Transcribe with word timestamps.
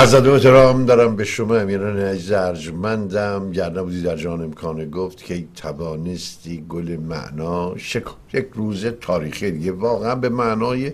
از 0.00 0.14
و 0.14 0.32
احترام 0.32 0.84
دارم 0.84 1.16
به 1.16 1.24
شما 1.24 1.56
امیران 1.56 1.98
عزیز 1.98 2.32
ارجمندم. 2.32 3.52
گر 3.52 3.70
نبودی 3.70 4.02
در 4.02 4.16
جان 4.16 4.42
امکانه 4.42 4.86
گفت 4.86 5.24
که 5.24 5.44
توانستی 5.56 6.64
گل 6.68 6.96
معنا 6.96 7.76
شک... 7.76 8.04
یک 8.32 8.46
روز 8.54 8.86
تاریخی 8.86 9.50
دیگه. 9.50 9.72
واقعا 9.72 10.14
به 10.14 10.28
معنای 10.28 10.92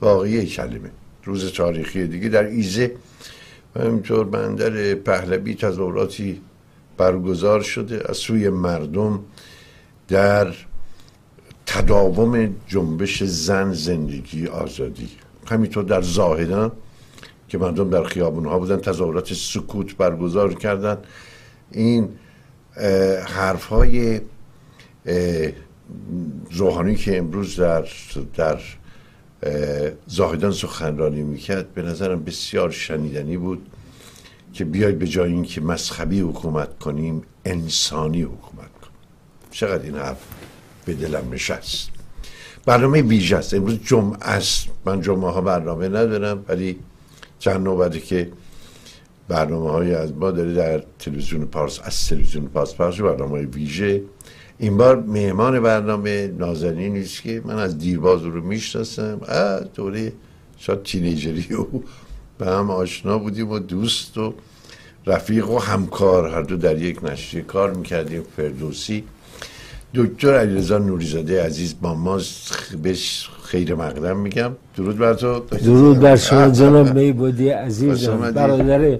واقعی 0.00 0.46
کلمه. 0.46 0.90
روز 1.24 1.52
تاریخی 1.52 2.06
دیگه 2.06 2.28
در 2.28 2.44
ایزه. 2.44 2.92
و 3.76 3.80
همینطور 3.80 4.24
بندر 4.24 4.94
پهلوی 4.94 5.54
تظاهراتی 5.54 6.40
برگزار 6.96 7.62
شده. 7.62 8.02
از 8.08 8.16
سوی 8.16 8.48
مردم 8.48 9.20
در 10.08 10.54
تداوم 11.66 12.54
جنبش 12.68 13.22
زن 13.22 13.72
زندگی 13.72 14.46
آزادی. 14.46 15.08
همینطور 15.46 15.84
در 15.84 16.02
زاهدان 16.02 16.72
که 17.48 17.58
مردم 17.58 17.90
در 17.90 18.04
خیابون 18.04 18.44
ها 18.44 18.58
بودن 18.58 18.76
تظاهرات 18.76 19.34
سکوت 19.34 19.96
برگزار 19.96 20.54
کردن. 20.54 20.98
این 21.70 22.08
حرف 23.26 23.64
های 23.64 24.20
روحانی 26.50 26.94
که 26.94 27.18
امروز 27.18 27.60
در 27.60 27.88
در 28.36 28.60
زاهدان 30.06 30.52
سخنرانی 30.52 31.22
می‌کرد 31.22 31.74
به 31.74 31.82
نظرم 31.82 32.24
بسیار 32.24 32.70
شنیدنی 32.70 33.36
بود 33.36 33.66
که 34.52 34.64
بیای 34.64 34.92
به 34.92 35.06
جای 35.06 35.32
اینکه 35.32 35.60
مسخبی 35.60 36.20
حکومت 36.20 36.78
کنیم 36.78 37.22
انسانی 37.44 38.22
حکومت 38.22 38.72
کنیم. 38.80 38.94
چقدر 39.50 39.82
این 39.82 39.94
حرف 39.94 40.18
به 40.84 40.94
دلم 40.94 41.32
نشست. 41.32 41.90
برنامه 42.66 43.02
ویژه 43.02 43.36
است. 43.36 43.54
امروز 43.54 43.78
جمعه 43.84 44.18
است. 44.20 44.68
من 44.84 45.00
جمعه 45.00 45.30
ها 45.30 45.40
برنامه 45.40 45.88
ندارم 45.88 46.44
ولی 46.48 46.78
چند 47.44 47.60
نوبتی 47.60 48.00
که 48.00 48.30
برنامه 49.28 49.70
های 49.70 49.94
از 49.94 50.12
ما 50.12 50.30
داره 50.30 50.54
در 50.54 50.82
تلویزیون 50.98 51.44
پارس 51.44 51.80
از 51.82 52.08
تلویزیون 52.08 52.46
پارس 52.46 52.74
پخش 52.74 53.00
برنامه 53.00 53.30
های 53.30 53.44
ویژه. 53.44 54.02
این 54.58 54.76
بار 54.76 54.96
مهمان 55.02 55.60
برنامه 55.60 56.26
نازنین 56.38 56.92
نیست 56.92 57.22
که 57.22 57.42
من 57.44 57.58
از 57.58 57.78
دیرباز 57.78 58.22
رو 58.22 58.42
می‌شناسم. 58.44 59.20
از 59.28 59.72
دوره 59.72 60.12
شاید 60.58 60.82
تینیجری 60.82 61.54
و 61.54 61.66
به 62.38 62.46
هم 62.46 62.70
آشنا 62.70 63.18
بودیم 63.18 63.50
و 63.50 63.58
دوست 63.58 64.18
و 64.18 64.34
رفیق 65.06 65.50
و 65.50 65.58
همکار. 65.58 66.28
هر 66.28 66.42
دو 66.42 66.56
در 66.56 66.82
یک 66.82 67.04
نشریه 67.04 67.42
کار 67.42 67.74
می‌کردیم 67.74 68.22
فردوسی. 68.36 69.04
دکتر 69.94 70.34
علیرضا 70.34 70.78
نوریزاده 70.78 71.42
عزیز 71.42 71.74
با 71.80 71.94
ما 71.94 72.20
بهش 72.82 73.30
خیر 73.54 73.74
مقدم 73.74 74.16
میگم. 74.16 74.52
درود 74.76 74.98
بر 74.98 75.14
تو. 75.14 75.40
درود 75.40 76.00
بر 76.00 76.16
شما 76.16 76.50
جناب 76.50 76.94
میبودی 76.94 77.48
عزیزم. 77.48 78.32
برادر 78.32 78.98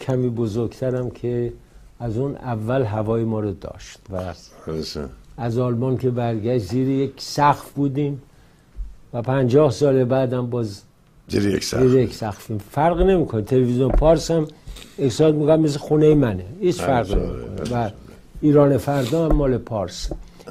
کمی 0.00 0.28
بزرگترم 0.28 1.10
که 1.10 1.52
از 2.00 2.16
اون 2.18 2.36
اول 2.36 2.82
هوای 2.82 3.24
ما 3.24 3.40
رو 3.40 3.52
داشت 3.52 3.98
و 4.12 4.32
از 5.36 5.58
آلمان 5.58 5.96
که 5.96 6.10
برگشت 6.10 6.64
زیر 6.64 6.88
یک 6.88 7.12
سقف 7.16 7.70
بودیم 7.70 8.22
و 9.12 9.22
پنجاه 9.22 9.70
سال 9.70 10.04
بعدم 10.04 10.46
باز 10.46 10.82
زیر 11.28 11.46
یک 11.46 11.64
سقف. 11.64 11.80
زیر 11.80 11.94
یک 12.00 12.14
سقفیم 12.14 12.60
فرق 12.70 13.00
نمی‌کنه. 13.00 13.42
تلویزیون 13.42 13.90
پارس 13.90 14.30
هم 14.30 14.46
احساس 14.98 15.34
می‌کنم 15.34 15.60
مثل 15.60 15.78
خونه 15.78 16.14
منه. 16.14 16.44
هیچ 16.60 16.80
فرق 16.80 17.14
نمی‌کنه. 17.14 17.86
و 17.86 17.90
ایران 18.40 18.78
فردا 18.78 19.24
هم 19.24 19.36
مال 19.36 19.58
پارس 19.58 20.10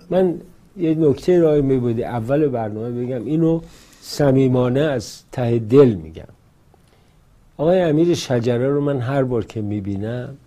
من 0.10 0.36
یه 0.78 0.96
نکته 0.96 1.40
رای 1.40 1.62
میبودی. 1.62 2.04
اول 2.04 2.48
برنامه 2.48 3.06
بگم 3.06 3.26
اینو 3.26 3.62
صمیمانه 4.02 4.80
از 4.80 5.22
ته 5.32 5.60
دل 5.60 5.94
میگم. 5.94 6.24
آقای 7.58 7.82
امیر 7.82 8.16
شجره 8.16 8.68
رو 8.68 8.82
من 8.82 9.00
هر 9.00 9.24
بار 9.24 9.46
که 9.46 9.62
می‌بینم 9.62 10.38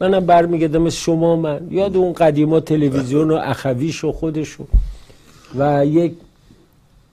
منم 0.00 0.26
برمیگردم 0.26 0.90
شما 0.90 1.36
من 1.36 1.68
یاد 1.70 1.96
اون 1.96 2.12
قدیما 2.12 2.60
تلویزیون 2.60 3.30
و 3.30 3.34
اخویش 3.34 4.04
و 4.04 4.12
خودشو 4.12 4.64
و 5.58 5.86
یک 5.86 6.12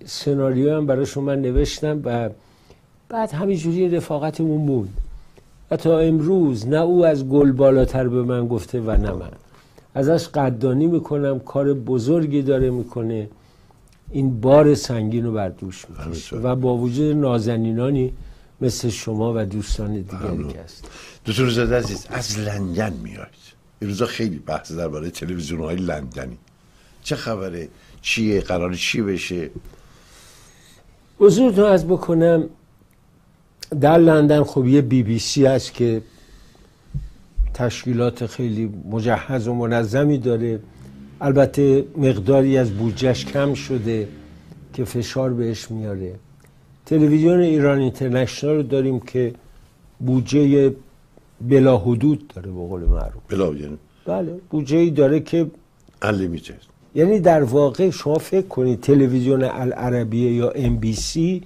سناریو 0.06 0.75
هم 0.75 0.86
براشون 0.86 1.24
من 1.24 1.42
نوشتم 1.42 2.02
و 2.03 2.30
بعد 3.09 3.31
همینجوری 3.31 3.90
رفاقتمون 3.90 4.66
بود 4.66 4.90
و 5.72 5.78
تا 5.78 6.00
امروز 6.00 6.68
نه 6.68 6.78
او 6.78 7.06
از 7.06 7.30
گل 7.30 7.52
بالاتر 7.52 8.07
به 8.07 8.24
من 8.24 8.47
گفته 8.47 8.80
و 8.80 8.92
نه 8.92 9.12
من. 9.12 9.31
ازش 9.95 10.28
قدردانی 10.28 10.88
می‌کنم 10.88 11.39
کار 11.39 11.73
بزرگی 11.73 12.41
داره 12.41 12.69
می‌کنه. 12.69 13.29
این 14.11 14.41
بار 14.41 14.75
سنگین 14.75 15.25
رو 15.25 15.31
بر 15.33 15.50
دوش 15.50 15.85
می‌کشه. 15.89 16.35
و 16.35 16.56
با 16.56 16.78
وجود 16.78 17.16
نازنینانی 17.16 18.13
مثل 18.61 18.89
شما 18.89 19.33
و 19.35 19.45
دوستان 19.45 19.94
دیگری 19.94 20.53
که 20.53 20.59
هست 20.59 20.89
دکتر 21.25 21.50
زاده 21.50 21.77
عزیز 21.77 22.07
از 22.09 22.39
لندن 22.39 22.94
میاد 23.03 23.27
این 23.80 23.89
روزا 23.89 24.06
خیلی 24.06 24.39
بحث 24.39 24.71
درباره 24.71 25.09
تلویزیون 25.09 25.59
های 25.59 25.75
لندنی. 25.75 26.38
چه 27.03 27.15
خبره؟ 27.15 27.68
چیه؟ 28.01 28.42
قرار 28.42 28.74
چی 28.74 29.01
بشه؟ 29.01 29.50
حضورتون 31.19 31.65
از 31.65 31.88
بکنم 31.88 32.50
در 33.81 33.97
لندن 33.97 34.44
خب 34.44 34.68
یه 34.68 34.81
بی 34.81 35.03
بی 35.03 35.19
سی 35.19 35.45
هست 35.45 35.74
که 35.74 36.01
تشکیلات 37.56 38.25
خیلی 38.25 38.74
مجهز 38.92 39.48
و 39.48 39.54
منظمی 39.54 40.18
داره. 40.18 40.60
البته 41.22 41.86
مقداری 41.98 42.57
از 42.57 42.72
بودجهش 42.72 43.25
کم 43.25 43.54
شده 43.54 44.07
که 44.74 44.84
فشار 44.84 45.34
بهش 45.34 45.72
میاره. 45.72 46.16
تلویزیون 46.86 47.40
ایران 47.40 47.80
اینترنشنال 47.80 48.56
رو 48.56 48.63
داریم 48.63 49.00
که 49.00 49.34
بودجه 50.00 50.74
بلا 51.42 51.78
حدود 51.78 52.28
داره 52.28 52.52
به 52.52 52.68
قول 52.68 52.81
معروف. 52.81 53.24
بلا 53.30 53.54
یعنی؟ 53.54 53.78
بله 54.06 54.40
بودجه 54.50 54.78
ای 54.78 54.90
داره 54.90 55.19
که 55.19 55.52
انلیمیتد 56.02 56.75
یعنی 56.96 57.19
در 57.19 57.44
واقع 57.44 57.90
شما 57.90 58.18
فکر 58.18 58.48
کنید 58.48 58.81
تلویزیون 58.81 59.44
العربیه 59.44 60.34
یا 60.34 60.50
ام 60.50 60.78
بی 60.78 60.94
سی 60.94 61.44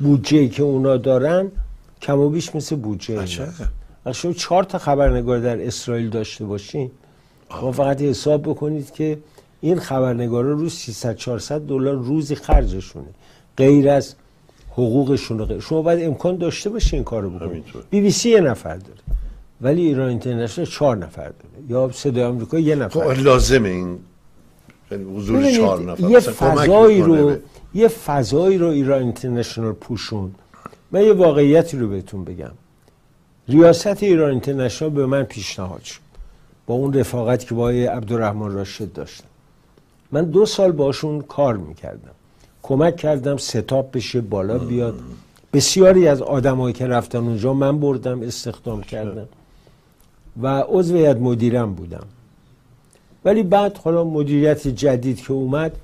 بودجه 0.00 0.48
که 0.48 0.62
اونا 0.62 0.96
دارن 0.96 1.50
کم 2.02 2.18
و 2.18 2.28
بیش 2.30 2.54
مثل 2.54 2.76
بودجه 2.76 3.26
شما 4.12 4.32
چهار 4.32 4.64
تا 4.64 4.78
خبرنگار 4.78 5.38
در 5.38 5.66
اسرائیل 5.66 6.10
داشته 6.10 6.44
باشین 6.44 6.90
شما 7.50 7.72
فقط 7.72 8.02
حساب 8.02 8.42
بکنید 8.42 8.90
که 8.92 9.18
این 9.60 9.78
خبرنگارا 9.78 10.52
روز 10.52 10.72
300 10.72 11.16
400 11.16 11.60
دلار 11.60 11.94
روزی 11.94 12.34
خرجشونه. 12.34 13.06
غیر 13.56 13.88
از 13.88 14.14
حقوقشون 14.72 15.60
شما 15.60 15.82
باید 15.82 16.06
امکان 16.06 16.36
داشته 16.36 16.70
باشین 16.70 16.96
این 16.96 17.04
کارو 17.04 17.30
بکنید 17.30 17.64
بی 17.90 18.00
بی 18.00 18.10
سی 18.10 18.30
یه 18.30 18.40
نفر 18.40 18.76
داره 18.76 19.00
ولی 19.60 19.86
ایران 19.86 20.08
اینترنشنال 20.08 20.66
چهار 20.66 20.96
نفر 20.96 21.22
داره. 21.28 21.64
یا 21.68 21.90
صدای 21.92 22.24
آمریکا 22.24 22.58
یه 22.58 22.74
نفر 22.74 23.14
خب 23.14 23.20
لازمه 23.20 23.68
این 23.68 23.98
حضور 25.16 25.50
چهار 25.50 25.82
نفر. 25.82 26.10
یه 26.10 26.20
فضایی 26.20 27.02
رو 27.02 27.36
یه 27.74 27.88
فضایی 27.88 28.58
رو 28.58 28.66
ایران 28.66 29.02
اینترنشنال 29.02 29.72
پوشون. 29.72 30.34
من 30.92 31.02
یه 31.02 31.12
واقعیتی 31.12 31.78
رو 31.78 31.88
بهتون 31.88 32.24
بگم. 32.24 32.52
ریاست 33.48 34.02
ایران 34.02 34.30
اینترنشنال 34.30 34.90
به 34.90 35.06
من 35.06 35.22
پیشنهاد 35.22 35.82
شد. 35.82 36.00
با 36.66 36.74
اون 36.74 36.92
رفاقت 36.92 37.46
که 37.46 37.54
با 37.54 37.70
عبدالرحمن 37.70 38.52
راشد 38.52 38.92
داشتم. 38.92 39.24
من 40.12 40.24
دو 40.24 40.46
سال 40.46 40.72
باشون 40.72 41.20
کار 41.20 41.56
می‌کردم. 41.56 42.10
کمک 42.62 42.96
کردم 42.96 43.36
ستاپ 43.36 43.92
بشه 43.92 44.20
بالا 44.20 44.58
بیاد. 44.58 44.94
بسیاری 45.52 46.08
از 46.08 46.22
آدمایی 46.22 46.72
که 46.72 46.86
رفتن 46.86 47.18
اونجا 47.18 47.52
من 47.52 47.78
بردم 47.80 48.22
استخدام 48.22 48.82
کردم. 48.82 49.28
و 50.42 50.64
عضو 50.68 50.96
هیئت 50.96 51.16
مدیرم 51.16 51.74
بودم. 51.74 52.04
ولی 53.24 53.42
بعد 53.42 53.78
حالا 53.78 54.04
مدیریت 54.04 54.68
جدید 54.68 55.20
که 55.20 55.32
اومد 55.32 55.76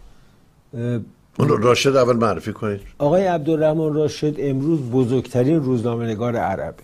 اون 1.38 1.48
راشد 1.62 1.96
اول 1.96 2.16
معرفی 2.16 2.52
کنید. 2.52 2.80
آقای 2.98 3.26
عبدالرحمن 3.26 3.94
راشد 3.94 4.34
امروز 4.38 4.80
بزرگترین 4.80 5.62
روزنامه 5.62 6.06
نگار 6.06 6.36
عرب 6.36 6.74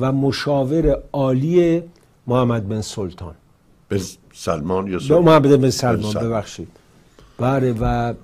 و 0.00 0.12
مشاور 0.12 0.98
عالی 1.12 1.82
محمد 2.26 2.68
بن 2.68 2.80
سلطان. 2.80 3.34
به 3.88 4.00
سلمان 4.32 4.86
یا 4.86 4.98
سلمان 4.98 5.24
محمد 5.24 5.60
بن 5.60 5.70
سلمان. 5.70 6.14
ببخشید. 6.14 6.68
بله 7.38 7.74
و 7.80 8.14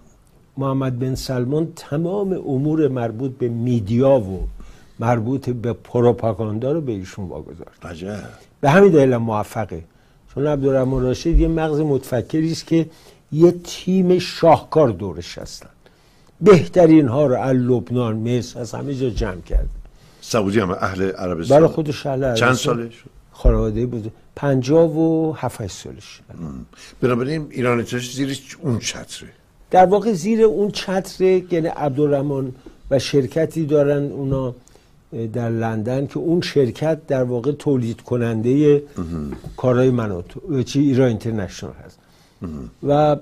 محمد 0.56 0.98
بن 0.98 1.14
سلمان 1.14 1.72
تمام 1.76 2.32
امور 2.32 2.88
مربوط 2.88 3.31
به 3.38 3.48
میدیا 3.48 4.20
و 4.20 4.48
مربوط 4.98 5.50
به 5.50 5.72
پروپاگاندا 5.72 6.72
رو 6.72 6.81
به 6.81 6.93
ایشون 6.93 7.28
واگذار. 7.28 7.66
کرد. 7.82 7.93
عجب. 7.93 8.25
به 8.60 8.70
همین 8.70 8.93
دلیل 8.93 9.16
موفقه. 9.16 9.84
چون 10.34 10.46
عبدالرحمن 10.46 11.02
راشد 11.02 11.38
یه 11.38 11.48
مغز 11.48 11.81
متفکری 11.81 12.52
است 12.52 12.66
که 12.66 12.87
یه 13.32 13.54
تیم 13.64 14.19
شاهکار 14.19 14.88
دورش 14.88 15.38
هستن. 15.38 15.69
بهترین 16.40 17.08
ها 17.08 17.26
رو 17.26 17.40
از 17.40 17.56
لبنان 17.56 18.16
مصر 18.16 18.60
از 18.60 18.75
همه 18.75 18.94
جا 18.94 19.10
جمع 19.10 19.40
کرده 19.40 19.69
سعودی 20.28 20.61
هم 20.61 20.70
اهل 20.70 21.11
عربستان. 21.11 21.58
برای 21.58 21.69
خودش 21.69 22.06
اهل 22.06 22.20
چند 22.20 22.49
عربستان. 22.49 22.55
ساله 22.55 22.90
شد 22.90 23.11
خانواده 23.32 23.87
و 24.87 25.32
هفت 25.32 25.67
سالش. 25.67 26.20
بنابراین 27.00 27.46
ایران 27.50 27.81
اتحادیه 27.81 28.11
زیر 28.11 28.38
اون 28.62 28.78
چتره. 28.78 29.28
در 29.70 29.87
واقع 29.87 30.12
زیر 30.12 30.43
اون 30.44 30.70
چتر 30.70 31.25
یعنی 31.25 31.67
عبدالرحمن 31.67 32.52
و 32.90 32.99
شرکتی 32.99 33.67
دارن 33.67 34.12
اونا 34.12 34.55
در 35.32 35.50
لندن 35.50 36.06
که 36.06 36.19
اون 36.19 36.40
شرکت 36.40 37.06
در 37.06 37.22
واقع 37.22 37.52
تولید 37.52 38.00
کننده 38.00 38.82
کارهای 39.56 39.90
مناطو 39.90 40.62
چی 40.62 40.81
ایران 40.81 41.08
اینترنشنال 41.08 41.72
هست. 41.84 41.99
و 42.82 43.17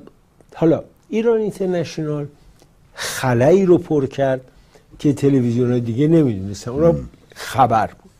حالا 0.54 0.84
ایران 1.08 1.40
اینترنشنال 1.40 2.26
خلایی 2.94 3.66
رو 3.66 3.78
پر 3.78 4.06
کرد. 4.06 4.40
که 4.98 5.12
تلویزیون 5.12 5.78
دیگه 5.78 6.08
نمی‌دونستن. 6.08 6.70
اونا 6.70 6.94
خبر 7.34 7.86
بود. 7.86 8.10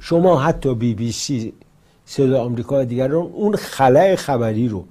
شما 0.00 0.40
حتی 0.40 0.74
بی 0.74 0.94
بی 0.94 1.12
سی 1.12 1.52
صدا 2.06 2.44
آمریکا 2.44 2.80
و 2.80 2.84
دیگران 2.84 3.12
اون 3.12 3.56
خلای 3.56 4.16
خبری 4.16 4.68
رو 4.68 4.84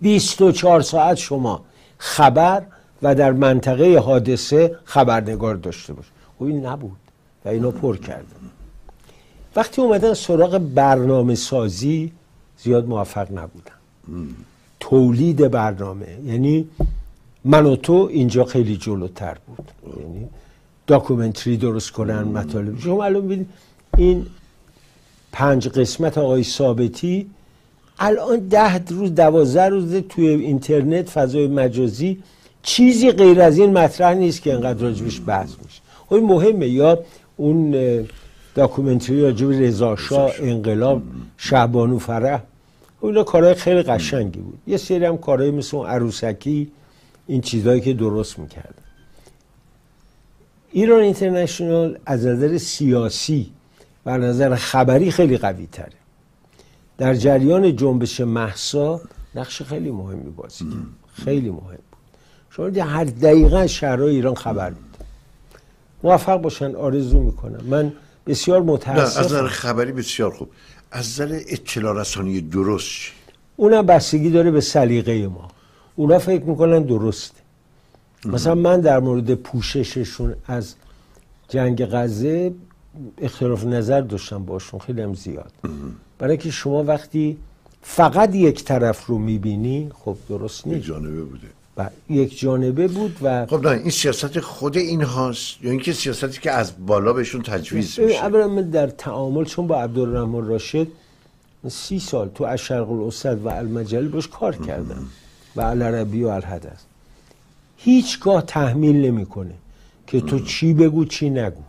24 0.00 0.80
ساعت 0.80 1.16
شما 1.16 1.64
خبر 1.98 2.62
و 3.02 3.14
در 3.14 3.32
منطقه 3.32 3.98
حادثه 3.98 4.76
خبرنگار 4.84 5.54
داشته 5.54 5.92
باش. 5.92 6.04
خب 6.38 6.44
این 6.44 6.66
نبود 6.66 6.96
و 7.44 7.48
اینا 7.48 7.70
پر 7.70 7.96
کردن. 7.96 8.24
وقتی 9.56 9.82
اومدن 9.82 10.14
سراغ 10.14 10.58
برنامه 10.58 11.34
سازی 11.34 12.12
زیاد 12.58 12.86
موفق 12.86 13.28
نبودن. 13.32 13.72
تولید 14.80 15.50
برنامه 15.50 16.18
یعنی 16.24 16.68
من 17.44 17.66
و 17.66 17.76
تو 17.76 18.08
اینجا 18.12 18.44
خیلی 18.44 18.76
جلوتر 18.76 19.36
بود. 19.46 19.70
یعنی 20.00 20.28
داکومنتری 20.86 21.56
درست 21.56 21.90
کنن 21.90 22.22
مطالب. 22.22 22.80
شما 22.80 23.04
الان 23.04 23.26
ببینید 23.26 23.48
این 23.96 24.26
پنج 25.32 25.68
قسمت 25.68 26.18
آقای 26.18 26.42
ثابتی 26.42 27.26
الان 27.98 28.38
ده 28.38 28.78
روز 28.88 29.14
دوازده 29.14 29.68
روز 29.68 29.94
توی 30.08 30.28
اینترنت 30.28 31.08
فضای 31.08 31.46
مجازی 31.46 32.18
چیزی 32.62 33.10
غیر 33.10 33.40
از 33.40 33.58
این 33.58 33.72
مطرح 33.72 34.14
نیست 34.14 34.42
که 34.42 34.54
انقدر 34.54 34.82
راجبش 34.82 35.20
بحث 35.26 35.50
میشه. 35.64 35.80
خب 36.06 36.14
مهمه. 36.14 36.68
یا 36.68 36.98
اون 37.36 37.74
داکومنتری 38.54 39.22
راجب 39.22 39.50
رضا 39.50 39.96
شاه 39.96 40.32
انقلاب 40.38 41.02
شهبانو 41.36 41.98
فرح. 41.98 42.42
خب 43.00 43.06
اینا 43.06 43.22
کارهای 43.22 43.54
خیلی 43.54 43.82
قشنگی 43.82 44.40
بود. 44.40 44.58
یه 44.66 44.76
سری 44.76 45.04
هم 45.04 45.18
کارهای 45.18 45.50
مثل 45.50 45.76
اون 45.76 45.86
عروسکی 45.86 46.70
این 47.26 47.40
چیزهایی 47.40 47.80
که 47.80 47.94
درست 47.94 48.38
می‌کرد. 48.38 48.74
ایران 50.72 51.00
اینترنشنال 51.00 51.98
از 52.06 52.26
نظر 52.26 52.58
سیاسی 52.58 53.52
و 54.06 54.10
از 54.10 54.20
نظر 54.20 54.54
خبری 54.54 55.10
خیلی 55.10 55.38
قوی 55.38 55.66
تره 55.66 55.92
در 56.98 57.14
جریان 57.14 57.76
جنبش 57.76 58.20
محسا 58.20 59.00
نقش 59.34 59.62
خیلی 59.62 59.90
مهمی 59.90 60.30
بازی. 60.30 60.66
خیلی 61.24 61.50
مهم 61.50 61.60
بود. 61.60 61.98
شما 62.50 62.84
هر 62.84 63.04
دقیقه 63.04 63.66
شهرهای 63.66 64.14
ایران 64.14 64.34
خبر 64.34 64.70
میده. 64.70 64.80
موفق 66.02 66.36
باشن 66.36 66.74
آرزو 66.74 67.20
می‌کنم. 67.20 67.64
من 67.66 67.92
بسیار 68.26 68.62
نه 68.62 68.72
از 68.72 69.18
نظر 69.18 69.20
متاسفم. 69.20 69.46
خبری 69.46 69.92
بسیار 69.92 70.30
خوب. 70.30 70.48
از 70.90 71.20
نظر 71.20 71.40
اطلاع 71.48 72.00
رسانی 72.00 72.40
درست؟ 72.40 73.00
اونم 73.56 73.86
بستگی 73.86 74.30
داره 74.30 74.50
به 74.50 74.60
سلیقه 74.60 75.26
ما. 75.26 75.50
اونا 75.96 76.18
فکر 76.18 76.44
می‌کنن 76.44 76.82
درسته. 76.82 77.40
مثلا 78.24 78.54
من 78.54 78.80
در 78.80 79.00
مورد 79.00 79.34
پوشششون 79.34 80.34
از 80.46 80.74
جنگ 81.48 81.84
غزه 81.84 82.52
اختلاف 83.18 83.64
نظر 83.64 84.00
داشتم 84.00 84.44
باشون 84.44 84.80
خیلی 84.80 85.02
هم 85.02 85.14
زیاد. 85.14 85.52
برای 86.18 86.36
که 86.36 86.50
شما 86.50 86.84
وقتی 86.84 87.36
فقط 87.82 88.34
یک 88.34 88.64
طرف 88.64 89.06
رو 89.06 89.18
می‌بینی 89.18 89.90
خب 90.04 90.16
درست 90.28 90.66
یک 90.66 90.72
نیست. 90.72 90.86
جانبه 90.86 91.22
بوده. 91.22 91.46
و 91.76 91.90
یک 92.10 92.38
جانبه 92.38 92.88
بود 92.88 93.16
و 93.22 93.46
خب 93.46 93.66
نه 93.66 93.70
این 93.70 93.90
سیاست 93.90 94.40
خود 94.40 94.76
این 94.76 95.02
هاست. 95.02 95.62
یا 95.62 95.70
اینکه 95.70 95.92
سیاستی 95.92 96.40
که 96.40 96.50
از 96.50 96.72
بالا 96.86 97.12
بهشون 97.12 97.42
تجویز 97.42 98.00
میشه. 98.00 98.18
اولا 98.18 98.48
من 98.48 98.70
در 98.70 98.86
تعامل 98.86 99.44
چون 99.44 99.66
با 99.66 99.82
عبدالرحمن 99.82 100.46
راشد 100.46 100.88
سی 101.68 102.00
سال 102.00 102.28
تو 102.28 102.44
الشرق 102.44 102.90
الاوسط 102.90 103.38
و 103.44 103.48
المجل 103.48 104.08
باش 104.08 104.28
کار 104.28 104.56
کردم. 104.56 105.06
و 105.56 105.60
العربی 105.60 106.22
و 106.22 106.28
الحدث 106.28 106.80
هیچگاه 107.76 108.42
تحمیل 108.42 108.96
نمی‌کنه 108.96 109.54
که 110.06 110.20
تو 110.20 110.40
چی 110.40 110.74
بگو 110.74 111.04
چی 111.04 111.30
نگو. 111.30 111.62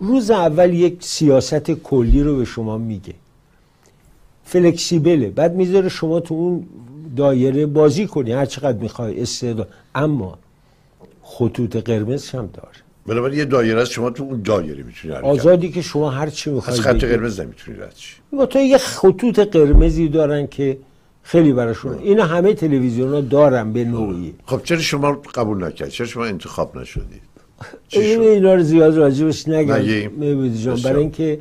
روز 0.00 0.30
اول 0.30 0.74
یک 0.74 0.96
سیاست 1.00 1.70
کلی 1.70 2.22
رو 2.22 2.36
به 2.36 2.44
شما 2.44 2.78
میگه. 2.78 3.14
فلکسیبله. 4.44 5.30
بعد 5.30 5.54
می‌ذاره 5.54 5.88
شما 5.88 6.20
تو 6.20 6.34
اون 6.34 6.66
دایره 7.16 7.66
بازی 7.66 8.06
کنی. 8.06 8.32
هر 8.32 8.46
چقدر 8.46 8.78
می‌خوای 8.78 9.22
استعداد. 9.22 9.68
اما 9.94 10.38
خطوط 11.22 11.76
قرمز 11.76 12.30
هم 12.30 12.50
داره. 12.54 12.68
بنابراین 13.06 13.38
یه 13.38 13.44
دایره 13.44 13.82
است 13.82 13.90
شما 13.90 14.10
تو 14.10 14.22
اون 14.22 14.42
دایره 14.42 14.82
می‌تونی 14.82 15.14
آزادی 15.14 15.70
که 15.70 15.82
شما 15.82 16.10
هر 16.10 16.30
چی 16.30 16.50
می‌خوای 16.50 16.78
از 16.78 16.80
خط. 16.80 17.04
قرمز 17.04 17.40
نمی‌تونی 17.40 17.78
رد 17.78 17.94
شی. 17.96 18.16
با 18.32 18.46
تو 18.46 18.58
یه 18.58 18.78
خطوط 18.78 19.38
قرمزی 19.38 20.08
دارن 20.08 20.46
که 20.46 20.78
خیلی 21.22 21.52
براشون. 21.52 21.98
اینا 21.98 22.24
همه 22.24 22.54
تلویزیون 22.54 23.14
ها 23.14 23.20
دارن 23.20 23.72
به 23.72 23.84
نوعی. 23.84 24.34
خب 24.46 24.62
چرا 24.64 24.78
شما 24.78 25.12
قبول 25.12 25.64
نکردید 25.64 25.94
چرا 25.94 26.06
شما 26.06 26.24
انتخاب 26.24 26.78
نشدید؟ 26.78 27.22
این؟ 27.88 28.20
اینا 28.20 28.54
رو 28.54 28.62
زیاد 28.62 28.96
راجبش 28.96 29.48
نگم. 29.48 30.52
جان. 30.54 30.80
برای 30.82 31.00
اینکه 31.00 31.40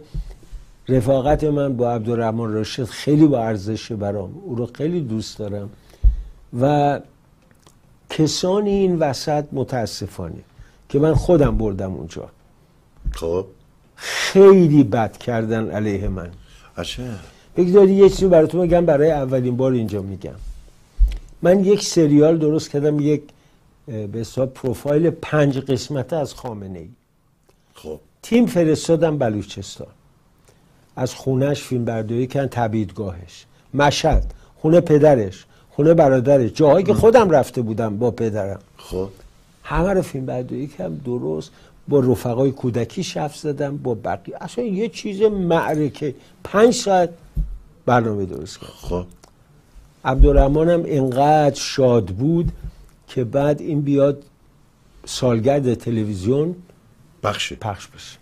رفاقت 0.89 1.43
من 1.43 1.77
با 1.77 1.91
عبدالرحمن 1.91 2.53
راشد 2.53 2.83
خیلی 2.83 3.27
با 3.27 3.43
ارزشه 3.43 3.95
برام. 3.95 4.31
او 4.45 4.55
رو 4.55 4.69
خیلی 4.75 5.01
دوست 5.01 5.37
دارم. 5.39 5.69
و 6.61 6.99
کسانی 8.09 8.69
این 8.69 8.99
وسط 8.99 9.45
متاسفانه 9.51 10.43
که 10.89 10.99
من 10.99 11.13
خودم 11.13 11.57
بردم 11.57 11.93
اونجا. 11.93 12.29
خب. 13.11 13.45
خیلی 13.95 14.83
بد 14.83 15.17
کردن 15.17 15.71
علیه 15.71 16.07
من. 16.07 16.29
عجب. 16.77 17.03
بگذاری 17.57 17.93
یه 17.93 18.09
چیزی 18.09 18.27
براتون 18.27 18.67
بگم 18.67 18.85
برای 18.85 19.11
اولین 19.11 19.57
بار 19.57 19.71
اینجا 19.71 20.01
میگم. 20.01 20.35
من 21.41 21.65
یک 21.65 21.83
سریال 21.83 22.37
درست 22.37 22.69
کردم 22.69 22.99
یک 22.99 23.21
به 23.87 24.19
حساب 24.19 24.53
پروفایل 24.53 25.09
پنج 25.09 25.57
قسمته 25.57 26.15
از 26.15 26.33
خامنه 26.33 26.79
ای. 26.79 26.89
خب. 27.73 27.99
تیم 28.21 28.45
فرستادم 28.45 29.17
بلوچستان. 29.17 29.87
از 30.95 31.13
خونش 31.13 31.61
فیلم 31.61 31.85
برداری 31.85 32.27
کردن 32.27 32.47
تبیدگاهش 32.47 33.45
مشهد 33.73 34.33
خونه 34.61 34.81
پدرش 34.81 35.45
خونه 35.69 35.93
برادرش. 35.93 36.51
جاهایی 36.53 36.85
که 36.85 36.93
خودم 36.93 37.29
رفته 37.29 37.61
بودم 37.61 37.97
با 37.97 38.11
پدرم. 38.11 38.59
خب. 38.77 39.09
همه 39.63 39.93
رو 39.93 40.01
فیلم 40.01 40.25
برداری 40.25 40.67
کردم 40.67 40.97
درست. 41.05 41.51
با 41.87 41.99
رفقای 41.99 42.51
کودکی 42.51 43.03
شف 43.03 43.35
زدم 43.35 43.77
با 43.77 43.93
بقیه. 43.93 44.35
اصلا 44.41 44.63
یه 44.63 44.89
چیز 44.89 45.21
معرکه. 45.21 46.15
پنج 46.43 46.73
ساعت 46.73 47.09
برنامه 47.85 48.25
درست 48.25 48.59
کردم 48.59 48.73
خب. 48.75 49.05
عبدالرحمن 50.05 50.69
هم 50.69 50.83
انقدر 50.85 51.59
شاد 51.59 52.05
بود 52.05 52.51
که 53.07 53.23
بعد 53.23 53.61
این 53.61 53.81
بیاد 53.81 54.23
سالگرد 55.05 55.73
تلویزیون 55.73 56.55
بخشه 57.23 57.55
پخش 57.55 57.87
بشه. 57.87 58.17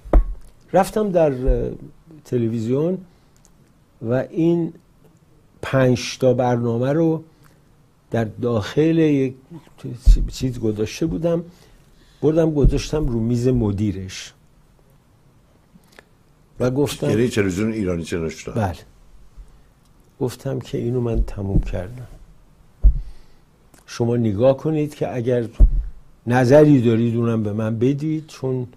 رفتم 0.73 1.11
در 1.11 1.33
تلویزیون 2.25 2.97
و 4.01 4.13
این 4.13 4.73
پنج 5.61 6.17
تا 6.17 6.33
برنامه 6.33 6.93
رو 6.93 7.23
در 8.11 8.23
داخل 8.23 8.97
یک 8.97 9.35
چیز 10.33 10.59
گذاشته 10.59 11.05
بودم 11.05 11.43
بردم 12.21 12.53
گذاشتم 12.53 13.05
رو 13.07 13.19
میز 13.19 13.47
مدیرش. 13.47 14.33
و 16.59 16.71
گفتم 16.71 17.09
یعنی 17.09 17.27
تلویزیون 17.27 17.71
ایرانی 17.71 18.03
چه 18.03 18.19
بله. 18.19 18.75
گفتم 20.19 20.59
که 20.59 20.77
اینو 20.77 21.01
من 21.01 21.23
تموم 21.23 21.59
کردم. 21.59 22.07
شما 23.85 24.17
نگاه 24.17 24.57
کنید 24.57 24.95
که 24.95 25.15
اگر 25.15 25.47
نظری 26.27 26.81
دارید 26.81 27.15
اونم 27.15 27.43
به 27.43 27.53
من 27.53 27.79
بدید 27.79 28.27
چون 28.27 28.67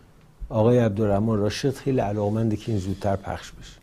آقای 0.48 0.78
عبدالرحمن 0.78 1.36
راشد 1.36 1.74
خیلی 1.74 2.00
علاقمنده 2.00 2.56
که 2.56 2.72
این 2.72 2.80
زودتر 2.80 3.16
پخش 3.16 3.52
بشه. 3.52 3.80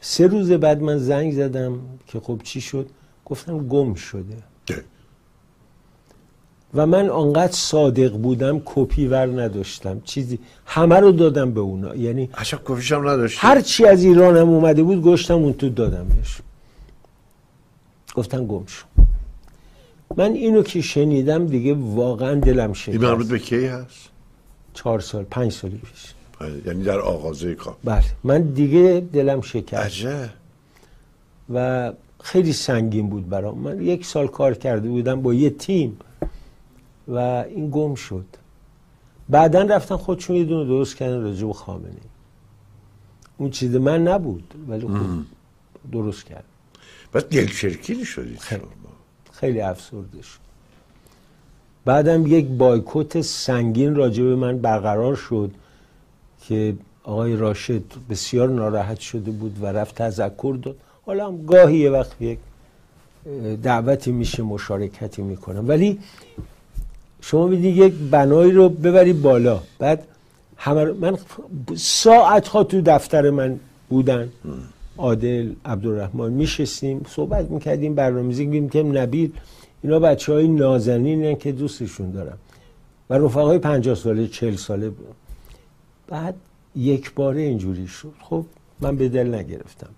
سه 0.00 0.26
روز 0.26 0.52
بعد 0.52 0.82
من 0.82 0.98
زنگ 0.98 1.34
زدم 1.34 1.80
که 2.06 2.20
خب 2.20 2.40
چی 2.44 2.60
شد؟ 2.60 2.90
گفتم 3.24 3.68
گم 3.68 3.94
شده. 3.94 4.36
و 6.74 6.86
من 6.86 7.08
آنقدر 7.08 7.52
صادق 7.52 8.12
بودم 8.12 8.62
کپی 8.64 9.06
ور 9.06 9.42
نداشتم. 9.42 10.00
چیزی 10.04 10.38
همه 10.66 11.00
رو 11.00 11.12
دادم 11.12 11.50
به 11.50 11.60
اونا. 11.60 11.94
یعنی 11.96 12.30
عجب 12.34 12.60
کپیش 12.64 12.92
هم 12.92 13.08
نداشتی؟ 13.08 13.38
هر 13.40 13.60
چی 13.60 13.84
از 13.86 14.04
ایران 14.04 14.36
هم 14.36 14.48
اومده 14.48 14.82
بود 14.82 15.02
گشتم 15.02 15.34
اون 15.34 15.52
تو 15.52 15.68
دادم 15.68 16.08
بهش. 16.08 16.38
گفتن 18.14 18.46
گم 18.46 18.66
شد 18.66 18.84
من 20.16 20.32
اینو 20.32 20.62
که 20.62 20.80
شنیدم 20.80 21.46
دیگه 21.46 21.74
واقعا 21.74 22.34
دلم 22.34 22.72
شد 22.72 22.92
این 22.92 23.00
مربوط 23.00 23.26
به 23.26 23.38
کی 23.38 23.66
هست؟ 23.66 24.08
چهار 24.74 25.00
سال 25.00 25.24
پنج 25.24 25.52
سال 25.52 25.70
پیش. 25.70 26.14
یعنی 26.66 26.84
در 26.84 26.98
آغازه 26.98 27.54
کار. 27.54 27.76
بله. 27.84 28.04
من 28.24 28.42
دیگه 28.42 29.06
دلم 29.12 29.40
شکست. 29.40 29.74
عجب. 29.74 30.28
و 31.54 31.92
خیلی 32.22 32.52
سنگین 32.52 33.08
بود 33.08 33.28
برام. 33.28 33.58
من 33.58 33.82
یک 33.82 34.06
سال 34.06 34.26
کار 34.26 34.54
کرده 34.54 34.88
بودم 34.88 35.22
با 35.22 35.34
یه 35.34 35.50
تیم. 35.50 35.98
و 37.08 37.18
این 37.18 37.70
گم 37.70 37.94
شد. 37.94 38.26
بعدا 39.28 39.62
رفتن 39.62 39.96
خودشون 39.96 40.36
یه 40.36 40.44
دونه 40.44 40.68
درست 40.68 40.96
کردن 40.96 41.22
راجع 41.22 41.46
به 41.46 41.52
خامنه 41.52 41.92
اون 43.38 43.50
چیز 43.50 43.74
من 43.74 44.08
نبود 44.08 44.54
ولی 44.68 44.86
خب 44.86 45.24
درست 45.92 46.24
کرد 46.24 46.44
بس 47.14 47.24
دلچرکین 47.24 48.04
شدید 48.04 48.38
خیلی. 48.38 48.62
خیلی 49.32 49.60
افسرده 49.60 50.22
شد. 50.22 50.38
بعدم 51.84 52.26
یک 52.26 52.46
بایکوت 52.46 53.20
سنگین 53.20 53.94
راجع 53.94 54.22
به 54.22 54.36
من 54.36 54.58
برقرار 54.58 55.14
شد 55.16 55.50
که 56.42 56.76
آقای 57.02 57.36
راشد 57.36 57.82
بسیار 58.10 58.48
ناراحت 58.48 59.00
شده 59.00 59.30
بود 59.30 59.62
و 59.62 59.66
رفت 59.66 59.94
تذکر 59.94 60.58
داد. 60.62 60.76
حالا 61.06 61.26
هم 61.26 61.46
گاهی 61.46 61.78
یه 61.78 61.90
وقت 61.90 62.22
یک 62.22 62.38
دعوتی 63.62 64.12
میشه 64.12 64.42
مشارکتی 64.42 65.22
می‌کنم. 65.22 65.68
ولی 65.68 65.98
شما 67.20 67.46
می‌دید 67.46 67.76
یک 67.76 67.94
بنایی 68.10 68.52
رو 68.52 68.68
ببری 68.68 69.12
بالا. 69.12 69.60
بعد 69.78 70.04
همه 70.56 70.84
من 70.84 71.18
ساعت 71.76 72.48
ها 72.48 72.64
تو 72.64 72.80
دفتر 72.80 73.30
من 73.30 73.60
بودن. 73.88 74.28
عادل 74.96 75.52
عبدالرحمن 75.64 76.32
میشستیم 76.32 77.06
صحبت 77.08 77.50
می‌کردیم 77.50 77.94
برنامه‌ریزی 77.94 78.68
که 78.68 78.82
نبیل. 78.82 79.32
اینا 79.82 79.98
بچه 79.98 80.32
های 80.32 80.48
نازنین 80.48 81.36
که 81.36 81.52
دوستشون 81.52 82.10
دارم 82.10 82.38
و 83.10 83.14
رفقای 83.14 83.58
پنجاه 83.58 83.94
ساله 83.94 84.28
چل 84.28 84.56
ساله 84.56 84.90
بود. 84.90 85.14
بعد 86.08 86.34
یک 86.76 87.14
باره 87.14 87.40
اینجوری 87.40 87.86
شد. 87.86 88.12
خب 88.20 88.44
من 88.80 88.96
به 88.96 89.08
دل 89.08 89.34
نگرفتم. 89.34 89.90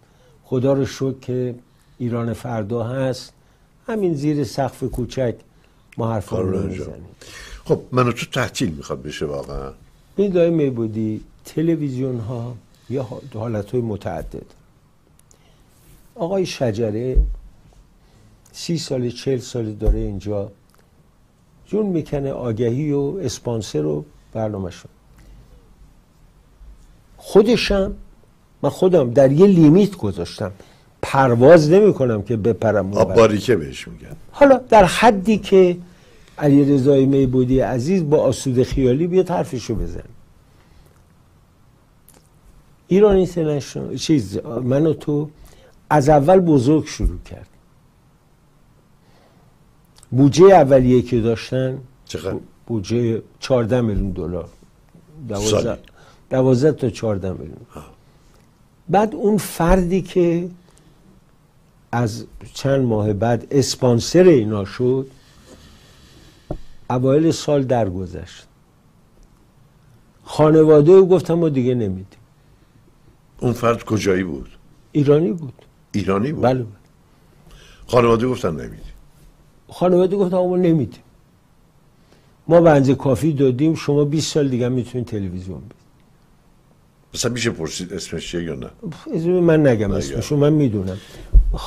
خدا 0.45 0.73
رو 0.73 0.87
شکر 0.87 1.15
که 1.21 1.55
ایران 1.99 2.33
فردا 2.33 2.83
هست. 2.83 3.33
همین 3.87 4.15
زیر 4.15 4.45
سقف 4.45 4.85
کوچک 4.85 5.35
ما 5.99 6.13
حرف 6.13 6.35
خب 7.65 7.81
منو 7.93 8.13
تو 8.13 8.27
تعطیل 8.27 8.71
می‌خواد 8.71 9.03
بشه 9.03 9.27
واقعا. 9.27 9.73
این 10.17 10.33
دای 10.33 10.51
میبودی 10.51 11.21
تلویزیون 11.45 12.19
ها 12.19 12.57
یا 12.91 13.07
حالت 13.35 13.71
های 13.71 13.81
متعدد. 13.81 14.47
آقای 16.15 16.47
شجره 16.47 17.17
سی 18.53 18.79
سال 18.79 19.11
چل 19.11 19.39
سال 19.39 19.73
داره 19.73 19.99
اینجا. 19.99 20.53
جون 21.67 21.87
می‌کنه 21.87 22.33
آگهی 22.33 22.93
و 22.93 23.19
اسپانسر 23.23 23.85
و 23.85 24.05
برنامه 24.33 24.71
شد 24.71 24.89
خودشم 27.17 27.95
من 28.63 28.71
خودم 28.71 29.11
در 29.11 29.33
یه 29.33 29.47
لیمیت 29.47 29.97
گذاشتم. 29.97 30.53
پرواز 31.03 31.71
نمی 31.71 31.95
کنم 31.95 32.23
که 32.23 32.37
بپرم 32.37 32.87
اون 32.87 32.99
آب. 32.99 33.15
باریکه 33.15 33.57
بهش 33.57 33.89
میگن. 33.89 34.17
حالا 34.31 34.61
در 34.69 34.85
حدی 34.85 35.39
که 35.39 35.77
علی 36.39 36.75
رضای 36.75 37.07
میبودی 37.07 37.61
عزیز 37.61 38.11
با 38.11 38.17
آسود 38.17 38.63
خیالی 38.63 39.07
بیاد 39.07 39.31
حرفشو 39.31 39.75
بزن. 39.75 40.03
ایران 42.89 43.17
اینترنشنال 43.17 43.97
چیز 43.97 44.39
من 44.63 44.87
و 44.87 44.93
تو 44.95 45.31
از 45.91 46.09
اول 46.09 46.41
بزرگ 46.41 46.87
شروع 46.87 47.19
کرد 47.31 47.47
بودجه 50.11 50.45
اولیه 50.45 51.03
که 51.03 51.21
داشتن 51.21 51.79
چقدر؟ 52.05 52.37
بودجه 52.67 53.23
14 53.41 53.81
میلیون 53.81 54.11
دلار. 54.11 54.49
دوازده 55.29 55.61
سالی. 55.63 55.79
دوازده 56.31 56.73
تا 56.73 56.91
14 56.91 57.33
میلیون. 57.33 57.57
بعد 58.89 59.15
اون 59.15 59.37
فردی 59.37 60.03
که 60.03 60.49
از 61.93 62.27
چند 62.55 62.85
ماه 62.85 63.13
بعد 63.13 63.47
اسپانسر 63.51 64.23
اینا 64.23 64.65
شد 64.65 65.07
اوایل 66.91 67.31
سال 67.31 67.63
درگذشت. 67.63 68.47
خانواده 70.25 70.93
او 70.93 71.09
گفتم 71.09 71.35
ما 71.35 71.49
دیگه 71.49 71.75
نمیدیم. 71.75 72.21
اون 73.41 73.53
فرد 73.53 73.85
کجایی 73.85 74.25
بود؟ 74.25 74.49
ایرانی 74.93 75.33
بود. 75.33 75.53
ایرانی 75.93 76.33
بود؟ 76.33 76.43
بله. 76.43 76.67
خانواده 77.87 78.29
گفتن 78.29 78.51
نمیدی 78.51 78.83
خانواده 79.69 80.17
گفتم 80.17 80.37
ما 80.37 80.57
نمیدیم. 80.57 81.03
ما 82.49 82.61
بنز 82.61 82.91
کافی 82.91 83.33
دادیم 83.33 83.75
شما 83.75 84.05
20 84.05 84.33
سال 84.33 84.49
دیگه 84.49 84.69
می‌تونید 84.69 85.07
تلویزیون 85.07 85.59
بدید 85.59 85.75
مثلا 87.15 87.33
میشه 87.33 87.51
پرسید 87.51 87.93
اسمش 87.93 88.31
چیه 88.31 88.43
یا 88.43 88.55
نه؟ 88.55 88.71
اجازه 89.13 89.31
من 89.31 89.67
نگم 89.67 89.87
نگم. 89.87 89.97
اسمشو 89.97 90.37
من 90.37 90.53
می‌دونم. 90.53 90.99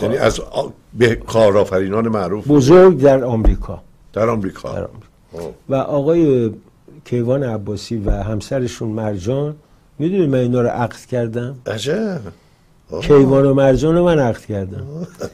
یعنی 0.02 0.18
از 0.18 0.40
آ... 0.40 0.68
به 0.94 1.16
کارآفرینان 1.16 2.08
معروف. 2.08 2.48
بزرگ 2.48 3.02
در 3.02 3.24
آمریکا. 3.24 3.82
در 4.14 4.30
آمریکا. 4.30 4.74
در 4.74 4.84
آمریکا. 4.84 5.10
خب. 5.34 5.52
و 5.70 5.76
آقای 5.76 6.52
کیوان 7.06 7.44
عباسی 7.44 7.98
و 7.98 8.12
همسرشون 8.12 8.90
مرجان 8.90 9.56
می‌دونی 10.00 10.28
من 10.28 10.38
اینا 10.38 10.62
رو 10.62 10.68
عقد 10.68 11.06
کردم؟ 11.12 11.56
عجب. 11.68 12.22
آه. 12.92 13.02
کیوان 13.02 13.46
و 13.46 13.54
مرجان 13.54 13.96
رو 13.96 14.06
من 14.06 14.20
عقد 14.20 14.46
کردم. 14.46 14.86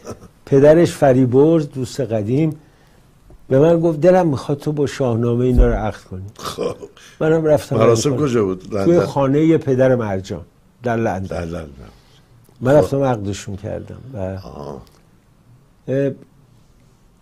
پدرش 0.46 0.91
فریبرز 0.91 1.70
دوست 1.70 2.00
قدیم. 2.01 2.56
به 3.50 3.60
من 3.60 3.79
گفت 3.79 4.01
دلم 4.01 4.27
می‌خواد 4.27 4.58
تو 4.58 4.72
با 4.72 4.88
شاهنامه 4.88 5.46
اینا 5.46 5.68
رو 5.68 5.74
عقد 5.74 6.01
کنی. 6.12 6.25
خب. 6.38 6.75
منم 7.20 7.46
رفتم 7.46 7.75
مراسم. 7.75 8.18
کجا 8.18 8.44
بود؟ 8.44 8.60
توی 8.60 8.79
لندن. 8.79 9.06
خانه 9.06 9.58
پدر 9.58 9.96
مرجان. 9.96 10.41
در 10.84 10.96
لندن. 10.96 11.27
در 11.27 11.46
لندن. 11.46 11.70
من 12.62 12.74
رفتم 12.74 13.04
عقدشون 13.04 13.56
کردم 13.56 14.01
و 14.13 14.38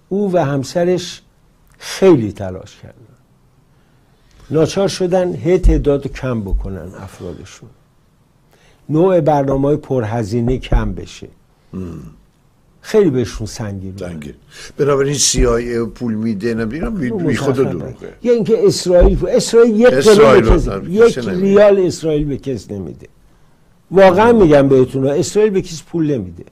او 0.09 0.33
و 0.33 0.45
همسرش 0.45 1.21
خیلی 1.77 2.31
تلاش 2.31 2.75
کردن. 2.75 2.95
ناچار 4.49 4.87
شدن 4.87 5.33
هی 5.33 5.57
تعداد 5.57 6.07
کم 6.07 6.41
بکنن 6.41 6.91
افرادشون. 6.99 7.69
نوع 8.89 9.19
برنامه 9.19 9.67
های 9.67 9.77
پرهزینه 9.77 10.57
کم 10.57 10.93
بشه. 10.93 11.27
خیلی 12.81 13.09
بهشون 13.09 13.47
سنگین. 13.47 13.97
زنگیر 13.97 14.35
بنابراین 14.77 15.15
CIA 15.15 15.89
پول 15.95 16.13
میده 16.13 16.53
نمی‌دونم 16.53 16.95
بی, 16.95 17.35
خود. 17.35 17.55
دروغه. 17.55 17.93
یا 18.23 18.33
اینکه 18.33 18.67
اسرائیل 18.67 19.25
اسرائیل 19.27 19.79
یک 19.79 19.87
اسرائیل 19.87 20.47
یک. 20.87 21.17
ریال 21.17 21.79
اسرائیل 21.79 22.27
به 22.27 22.37
کس 22.37 22.71
نمیده. 22.71 23.07
واقعا 23.91 24.31
میگم 24.31 24.67
بهتون 24.67 25.07
اسرائیل 25.07 25.51
به 25.51 25.61
کسی 25.61 25.83
پول 25.91 26.11
نمیده. 26.11 26.43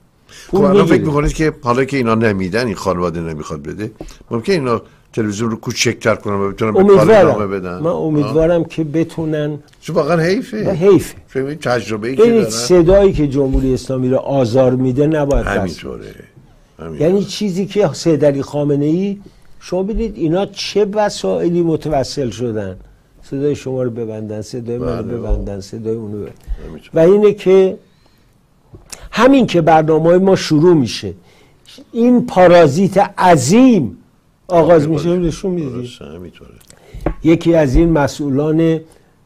خب 0.50 0.56
الان 0.56 0.86
فکر. 0.86 1.04
می‌کنید 1.04 1.32
که 1.32 1.52
حالا 1.62 1.84
که 1.84 1.96
اینا 1.96 2.14
نمیدن 2.14 2.66
این 2.66 2.74
خانواده 2.74 3.20
نمی‌خواد 3.20 3.62
بده. 3.62 3.90
ممکن 4.30 4.52
اینا 4.52 4.82
تلویزیون 5.12 5.50
رو 5.50 5.56
کوچکتر 5.56 6.14
کنن 6.14 6.34
و 6.34 6.52
بتونن 6.52 6.72
به 6.72 6.96
کار 6.96 7.46
بدن. 7.46 7.78
من 7.78 7.90
امیدوارم 7.90 8.64
که 8.64 8.84
بتونن. 8.84 9.50
آه. 9.50 9.58
چون 9.80 9.96
واقعا 9.96 10.22
حیفه. 10.22 10.70
حیفه. 10.70 11.54
تجربه 11.54 12.08
ای 12.08 12.16
که 12.16 12.22
دارن؟ 12.22 12.50
صدایی 12.50 13.12
که 13.12 13.26
جمهوری 13.28 13.74
اسلامی 13.74 14.08
رو 14.08 14.16
آزار 14.16 14.76
میده 14.76 15.06
نباید 15.06 15.46
همینطوره. 15.46 16.04
همینطوره. 16.78 17.08
یعنی 17.08 17.24
چیزی 17.24 17.66
که 17.66 17.90
سید 17.92 18.24
علی 18.24 18.42
خامنه 18.42 18.84
ای 18.84 19.18
شما 19.60 19.82
ببینید 19.82 20.16
اینا 20.16 20.46
چه 20.46 20.84
وسائلی 20.84 21.62
متوسل 21.62 22.30
شدن. 22.30 22.76
صدای 23.30 23.54
شما 23.56 23.82
رو 23.82 23.90
ببندن 23.90 24.42
صدای 24.42 24.78
من 24.78 24.98
رو 24.98 25.02
بله. 25.02 25.16
ببندن 25.16 25.60
صدای 25.60 25.94
اونو 25.94 26.16
ببندن. 26.16 26.32
و 26.94 26.98
اینه 26.98 27.32
که 27.32 27.78
همین 29.10 29.46
که 29.46 29.60
برنامه 29.60 30.18
ما 30.18 30.36
شروع 30.36 30.74
میشه 30.74 31.14
این 31.92 32.26
پارازیت 32.26 32.98
عظیم 32.98 33.96
آغاز 34.48 34.88
میشه. 34.88 35.16
نشون 35.16 35.50
می‌دید 35.50 35.90
یکی 37.24 37.54
از 37.54 37.76
این 37.76 37.88
مسئولان 37.92 38.80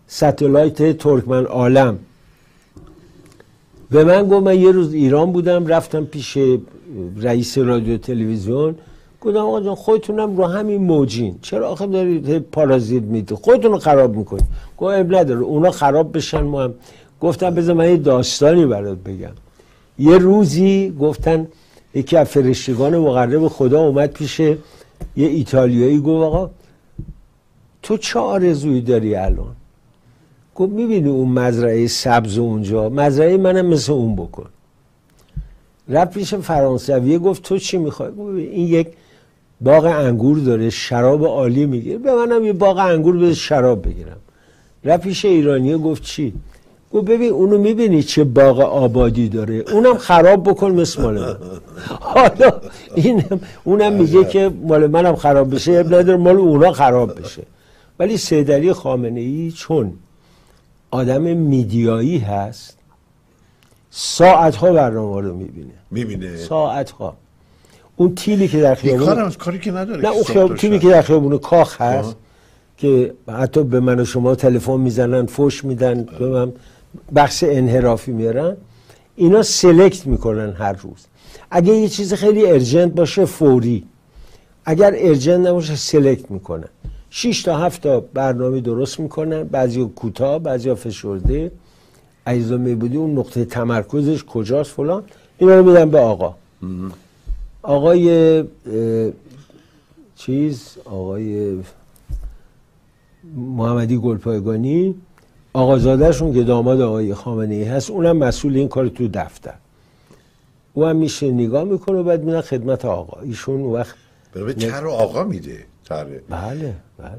ستلایت 0.07 0.99
ترکمن 0.99 1.45
عالم. 1.45 1.99
به 3.91 4.05
من 4.05 4.29
گفت 4.29 4.47
من 4.47 4.61
یه 4.61 4.71
روز 4.71 4.95
ایران 4.95 5.33
بودم 5.33 5.67
رفتم 5.67 6.05
پیش 6.05 6.39
رئیس 7.17 7.59
رادیو 7.59 7.99
تلویزیون. 7.99 8.75
گفتم 9.21 9.39
آقا 9.39 9.61
جان 9.61 9.75
خودتونم 9.75 10.37
رو 10.37 10.47
همین 10.47 10.83
موجین. 10.83 11.39
چرا 11.43 11.69
آخه 11.69 11.87
دارید 11.87 12.39
پارازیت 12.39 13.03
می‌دید 13.03 13.39
خودتون 13.39 13.73
رو 13.73 13.79
خراب 13.79 14.17
می‌کنید 14.17 14.45
گفت 14.79 14.95
اب 14.95 15.15
نداره 15.15 15.41
اونا 15.41 15.71
خراب 15.71 16.17
بشن 16.17 16.41
ما 16.41 16.63
هم 16.63 16.75
گفتم 17.21 17.55
بذار 17.55 17.75
من 17.75 17.91
یه 17.91 17.97
داستانی 17.97 18.67
برات 18.67 18.99
بگم. 18.99 19.33
یه 19.99 20.19
روزی 20.19 20.97
گفتن 21.01 21.49
یکی 21.95 22.17
از 22.17 22.29
فرشتگان 22.29 22.99
مقرب 22.99 23.49
خدا 23.49 23.81
اومد 23.81 24.13
پیش 24.13 24.41
یه 24.41 24.59
ایتالیایی 25.17 25.99
گفت 25.99 26.25
آقا 26.25 26.51
تو 27.83 27.97
چه 27.97 28.19
آرزویی 28.19 28.81
داری 28.81 29.15
الان؟ 29.15 29.57
گفت 30.55 30.73
می‌بینی 30.73 31.09
اون 31.09 31.29
مزرعه 31.29 31.87
سبز 31.87 32.39
اونجا؟ 32.39 32.89
مزرعه 32.89 33.37
منم 33.37 33.67
مثل 33.67 33.93
اون 33.93 34.17
بکن. 34.17 34.47
رفت 35.89 36.11
پیش 36.11 36.35
فرانسویه 36.35 37.19
گفت 37.19 37.43
تو 37.43 37.59
چی 37.59 37.79
می‌خوای؟ 37.79 38.11
این 38.37 38.67
یک 38.67 38.89
باغ 39.61 39.85
انگور 39.85 40.39
داره 40.39 40.71
شراب 40.71 41.25
عالی 41.25 41.67
می‌گیره 41.67 41.99
به 41.99 42.15
منم 42.15 42.45
یه 42.45 42.53
باغ 42.53 42.79
انگور 42.79 43.17
بده 43.17 43.35
شراب 43.35 43.89
بگیرم. 43.89 44.17
رفت 44.85 45.03
پیش 45.03 45.25
ایرانیه 45.25 45.79
گفت 45.79 46.03
چی؟ 46.03 46.35
گفت 46.93 47.05
ببین 47.05 47.33
اونو 47.33 47.59
می‌بینی 47.59 48.03
چه 48.03 48.25
باغ 48.25 48.61
آبادی 48.61 49.29
داره؟ 49.29 49.65
اونم 49.73 49.99
خراب 49.99 50.51
بکن 50.51 50.71
مثل 50.71 51.03
مال 51.03 51.21
من. 51.21 51.37
حالا 52.01 52.53
اینم 52.95 53.41
اونم 53.65 53.93
میگه 53.93 54.25
که 54.25 54.51
مال 54.63 54.87
منم 54.87 55.17
خراب 55.17 55.55
بشه 55.55 55.73
اب 55.73 55.87
نداره 55.87 56.17
مال 56.17 56.37
اونا 56.37 56.73
خراب 56.73 57.21
بشه. 57.21 57.43
ولی 57.99 58.17
سید 58.17 58.53
علی 58.53 58.73
خامنه 58.73 59.21
ای 59.21 59.53
چون 59.57 59.93
آدم 60.91 61.23
میدیایی 61.23 62.19
هست 62.19 62.79
ساعت 63.91 64.57
ها 64.57 64.73
برنامه 64.73 65.21
رو 65.21 65.35
می‌بینه. 65.35 65.75
می‌بینه. 65.91 66.37
ساعت 66.37 66.91
ها 66.91 67.17
اون 68.01 68.15
تیلی 68.15 68.49
که 68.49 68.61
در 68.61 68.75
خیابون 68.75 69.31
کاری 69.31 69.59
که 69.59 69.73
نداره 69.73 70.03
نه 70.03 70.09
اون 70.09 70.23
خیاب... 70.23 70.57
تیمی 70.57 70.79
که 70.79 70.89
در 70.89 71.03
خیابون 71.03 71.39
کاخ 71.39 71.81
هست 71.81 72.09
آه. 72.09 72.15
که 72.77 73.15
حتی 73.29 73.65
به 73.65 73.81
من 73.81 74.01
و 74.01 74.05
شما 74.05 74.35
تلفن 74.35 74.81
می‌زنن 74.81 75.27
فوش 75.27 75.65
میدن 75.65 76.07
به 76.19 76.29
من 76.29 76.53
بخش 77.15 77.45
انحرافی 77.47 78.13
میارن 78.13 78.57
اینا 79.17 79.43
سلکت 79.43 80.07
می‌کنن 80.07 80.53
هر 80.53 80.73
روز. 80.73 81.07
اگه 81.51 81.73
یه 81.73 81.89
چیز 81.89 82.15
خیلی 82.15 82.47
ارجنت 82.47 82.93
باشه 82.93 83.25
فوری. 83.25 83.85
اگر 84.65 84.95
ارجنت 84.97 85.47
نباشه 85.47 85.77
سلکت 85.77 86.31
می‌کنن 86.31 86.69
6 87.11 87.43
تا 87.43 87.59
7 87.59 87.83
تا 87.83 88.01
برنامه 88.01 88.61
درست 88.61 89.01
می‌کنن 89.01 89.43
بعضی 89.43 89.91
کوتاه 89.97 90.39
بعضی 90.39 90.75
فشرده. 90.75 91.53
عیزا 92.27 92.57
میبودی 92.57 92.97
اون 92.97 93.19
نقطه 93.19 93.45
تمرکزش 93.45 94.25
کجاست 94.25 94.71
فلان. 94.71 95.03
اینا 95.39 95.55
رو 95.55 95.65
میدن 95.65 95.91
به 95.91 95.99
آقا. 95.99 96.35
آقای 97.63 98.45
چیز 100.17 100.77
آقای 100.85 101.59
محمدی 103.37 103.97
گلپایگانی 103.97 104.95
آقازادهشون 105.53 106.35
که 106.35 106.43
داماد 106.43 106.81
آقای 106.81 107.15
خامنه 107.15 107.55
ای 107.55 107.65
هست 107.65 107.91
اونم 107.91 108.17
مسئول 108.17 108.57
این 108.57 108.69
کار 108.69 108.89
تو 108.89 109.09
دفتر. 109.09 109.55
او 110.75 110.87
هم 110.87 110.97
میشه 110.97 111.31
نگاه 111.31 111.65
می‌کنه 111.65 111.99
و 111.99 112.03
بعد 112.03 112.25
میدن 112.25 112.41
خدمت 112.41 112.85
آقا. 112.85 113.21
ایشون 113.23 113.63
وقت 113.63 113.95
به 114.33 114.53
تر 114.53 114.85
و 114.87 114.91
آقا 114.91 115.25
میده؟ 115.25 115.65
تره. 115.85 116.23
بله 116.29 116.75
بله. 116.99 117.11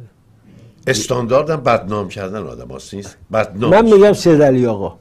استانداردم 0.88 1.56
بدنام 1.56 2.08
کردن 2.10 2.48
آدم 2.48 2.68
هاست 2.68 2.94
نیست؟ 2.94 3.18
بدنام. 3.34 3.72
من 3.72 3.94
میگم 3.94 4.14
سید 4.14 4.42
علی 4.42 4.66
آقا 4.66 4.96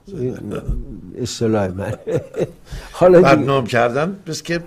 اصطلاح 1.18 1.68
من. 1.68 1.94
حالا 2.92 3.22
بدنام 3.22 3.66
کردن 3.66 4.16
بس 4.26 4.42
که 4.42 4.60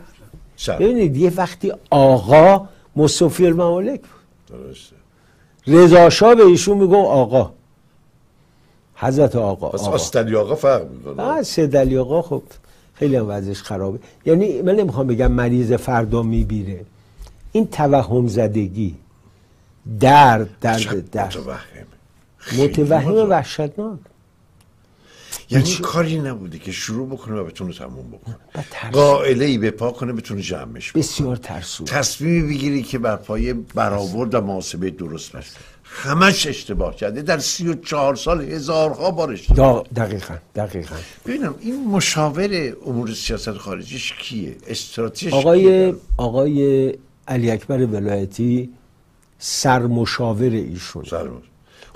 ببینید 0.80 1.18
یه 1.18 1.32
وقتی 1.36 1.74
آقا 1.90 2.68
مصطفی 2.96 3.46
الممالک 3.46 4.02
بود. 4.02 4.60
درسته. 4.60 4.96
رضا 5.68 6.10
شاه 6.10 6.36
به 6.36 6.44
ایشون 6.44 6.78
میگو 6.78 6.96
آقا. 6.96 7.52
حضرت 8.96 9.36
آقا 9.36 9.70
پس 9.70 9.82
آقا. 9.82 9.92
آستدی 9.92 10.36
آقا 10.36 10.56
فرق 10.56 10.92
می‌کنه. 10.92 11.24
علی 11.76 11.98
آقا 11.98 12.22
خب 12.22 12.44
خیلی 12.94 13.16
هم 13.16 13.26
وضعش 13.30 13.62
خرابه. 13.62 14.00
یعنی 14.26 14.62
من 14.62 14.76
نمی‌خوام 14.76 15.08
بگم 15.08 15.32
مریض 15.32 15.74
فردا 15.74 16.24
میبیره. 16.24 16.86
این 17.52 17.68
توهم 17.68 18.28
زدگی 18.28 18.96
درد 20.00 20.50
درد 20.62 21.10
درد. 21.12 21.38
متوهم 22.60 23.00
خیلی 23.00 23.22
وحشتناک. 23.22 24.00
یعنی 25.54 25.66
هیچ- 25.70 25.82
کاری 25.82 26.20
نبوده 26.20 26.60
که 26.60 26.72
شروع 26.72 27.08
بکنه 27.08 27.36
و 27.40 27.44
بتونه 27.44 27.74
تموم 27.74 28.06
بکنه. 28.12 28.36
قائله 28.92 29.46
ای 29.46 29.58
به 29.58 29.72
پا 29.72 29.92
کنه 29.92 30.14
بتونه 30.14 30.42
جمعش 30.42 30.90
بکنه. 30.92 31.04
بسیار 31.04 31.36
ترسو. 31.36 31.84
تصمیمی 31.84 32.54
بگیری 32.54 32.84
که 32.84 32.98
بر 33.00 33.16
پایه 33.16 33.54
برآورد 33.54 34.34
و 34.34 34.42
محاسبه 34.42 34.90
درست 34.90 35.32
باشه 35.32 35.50
همش 35.86 36.48
اشتباه 36.48 36.96
کرده. 36.96 37.22
در 37.22 37.38
سی 37.38 37.68
و 37.68 37.74
چهار 37.76 38.16
سال 38.16 38.42
هزارها 38.42 39.12
بار 39.12 39.32
اشتباه 39.32 39.84
دقیقا 39.96 40.36
دقیقا. 40.56 40.96
ببینم 41.26 41.56
این 41.60 41.88
مشاور 41.88 42.74
امور 42.86 43.14
سیاست 43.14 43.52
خارجیش 43.54 44.14
کیه؟ 44.14 44.56
استراتژیش 44.68 45.34
آقای 45.34 45.94
آقای 46.18 46.94
علی 47.28 47.52
اکبر 47.52 47.86
ولایتی 47.86 48.70
سرمشاور 49.40 50.50
ایشون 50.50 51.04
سرمون 51.04 51.42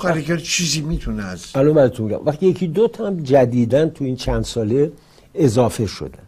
اگر 0.06 0.38
چیزی 0.38 0.82
می‌تونه 0.82 1.24
از 1.24 1.46
الان 1.56 1.74
براتون 1.74 2.06
میگم 2.06 2.26
وقتی 2.26 2.46
یکی 2.46 2.68
دو 2.68 2.88
تا 2.88 3.08
هم 3.08 3.24
جدیدن 3.24 3.90
تو 3.90 4.04
این 4.04 4.16
چند 4.16 4.44
ساله 4.44 4.92
اضافه 5.36 5.86
شدن 5.86 6.24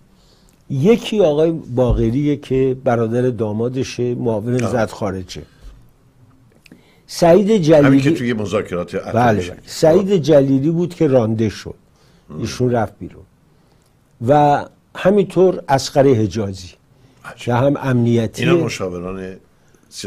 یکی 0.70 1.20
آقای 1.20 1.52
باقریه 1.52 2.36
که 2.38 2.78
برادر 2.84 3.22
دامادشه 3.22 4.16
معاون 4.16 4.56
وزارت 4.56 4.92
خارجه. 4.92 5.42
سعید 7.08 7.50
همین 7.50 7.62
جلیلی 7.62 8.02
که 8.02 8.12
توی 8.12 8.34
مذاکرات 8.34 8.96
بله, 8.96 9.42
بله. 9.42 9.58
سعید 9.66 10.16
جلیلی 10.16 10.72
بود 10.72 10.96
که 10.96 11.08
رانده 11.08 11.50
شد. 11.50 11.76
ایشون 12.40 12.72
رفت 12.72 12.94
بیرون. 13.00 13.24
و 14.28 14.66
همینطور 14.96 15.64
اسقر 15.70 16.08
حجازی 16.08 16.70
که 17.38 17.54
هم 17.54 17.78
امنیتی 17.78 18.44
اینا 18.44 18.66
مشاوران 18.66 19.36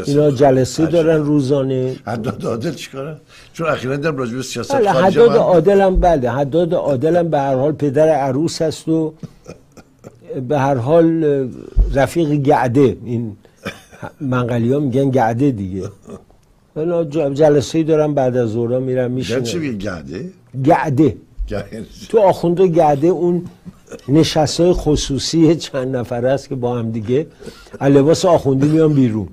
اینا 0.07 0.31
جلسه. 0.31 0.87
دارن 0.87 1.23
روزانه. 1.23 1.97
حداد 2.07 2.45
عادل 2.47 2.75
چیکارن 2.75 3.17
چون 3.53 3.67
اخیرا 3.67 3.97
در 3.97 4.11
راجع 4.11 4.37
به 4.37 4.43
سیاست 4.43 4.75
بله 4.75 4.93
خارجی 4.93 5.19
حداد 5.19 5.37
عادل 5.37 5.81
هم 5.81 5.97
بله 5.97 6.31
حداد 6.31 6.75
عادل 6.75 7.17
هم 7.17 7.29
به 7.29 7.39
هر 7.39 7.55
حال 7.55 7.73
پدر 7.73 8.09
عروس 8.09 8.63
هست 8.63 8.89
و 8.89 9.15
به 10.49 10.59
هر 10.59 10.75
حال 10.75 11.25
رفیق 11.95 12.29
گعده. 12.31 12.97
این 13.05 13.37
منقلی 14.21 14.73
ها 14.73 14.81
میگن 14.81 15.11
گعده 15.11 15.51
دیگه. 15.51 15.89
اینا 16.77 17.05
جلسه 17.31 17.79
ای 17.79 17.85
دارن 17.85 18.15
بعد 18.15 18.37
از 18.37 18.49
ظهر 18.49 18.79
میرن 18.79 19.11
میگن 19.11 19.43
چی 19.43 19.79
گعده؟ 19.79 20.31
گرده. 20.65 21.17
تو 22.09 22.19
آخونده 22.19 22.67
گعده 22.67 23.07
اون 23.07 23.45
نشست 24.09 24.61
های 24.61 24.73
خصوصی 24.73 25.55
چند 25.55 25.97
نفره 25.97 26.31
است 26.31 26.49
که 26.49 26.55
با 26.55 26.79
هم 26.79 26.91
دیگه 26.91 27.27
لباس 27.81 28.25
آخوندی 28.25 28.69
میان 28.69 28.93
بیرون. 28.93 29.29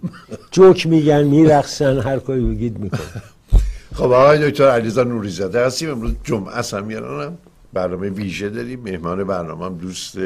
جوک 0.51 0.87
میگن 0.87 1.23
میرقصن 1.23 1.99
هر 1.99 2.19
کاری 2.19 2.41
بگید 2.41 2.79
میکن 2.79 2.97
خب 3.95 4.11
آقای 4.11 4.49
دکتر 4.49 4.69
علیزا 4.69 5.03
نوریزاده 5.03 5.65
هستیم. 5.65 5.89
امروز 5.89 6.11
جمعه 6.23 6.61
هم 6.71 7.37
برنامه 7.73 8.09
ویژه 8.09 8.49
داریم. 8.49 8.79
مهمان 8.79 9.23
برنامه 9.23 9.65
هم 9.65 9.77
دوست 9.77 10.17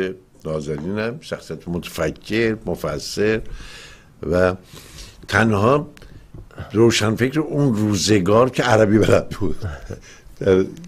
نازنینم 0.45 1.17
شخصیت 1.21 1.67
متفکر 1.67 2.57
مفسر 2.65 3.41
و 4.31 4.55
تنها 5.27 5.87
روشنفکر 6.73 7.39
اون 7.39 7.75
روزگار 7.75 8.49
که 8.49 8.63
عربی 8.63 8.97
بلد 8.97 9.29
بود. 9.29 9.55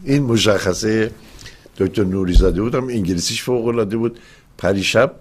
این 0.03 0.23
مشخصه 0.23 1.12
دکتر 1.77 2.03
نوریزاده 2.03 2.61
بود 2.61 2.75
هم 2.75 2.88
انگلیسیش 2.88 3.43
فوق 3.43 3.67
العاده 3.67 3.97
بود 3.97 4.19
پریشب 4.57 5.11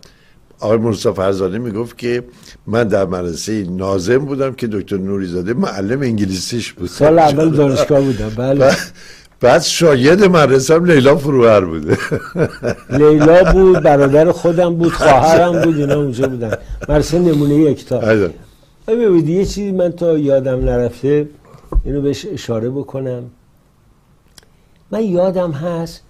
آقای 0.60 0.76
مصطفی 0.78 1.14
فرزانه 1.14 1.58
می‌گفت 1.58 1.98
که 1.98 2.24
من 2.66 2.84
در 2.88 3.04
مدرسه 3.04 3.66
نازم 3.70 4.18
بودم 4.18 4.52
که 4.52 4.66
دکتر 4.66 4.96
نوریزاده 4.96 5.54
معلم 5.54 6.00
انگلیسیش 6.02 6.72
بود. 6.72 6.88
سال 6.88 7.18
اول 7.18 7.50
دانشگاه 7.50 8.00
بودم 8.00 8.28
بله. 8.36 8.76
بعد- 9.40 9.62
شاید 9.62 10.24
مدرسه 10.24 10.74
هم 10.74 10.84
لیلا 10.84 11.16
فروهر 11.16 11.60
بوده 11.60 11.98
لیلا 12.90 13.52
بود 13.52 13.80
برادر 13.80 14.32
خودم 14.32 14.74
بود 14.74 14.92
خواهرم 15.02 15.62
بود 15.62 15.76
اینا 15.76 15.94
اونجا 15.94 16.28
بودن. 16.28 16.56
مرسه 16.88 17.18
نمونه 17.18 17.54
یکتا 17.54 18.10
ایوه. 18.10 18.30
ببینید 18.88 19.28
یه 19.28 19.44
چیزی 19.44 19.72
من 19.72 19.92
تا 19.92 20.18
یادم 20.18 20.64
نرفته 20.64 21.28
اینو 21.84 22.00
بهش 22.02 22.26
اشاره 22.32 22.70
بکنم. 22.70 23.22
من 24.90 25.02
یادم 25.04 25.52
هست 25.52 26.00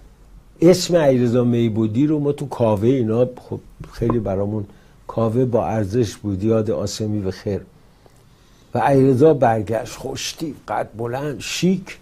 اسم 0.61 0.95
علیرضا 0.95 1.43
میبودی 1.43 2.07
رو 2.07 2.19
ما 2.19 2.31
تو 2.31 2.47
کاوه 2.47 2.87
اینا 2.87 3.29
خب 3.49 3.59
خیلی 3.91 4.19
برامون 4.19 4.65
کاوه 5.07 5.45
با 5.45 5.67
ارزش 5.67 6.15
بود 6.15 6.43
یاد 6.43 6.71
آسمی 6.71 7.19
به 7.21 7.31
خیر. 7.31 7.61
و 8.73 8.79
علیرضا 8.79 9.33
برگشت 9.33 9.95
خوشتی 9.95 10.55
قد 10.67 10.89
بلند 10.97 11.39
شیک. 11.39 11.97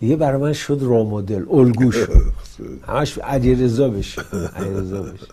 دیگه 0.00 0.16
برای 0.16 0.40
من 0.42 0.52
شد 0.52 0.78
را 0.80 1.04
مدل 1.04 1.44
الگو 1.50 1.92
شد. 1.92 2.12
همش 2.88 3.18
علیرضا 3.18 3.88
بشه 3.88 4.22
علیرضا 4.56 5.02
بشه. 5.02 5.26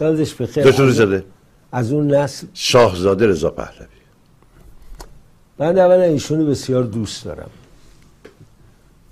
یادش 0.00 0.34
به 0.34 0.46
خیر. 0.46 1.24
از 1.72 1.92
اون 1.92 2.14
نسل. 2.14 2.46
شاهزاده 2.54 3.26
رضا 3.26 3.50
پهلوی. 3.50 3.86
من 5.58 5.78
اولا 5.78 6.02
ایشونو 6.02 6.46
بسیار 6.46 6.82
دوست 6.82 7.24
دارم. 7.24 7.50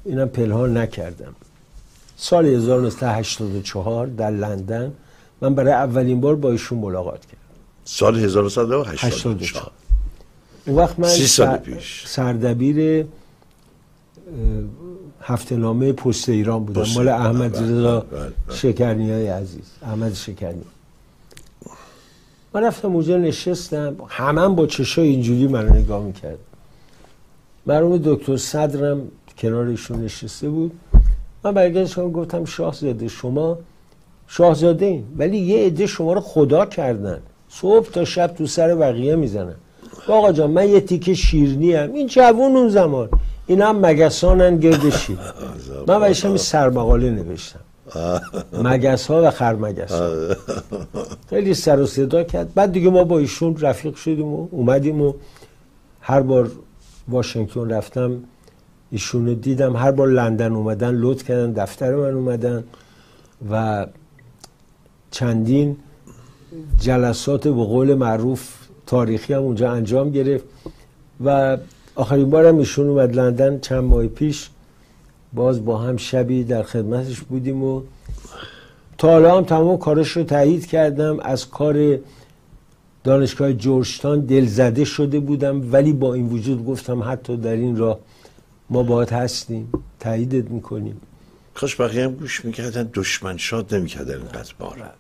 اینم 0.05 0.29
پنهان 0.29 0.77
نکردم. 0.77 1.35
سال 2.17 2.47
1984 2.47 4.07
در 4.07 4.31
لندن 4.31 4.93
من 5.41 5.55
برای 5.55 5.73
اولین 5.73 6.21
بار 6.21 6.37
با 6.37 6.51
ایشون 6.51 6.79
ملاقات 6.79 7.21
کردم. 7.21 7.39
سال 7.85 8.19
1984 8.19 8.95
84 8.99 9.71
اون 10.67 10.77
وقت 10.77 10.99
من 10.99 11.09
سی 11.09 11.27
سال 11.27 11.57
پیش. 11.57 12.05
سردبیر 12.07 13.07
هفته 15.21 15.57
نامه 15.57 15.93
پست 15.93 16.29
ایران 16.29 16.65
بودم. 16.65 16.85
مال. 16.95 17.09
احمد 17.09 17.53
بله، 17.53 17.63
رضا 17.63 18.01
بله، 18.01 18.21
بله. 18.21 18.57
شکرنی 18.57 19.11
های 19.11 19.29
عزیز. 19.29 19.71
احمد 19.83 20.15
شکرنی 20.15 20.63
من 22.55 22.65
رفتم 22.65 22.95
اونجا 22.95 23.17
نشستم. 23.17 23.97
همه 24.09 24.49
با 24.49 24.67
چشای 24.67 25.09
اینجوری 25.09 25.47
من 25.47 25.69
نگاه 25.69 26.05
می‌کرد 26.05 26.39
مرحوم 27.67 28.01
دکتر 28.05 28.37
صدرم 28.37 29.01
کنار 29.39 29.67
ایشون 29.67 30.05
نشسته 30.05 30.49
بود. 30.49 30.73
من 31.45 31.55
برگشتم 31.55 32.13
گفتم 32.13 32.45
شاهزاده 32.45 33.09
شما 33.09 33.59
شاهزاده 34.29 34.87
این 34.87 35.05
ولی 35.17 35.39
یه 35.39 35.67
عده 35.67 35.87
شما 35.87 36.13
رو 36.13 36.21
خدا 36.21 36.67
کردن. 36.67 37.21
صبح 37.49 37.91
تا 37.91 38.05
شب 38.05 38.27
تو 38.27 38.47
سر 38.47 38.75
بقیه 38.75 39.17
می‌زنن. 39.17 39.55
آقا 40.09 40.33
جان 40.33 40.51
من 40.51 40.69
یه 40.69 40.81
تیکه 40.81 41.15
شیرنی 41.15 41.75
هم 41.75 41.93
این 41.93 42.07
جوون 42.07 42.57
اون 42.57 42.69
زمان. 42.69 43.09
اینا 43.47 43.69
هم 43.69 43.87
مگسانن 43.87 44.57
گرد 44.57 44.91
شیر 44.91 45.19
من 45.89 46.03
این 46.03 46.37
سرمقاله 46.37 47.11
نوشتم. 47.11 47.61
مگس 48.65 49.07
ها 49.07 49.23
و 49.23 49.31
خرمگس 49.31 49.93
ها 49.93 50.11
خیلی 51.31 51.55
سر 51.55 51.81
و 51.81 51.87
صدا 51.87 52.23
کرد. 52.23 52.55
بعد 52.55 52.73
دیگه 52.73 52.91
ما 52.91 53.05
با 53.05 53.19
ایشون 53.19 53.57
رفیق 53.61 53.95
شدیم 53.95 54.27
و 54.27 54.49
اومدیم 54.51 55.01
و 55.03 55.13
هر 56.01 56.21
بار 56.21 56.51
واشنگتن 57.09 57.71
رفتم. 57.71 58.21
ایشون 58.95 59.27
رو 59.27 59.35
دیدم 59.35 59.77
هر 59.77 59.91
بار 59.91 60.09
لندن 60.09 60.53
اومدن 60.53 60.95
لطف 60.95 61.29
کردن 61.29 61.53
دفتر 61.53 61.95
من 61.95 62.15
اومدن 62.15 62.65
و 63.51 63.87
چندین 65.11 65.77
جلسات 66.81 67.49
به 67.49 67.65
قول 67.65 67.95
معروف 67.95 68.55
تاریخی 68.87 69.33
هم 69.33 69.43
اونجا 69.43 69.73
انجام 69.73 70.11
گرفت 70.11 70.45
و 71.25 71.59
آخرین 71.95 72.31
بارم 72.31 72.59
ایشون 72.59 72.89
اومد 72.89 73.17
لندن 73.17 73.61
چند 73.61 73.85
ماه 73.85 74.07
پیش. 74.07 74.51
باز 75.33 75.65
با 75.65 75.79
هم 75.79 75.97
شبی 75.97 76.45
در 76.45 76.63
خدمتش 76.63 77.21
بودیم 77.21 77.65
و 77.65 77.83
تا 78.99 79.09
حالا 79.09 79.37
هم 79.37 79.45
تمام 79.45 79.79
کارش 79.79 80.09
رو 80.09 80.25
تایید 80.25 80.67
کردم. 80.67 81.21
از 81.21 81.49
کار 81.49 81.99
دانشگاه 83.05 83.53
جورجتان 83.53 84.21
دلزده 84.21 84.85
شده 84.85 85.21
بودم 85.21 85.73
ولی 85.73 85.93
با 85.93 86.15
این 86.15 86.29
وجود 86.29 86.67
گفتم 86.67 87.03
حتی 87.03 87.37
در 87.37 87.53
این 87.53 87.77
راه 87.77 87.99
ما 88.71 88.83
باید 88.83 89.11
هستیم 89.11 89.73
تاییدت 90.01 90.51
می‌کنیم. 90.51 91.01
کاش 91.55 91.81
بقیه 91.81 92.05
هم 92.05 92.13
گوش 92.13 92.45
می‌کردن 92.45 92.91
دشمن 92.95 93.37
شاد 93.37 93.75
نمی‌کردن 93.75 94.17
اینقدر 94.17 94.55
بار. 94.59 94.91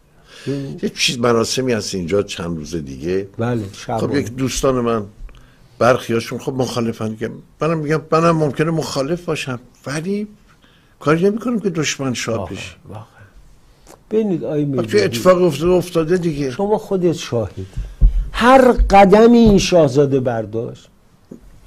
یه 0.83 0.89
چیز 0.89 1.19
مراسمی 1.19 1.73
هست 1.73 1.95
اینجا 1.95 2.23
چند 2.23 2.57
روز 2.57 2.77
دیگه. 2.77 3.29
بله 3.39 3.63
خب 3.73 4.01
شب 4.01 4.15
یک 4.15 4.33
دوستان 4.33 4.75
من 4.75 5.03
برخیاشون 5.79 6.39
خب 6.39 6.53
مخالفن. 6.53 7.17
که 7.17 7.31
منم 7.61 7.79
میگم 7.79 8.01
منم 8.11 8.37
ممکنه 8.37 8.71
مخالف 8.71 9.25
باشم. 9.25 9.61
ولی 9.87 10.29
کاری 11.01 11.25
نمی 11.25 11.39
کنم 11.39 11.61
که 11.61 11.71
دشمن 11.71 12.15
شاد 12.15 12.49
بشه. 12.49 12.73
ببینید 14.11 14.45
آی 14.45 14.65
وقتی 14.65 14.77
میرزایی، 14.77 15.05
اتفاق 15.05 15.43
افتاده 15.43 15.73
افتاده 15.73 16.17
دیگه. 16.17 16.51
شما 16.51 16.79
خودت 16.79 17.13
شاهدی 17.13 17.67
هر 18.33 18.73
قدمی 18.73 19.39
این 19.39 19.59
شاهزاده 19.59 20.21
برداشت. 20.21 20.89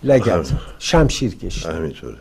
لگد. 0.03 0.45
شمشیر 0.79 1.35
کشید. 1.35 1.65
همینطوره. 1.65 2.17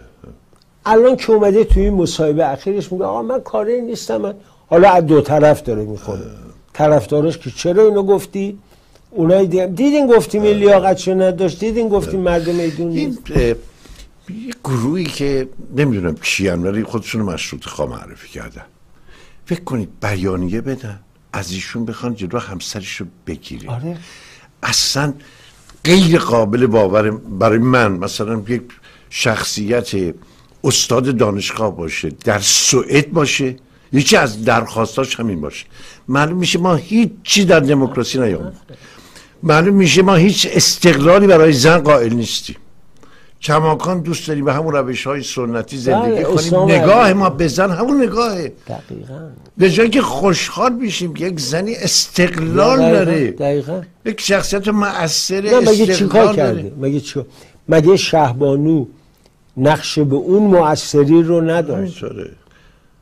الان 0.87 1.17
که 1.17 1.33
اومده 1.33 1.65
توی 1.65 1.83
این 1.83 1.95
مصاحبه 1.95 2.49
اخیرش 2.49 2.93
میگه 2.93 3.05
آقا 3.05 3.23
من 3.23 3.41
کاری 3.41 3.81
نیستم. 3.81 4.17
من 4.17 4.35
حالا 4.67 4.91
از 4.91 5.07
دو 5.07 5.21
طرف 5.21 5.62
داره 5.62 5.85
می‌خوره. 5.85 6.21
طرفدارش 6.73 7.39
که 7.39 7.51
چرا 7.51 7.83
اینو 7.83 8.03
گفتی؟ 8.03 8.59
اونایی 9.11 9.49
دیدم 9.49 9.67
دیدین 9.67 10.07
گفتیم 10.07 10.43
این 10.43 10.57
لیاقتشو 10.57 11.15
نداشت؟ 11.15 11.61
دیدین 11.61 11.89
گفتیم 11.89 12.21
مرد 12.21 12.49
میدون 12.49 12.91
این 12.91 13.19
یه 13.29 13.57
گروهی 14.65 15.05
که 15.05 15.49
نمی‌دونم 15.77 16.15
کیان 16.15 16.67
ولی 16.67 16.85
خودشون 16.85 17.23
مشروط 17.23 17.65
خواه 17.65 17.89
معرفی 17.89 18.29
کردن. 18.29 18.65
فکر 19.47 19.61
کنید 19.61 19.89
بیانیه 20.03 20.61
بدن 20.61 21.01
از 21.33 21.53
ایشون 21.53 21.85
بخوان 21.85 22.15
جلو 22.15 22.39
همسرش 22.39 22.97
رو 22.97 23.07
بگیره 23.27 23.71
آره. 23.71 23.97
اصلا 24.62 25.15
غیر 25.87 26.18
قابل 26.18 26.66
باور 26.66 27.11
برای 27.11 27.59
من 27.59 27.92
مثلا 27.92 28.42
یک 28.49 28.62
شخصیت 29.11 29.90
استاد 30.64 31.16
دانشگاه 31.16 31.77
باشه 31.77 32.09
در 32.25 32.38
سوئد 32.38 33.12
باشه 33.12 33.57
یکی 33.92 34.16
از 34.16 34.44
درخواستاش 34.44 35.20
همین 35.20 35.40
باشه. 35.40 35.66
معلوم 36.09 36.38
میشه 36.38 36.59
ما 36.59 36.75
هیچی 36.75 37.44
در 37.44 37.61
دموکراسی 37.61 38.18
نیامد. 38.18 38.55
معلوم 39.42 39.75
میشه 39.75 40.03
ما 40.03 40.14
هیچ 40.14 40.49
استقلالی 40.51 41.27
برای 41.27 41.53
زن 41.53 41.79
قائل 41.79 42.12
نیستیم. 42.12 42.57
کماکان 43.42 44.01
دوست 44.01 44.29
داریم 44.29 44.44
به 44.44 44.53
همون 44.53 44.75
روش 44.75 45.07
های 45.07 45.22
سنتی 45.22 45.77
زندگی 45.77 46.25
بله، 46.25 46.25
کنیم؟ 46.25 46.70
نگاه. 46.70 47.12
ما 47.12 47.31
به 47.31 47.49
زن 47.49 47.70
همون 47.70 48.03
نگاهه 48.03 48.53
دقیقا. 48.68 49.29
به 49.59 49.70
جایی 49.70 49.90
که 49.90 50.03
خوشحال 50.03 50.72
میشیم 50.72 51.14
که 51.14 51.27
یک 51.27 51.40
زنی 51.40 51.75
استقلال 51.75 52.79
داره. 52.79 53.31
دقیقا 53.31 53.83
یک 54.05 54.20
شخصیت 54.20 54.68
مؤثر 54.68 55.40
نه 55.40 55.61
مگه 55.61 55.72
چیکار 55.72 55.90
استقلال 55.90 56.37
کرده 56.37 56.62
داره. 56.62 56.72
مگه 56.81 57.01
چی؟ 57.01 57.20
مگه 57.68 57.96
شهبانو 57.96 58.87
نقش 59.57 59.99
به 59.99 60.16
اون 60.16 60.42
مؤثری 60.42 61.22
رو 61.22 61.40
نداشت؟ 61.40 62.05
همینطوره. 62.05 62.31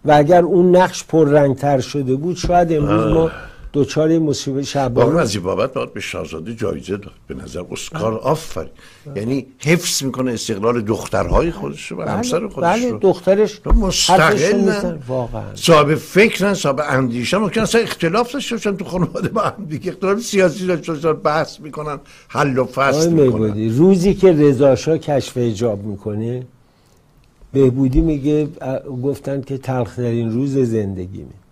و 0.04 0.12
اگر 0.12 0.42
اون 0.42 0.76
نقش 0.76 1.04
پررنگتر 1.04 1.80
شده 1.80 2.14
بود 2.14 2.36
شاید 2.36 2.72
امروز 2.72 3.12
ما 3.12 3.30
دوچار 3.74 4.18
مصیبت 4.18 4.56
واقعا 4.56 4.64
شهبانو 4.64 5.16
از 5.16 5.34
این 5.34 5.44
بابت 5.44 5.72
باید 5.72 5.92
به 5.92 6.00
شاهزاده 6.00 6.54
جایزه 6.54 6.96
داد. 6.96 7.12
به 7.28 7.34
نظر 7.34 7.62
اسکار 7.70 8.14
آفرین. 8.14 8.70
یعنی 9.16 9.46
حفظ 9.58 10.02
می‌کنه 10.02 10.32
استقلال 10.32 10.80
دخترهای 10.80 11.50
خودش 11.50 11.86
رو 11.86 11.98
و 11.98 12.08
همسر 12.08 12.48
خودش 12.48 12.66
بله 12.66 12.98
دخترش 12.98 13.60
مستقل. 13.66 14.96
واقعا. 15.08 15.42
صاحب 15.54 15.94
فکرن 15.94 16.54
صاحب 16.54 16.80
اندیشن 16.88 17.36
ممکن 17.36 17.60
اصلا 17.60 17.80
اختلاف 17.80 18.32
داشته 18.32 18.54
باشن 18.54 18.76
تو 18.76 18.84
خانواده 18.84 19.28
با 19.28 19.40
هم 19.40 19.64
دیگه. 19.64 19.92
اختلاف 19.92 20.20
سیاسی 20.20 20.66
داشته 20.66 20.92
باشن 20.92 21.12
بحث 21.12 21.60
می‌کنن 21.60 21.98
حل 22.28 22.58
و 22.58 22.64
فصل 22.64 23.12
می‌کنن. 23.12 23.76
روزی 23.76 24.14
که 24.14 24.32
رضاشاه 24.32 24.98
کشف 24.98 25.36
حجاب 25.36 25.84
می‌کنه 25.84 26.46
بهبودی 27.52 28.00
میگه 28.00 28.48
گفتن 29.02 29.40
که 29.40 29.58
تلخترین 29.58 30.32
روز 30.32 30.58
زندگیمه 30.58 31.43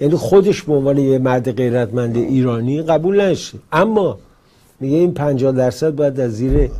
یعنی 0.00 0.14
خودش 0.14 0.62
به 0.62 0.72
عنوان 0.72 0.98
یه 0.98 1.18
مرد 1.18 1.56
غیرتمند 1.56 2.16
ایرانی 2.16 2.82
قبول 2.82 3.20
نشه. 3.20 3.58
اما 3.72 4.18
میگه 4.80 4.96
این 4.96 5.14
50 5.14 5.52
درصد 5.52 5.90
باید 5.90 6.20
از 6.20 6.32
زیر 6.32 6.70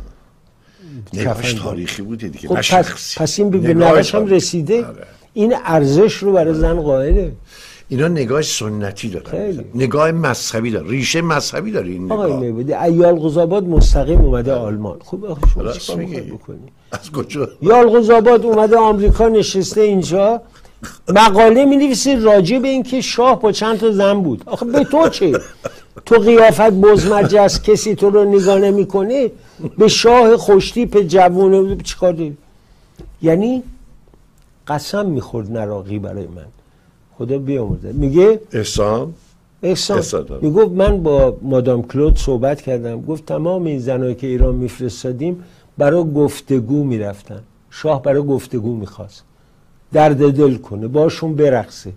نگاهش 1.13 1.53
تاریخی 1.53 2.01
بوده 2.01 2.27
دیگه 2.27 2.47
خب 2.47 2.55
پس. 2.55 3.17
پس 3.17 3.39
این 3.39 3.49
به 3.49 3.57
به 3.57 3.73
نگاه 3.73 3.91
نقش 3.91 4.15
هم. 4.15 4.25
رسیده. 4.25 4.85
آره. 4.85 5.03
این 5.33 5.53
ارزش 5.65 6.13
رو 6.13 6.33
برای 6.33 6.53
زن 6.53 6.81
قائله. 6.81 7.31
اینا 7.89 8.07
نگاه 8.07 8.41
سنتی 8.41 9.19
خیلی. 9.31 9.65
نگاه 9.75 10.11
مذهبی 10.11 10.71
داره 10.71 10.89
ریشه 10.89 11.21
مذهبی 11.21 11.71
داره 11.71 11.87
این 11.89 12.11
آقای 12.11 12.27
نگاه. 12.27 12.39
میبودی 12.39 12.73
ایال 12.73 13.15
قزاباد 13.15 13.63
مستقیم 13.63 14.21
اومده 14.21 14.53
آلمان. 14.53 14.97
خب 15.03 15.25
آخه 15.25 15.47
شما 15.47 15.71
چیکار. 15.71 16.21
بکنی؟ 16.21 16.57
از 16.91 17.11
کجا؟ 17.11 17.49
یالقوزآباد 17.61 18.45
اومده 18.45 18.77
آمریکا 18.77 19.27
نشسته 19.29 19.81
اینجا. 19.81 20.41
مقاله 21.09 21.65
می 21.65 21.77
نویسی 21.77 22.15
راجع 22.15 22.59
به 22.59 22.67
اینکه 22.67 23.01
شاه 23.01 23.41
با 23.41 23.51
چند 23.51 23.79
تا 23.79 23.91
زن 23.91 24.21
بود. 24.21 24.43
آخه 24.45 24.65
به 24.65 24.83
تو 24.83 25.09
چه 25.09 25.39
تو 26.05 26.15
قیافت 26.15 26.71
بزمجه 26.71 27.41
است 27.41 27.63
کسی 27.63 27.95
تو 27.95 28.09
رو 28.09 28.25
نگاه 28.25 28.59
نمی‌کنه؟ 28.59 29.31
به 29.77 29.87
شاه 29.87 30.37
خوشتیپ 30.37 31.01
جوونه 31.01 31.75
چیکار 31.83 32.31
یعنی 33.21 33.63
قسم 34.67 35.05
می‌خورد 35.05 35.51
نراقی 35.51 35.99
برای 35.99 36.27
من. 36.27 36.45
خدا 37.17 37.37
بیامرزه. 37.37 37.91
میگه؟ 37.93 38.41
احسان. 38.51 39.13
احسان. 39.63 39.97
احسان. 39.97 40.25
می‌گفت 40.41 40.71
من 40.71 41.03
با 41.03 41.37
مادام 41.41 41.83
کلود 41.83 42.17
صحبت 42.17 42.61
کردم. 42.61 43.01
گفت 43.01 43.25
تمام 43.25 43.65
این 43.65 43.79
زنایی 43.79 44.15
که 44.15 44.27
ایران 44.27 44.55
میفرستادیم 44.55 45.43
برای 45.77 46.03
گفتگو 46.03 46.83
می‌رفتن. 46.83 47.43
شاه 47.69 48.01
برای 48.01 48.21
گفتگو 48.21 48.75
می‌خواست. 48.75 49.23
درد 49.93 50.31
دل 50.31 50.55
کنه 50.55 50.87
باشون 50.87 51.35
برقصه. 51.35 51.91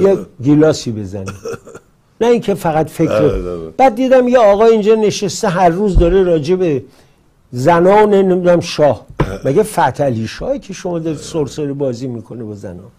یه 0.00 0.18
گیلاسی 0.42 0.92
بزنه. 0.92 1.24
نه 2.20 2.26
اینکه 2.26 2.54
فقط 2.54 2.90
فکر 2.90 3.30
بعد 3.76 3.94
دیدم 3.94 4.28
یه 4.28 4.38
آقا 4.38 4.64
اینجا 4.64 4.94
نشسته 4.94 5.48
هر 5.48 5.68
روز 5.68 5.98
داره 5.98 6.22
راجع 6.22 6.54
به 6.54 6.82
زنان 7.52 8.14
نمی‌دونم 8.14 8.60
شاه. 8.60 9.06
مگه 9.44 9.62
فتلی 9.62 10.26
شاهی 10.26 10.58
که 10.58 10.72
شما 10.72 10.98
در 10.98 11.14
سرسری 11.14 11.72
بازی 11.72 12.06
می‌کنه 12.06 12.44
با 12.44 12.54
زنان؟ 12.54 12.90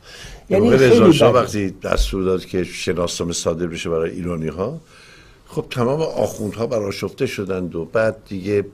یعنی 0.50 0.78
خیلی 0.78 1.20
وقتی 1.20 1.74
دستور 1.84 2.24
داد 2.24 2.46
که 2.46 2.64
شناسنامه 2.64 3.34
صادر 3.34 3.68
بشه 3.68 3.90
برای 3.90 4.12
ایرانی 4.12 4.48
ها 4.48 4.80
خب 5.52 5.66
تمام 5.72 6.02
آخوندها 6.02 6.68
براشفته 6.68 7.26
شدند 7.26 7.76
و 7.76 7.86
بعد 7.86 8.16
دیگه 8.30 8.66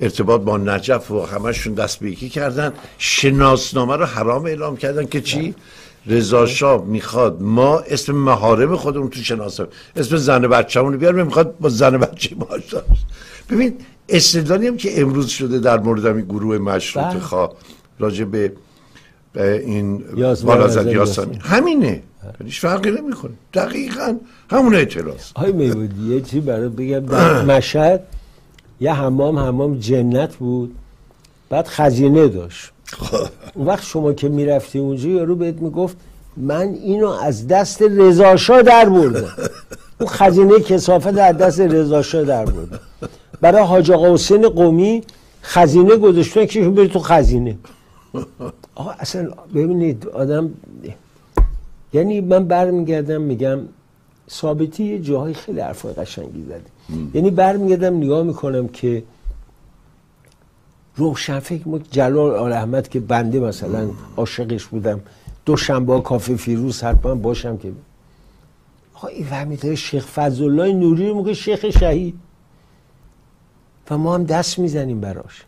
ارتباط 0.00 0.40
با 0.40 0.56
نجف 0.56 1.10
و 1.10 1.22
همشون 1.22 1.74
دست 1.74 2.00
به 2.00 2.14
کردن. 2.14 2.72
شناسنامه 2.98 3.96
رو 3.96 4.04
حرام 4.04 4.44
اعلام 4.44 4.76
کردن 4.76 5.06
که 5.06 5.20
چی؟ 5.20 5.54
رضا 6.06 6.46
شاه 6.46 6.84
می‌خواد 6.84 7.42
ما 7.42 7.78
اسم 7.78 8.12
مهارم 8.12 8.76
خودمون 8.76 9.08
تو 9.08 9.20
شناسنامه 9.20 9.72
اسم 9.96 10.16
زن 10.16 10.42
بچه‌مون 10.42 10.96
بیاریم 10.96 11.26
می‌خواد 11.26 11.58
با 11.58 11.68
زن 11.68 11.98
بچه 11.98 12.36
ما 12.36 12.46
ببین 13.50 13.74
استدلالی 14.08 14.66
هم 14.66 14.76
که 14.76 15.00
امروز 15.00 15.28
شده 15.28 15.58
در 15.58 15.80
مورد 15.80 16.06
همین 16.06 16.24
گروه 16.24 16.58
مشروط 16.58 17.04
بله. 17.04 17.20
خواه 17.20 17.52
راجع 17.98 18.24
به 18.24 18.52
این 19.34 20.04
بالازد 20.44 20.86
یاسانی 20.86 21.38
همینه. 21.42 22.02
هیچ 22.44 22.60
فرقی 22.60 22.90
نمی‌کنه. 22.90 23.32
دقیقا 23.54 24.16
همون 24.50 24.74
اعتراض. 24.74 25.32
های 25.36 25.52
میبودی 25.52 26.14
یه 26.14 26.20
چی 26.20 26.40
برای 26.40 26.68
بگم. 26.68 27.00
در 27.00 27.44
مشهد 27.44 28.02
یه 28.80 28.92
حمام 28.92 29.38
حمام 29.38 29.78
جنت 29.78 30.36
بود. 30.36 30.74
بعد 31.50 31.66
خزینه 31.66 32.28
داشت. 32.28 32.70
اون 33.54 33.66
وقت 33.66 33.84
شما 33.84 34.12
که 34.12 34.28
می‌رفتی 34.28 34.78
اونجا 34.78 35.08
یارو 35.08 35.34
بهت 35.36 35.54
می‌گفت 35.54 35.96
من 36.36 36.68
اینو 36.68 37.08
از 37.08 37.48
دست 37.48 37.82
رضاشاه 37.82 38.62
در 38.62 38.88
بردم. 38.88 39.32
اون 40.00 40.08
خزینه 40.08 40.60
کسافه 40.60 41.12
در 41.12 41.32
دست 41.32 41.60
رضاشاه 41.60 42.24
در 42.24 42.44
بردم. 42.44 42.80
برای 43.40 43.62
حاج 43.62 43.90
آقا 43.90 44.14
حسین 44.14 44.48
قومی 44.48 45.02
خزینه 45.42 45.96
گذاشتن 45.96 46.46
که 46.46 46.68
بری 46.68 46.88
تو 46.88 46.98
خزینه. 46.98 47.56
آقا 48.74 48.90
اصلا 48.90 49.30
ببینید 49.54 50.06
آدم 50.08 50.50
یعنی 51.94 52.20
من 52.20 52.44
برمیگردم 52.44 53.22
میگم 53.22 53.58
ثابتی 54.30 54.84
یه 54.84 54.98
جاهای 54.98 55.34
خیلی 55.34 55.60
حرفای 55.60 55.92
قشنگی 55.92 56.42
زده 56.42 56.64
یعنی 57.14 57.30
برمیگردم 57.30 57.96
نگاه 57.96 58.22
می‌کنم 58.22 58.68
که 58.68 59.02
روشن 60.96 61.38
فکر 61.38 61.78
جلال 61.90 62.34
آل 62.36 62.52
احمد 62.52 62.88
که 62.88 63.00
بنده 63.00 63.40
مثلا 63.40 63.90
عاشقش 64.16 64.64
بودم 64.64 65.00
دو 65.46 65.56
شنبه 65.56 66.00
کافه 66.00 66.36
فیروز 66.36 66.82
حتما 66.82 67.14
باشم 67.14 67.56
که 67.56 67.72
آقا 68.94 69.08
این 69.08 69.26
فهمیده 69.26 69.74
شیخ 69.74 70.06
فضل 70.06 70.72
نوری 70.72 71.08
رو 71.08 71.14
موقع 71.14 71.32
شیخ 71.32 71.70
شهید. 71.70 72.14
و 73.90 73.98
ما 73.98 74.14
هم 74.14 74.24
دست 74.24 74.58
می‌زنیم 74.58 75.00
براش. 75.00 75.44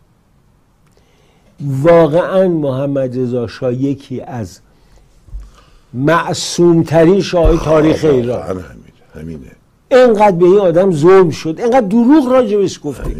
واقعا 1.60 2.48
محمد 2.48 3.18
رضا 3.18 3.46
شاه 3.46 3.74
یکی 3.74 4.20
از 4.20 4.60
معصوم 5.96 6.82
ترین 6.82 7.20
شاه 7.20 7.64
تاریخ 7.64 8.04
ایران. 8.04 8.64
همینه. 9.14 9.40
اینقدر 9.90 10.36
به 10.36 10.44
این 10.44 10.58
آدم 10.58 10.92
ظلم 10.92 11.30
شد. 11.30 11.54
اینقدر 11.58 11.80
دروغ 11.80 12.28
راجبش 12.32 12.80
گفته 12.84 13.10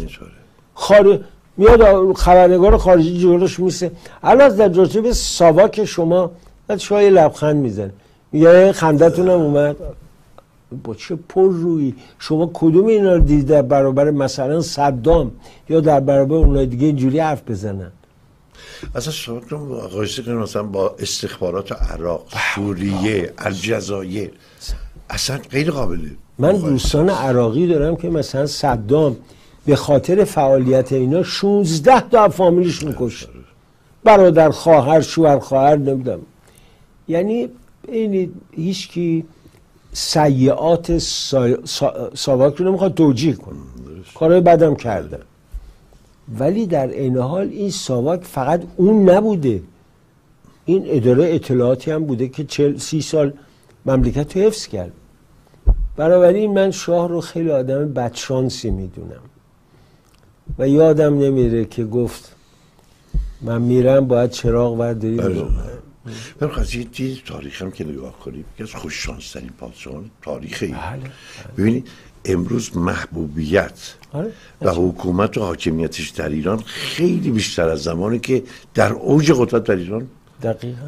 خار... 0.73 1.19
میاد 1.57 2.13
خبرنگار 2.13 2.77
خارجی 2.77 3.17
جلوش 3.17 3.59
میسه 3.59 3.91
الان 4.23 4.55
در 4.55 4.67
به 5.01 5.13
ساواک 5.13 5.85
شما 5.85 6.31
بعد 6.67 6.79
شای 6.79 7.09
لبخند 7.09 7.55
می‌زنه. 7.55 7.91
میگه 8.31 8.71
خندتون 8.71 9.29
هم 9.29 9.39
اومد. 9.39 9.75
با 10.83 10.93
چه 10.95 11.17
پر 11.29 11.49
روی 11.51 11.93
شما 12.19 12.51
کدوم 12.53 12.85
اینا 12.85 13.13
رو 13.15 13.19
دیدید 13.19 13.47
در 13.47 13.61
برابر 13.61 14.11
مثلا 14.11 14.61
صدام 14.61 15.31
یا 15.69 15.79
در 15.79 15.99
برابر 15.99 16.35
اونای 16.35 16.65
دیگه 16.65 16.87
اینجوری 16.87 17.19
حرف 17.19 17.41
بزنن؟ 17.47 17.91
اصلا 18.95 19.13
شما 19.13 19.41
مقایسه 19.65 20.23
کنیم 20.23 20.37
مثلا 20.37 20.63
با 20.63 20.95
استخبارات 20.99 21.71
عراق 21.71 22.25
سوریه 22.55 23.33
الجزایر 23.37 24.31
اصلا 25.09 25.37
غیر 25.37 25.71
قابلی 25.71 26.17
من 26.39 26.57
دوستان 26.57 27.09
عراقی 27.09 27.67
دارم 27.67 27.95
که 27.95 28.09
مثلا 28.09 28.45
صدام 28.45 29.17
به 29.65 29.75
خاطر 29.75 30.23
فعالیت 30.23 30.91
اینا 30.93 31.23
16 31.23 32.01
تا 32.01 32.29
فامیلش 32.29 32.83
می‌کشه 32.83 33.27
برادر 34.03 34.49
خواهر 34.49 35.01
شوهر 35.01 35.39
خواهر 35.39 35.75
نمیدم 35.75 36.19
یعنی 37.07 37.49
این 37.87 38.33
هیچ 38.51 38.89
کی 38.89 39.25
سیعات 39.93 40.97
ساواک 42.13 42.55
رو 42.55 42.67
نمی‌خواد 42.67 42.93
توجیه 42.93 43.33
کنه. 43.33 43.55
کارهای 44.15 44.41
بدم 44.41 44.75
کرده. 44.75 45.19
ولی 46.39 46.65
در 46.65 46.87
این 46.87 47.17
حال 47.17 47.49
این 47.49 47.69
ساواک 47.69 48.23
فقط 48.23 48.61
اون 48.75 49.09
نبوده. 49.09 49.61
این 50.65 50.83
اداره 50.87 51.35
اطلاعاتی 51.35 51.91
هم 51.91 52.05
بوده 52.05 52.27
که 52.27 52.43
چل 52.43 52.77
سی 52.77 53.01
سال 53.01 53.33
مملکت 53.85 54.37
رو 54.37 54.43
حفظ 54.43 54.67
کرد. 54.67 54.91
بنابراین 55.95 56.53
من 56.53 56.71
شاه 56.71 57.09
رو 57.09 57.21
خیلی 57.21 57.51
آدم 57.51 57.93
بدشانسی 57.93 58.69
می‌دونم. 58.69 59.21
و 60.59 60.67
یادم 60.67 61.19
نمیره 61.19 61.65
که 61.65 61.85
گفت 61.85 62.35
من 63.41 63.61
میرم 63.61 64.07
باید 64.07 64.31
چراغ 64.31 64.77
برداری 64.77 65.17
بله. 65.17 65.45
من 66.41 66.47
خواهد 66.47 66.99
یه 66.99 67.21
تاریخ 67.25 67.61
هم 67.61 67.71
که 67.71 67.83
نگاه 67.83 68.19
کنیم. 68.19 68.45
که 68.57 68.63
از 68.63 68.75
خوش 68.75 69.03
شانس 69.03 69.31
ترین 69.31 69.49
پادشاهان 69.49 70.09
تاریخ 70.21 70.63
بله، 70.63 70.71
بله. 70.71 71.11
ببینید 71.57 71.87
امروز 72.27 72.77
محبوبیت 72.77 73.95
آره. 74.13 74.31
و 74.61 74.69
حکومت 74.69 75.37
و 75.37 75.41
حاکمیتش 75.41 76.09
در 76.09 76.29
ایران 76.29 76.57
خیلی 76.65 77.31
بیشتر 77.31 77.69
از 77.69 77.83
زمانی 77.83 78.19
که 78.19 78.43
در 78.73 78.93
اوج 78.93 79.31
قدرت 79.31 79.63
در 79.63 79.75
ایران. 79.75 80.07
دقیقا. 80.43 80.87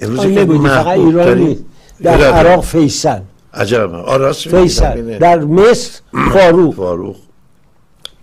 امروز 0.00 0.20
که 0.20 0.44
محبوب 0.44 1.16
ایران 1.18 1.56
در 2.02 2.20
عراق 2.20 2.64
فیصل. 2.64 3.20
عجب 3.54 3.94
آره 3.94 4.32
فیصل. 4.32 5.18
در 5.18 5.38
مصر 5.38 6.00
فاروق. 6.32 6.74
فاروق. 6.74 7.16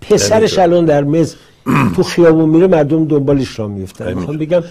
پسرش 0.01 0.59
الان 0.59 0.85
در 0.85 1.03
مصر 1.03 1.37
تو 1.95 2.03
خیابون 2.03 2.49
میره 2.49 2.67
مردم 2.67 3.05
دنبالش 3.05 3.59
را 3.59 3.67
میفتن 3.67 4.13
می‌خوام 4.13 4.37
بگم 4.37 4.63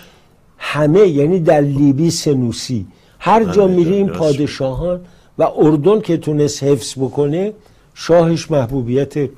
همه 0.59 1.01
یعنی 1.01 1.41
در 1.41 1.61
لیبی 1.61 2.11
سنوسی 2.11 2.87
هر 3.19 3.45
جا 3.45 3.67
میری 3.67 3.95
این 3.95 4.09
پادشاهان 4.09 5.01
و 5.39 5.43
اردن 5.57 6.01
که 6.01 6.17
تونست 6.17 6.63
حفظ 6.63 6.99
بکنه 6.99 7.53
شاهش 7.95 8.51
محبوبیت 8.51 9.31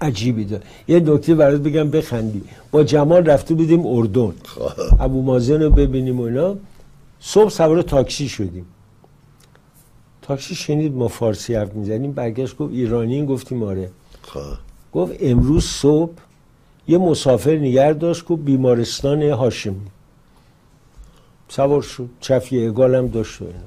عجیبی 0.00 0.44
داره. 0.44 0.62
یه 0.88 1.00
نکته 1.00 1.34
برات 1.34 1.60
بگم 1.60 1.90
بخندی. 1.90 2.42
با 2.70 2.84
جمال 2.84 3.24
رفته 3.24 3.54
بودیم 3.54 3.86
اردن. 3.86 4.32
خب. 4.44 4.70
ابو 5.00 5.22
مازن 5.22 5.62
رو 5.62 5.70
ببینیم 5.70 6.20
اونا 6.20 6.56
صبح 7.20 7.50
سوار 7.50 7.82
تاکسی 7.82 8.28
شدیم. 8.28 8.66
تاکسی 10.22 10.54
شنید 10.54 10.94
ما 10.94 11.08
فارسی 11.08 11.54
حرف 11.54 11.74
می‌زنیم. 11.74 12.12
برگشت 12.12 12.56
گفت 12.56 12.72
ایرانی 12.72 13.26
گفتیم 13.26 13.62
آره. 13.62 13.90
خب. 14.22 14.40
گفت 14.92 15.12
امروز 15.20 15.64
صبح 15.64 16.12
یه 16.88 16.98
مسافر 16.98 17.56
نگر 17.56 17.92
داشت 17.92 18.26
که 18.26 18.36
بیمارستان 18.36 19.22
هاشمی. 19.22 19.86
سوار 21.48 21.82
شد. 21.82 22.08
چفی 22.20 22.66
اگالم 22.66 23.08
داشت 23.08 23.42
و 23.42 23.44
اینا. 23.44 23.58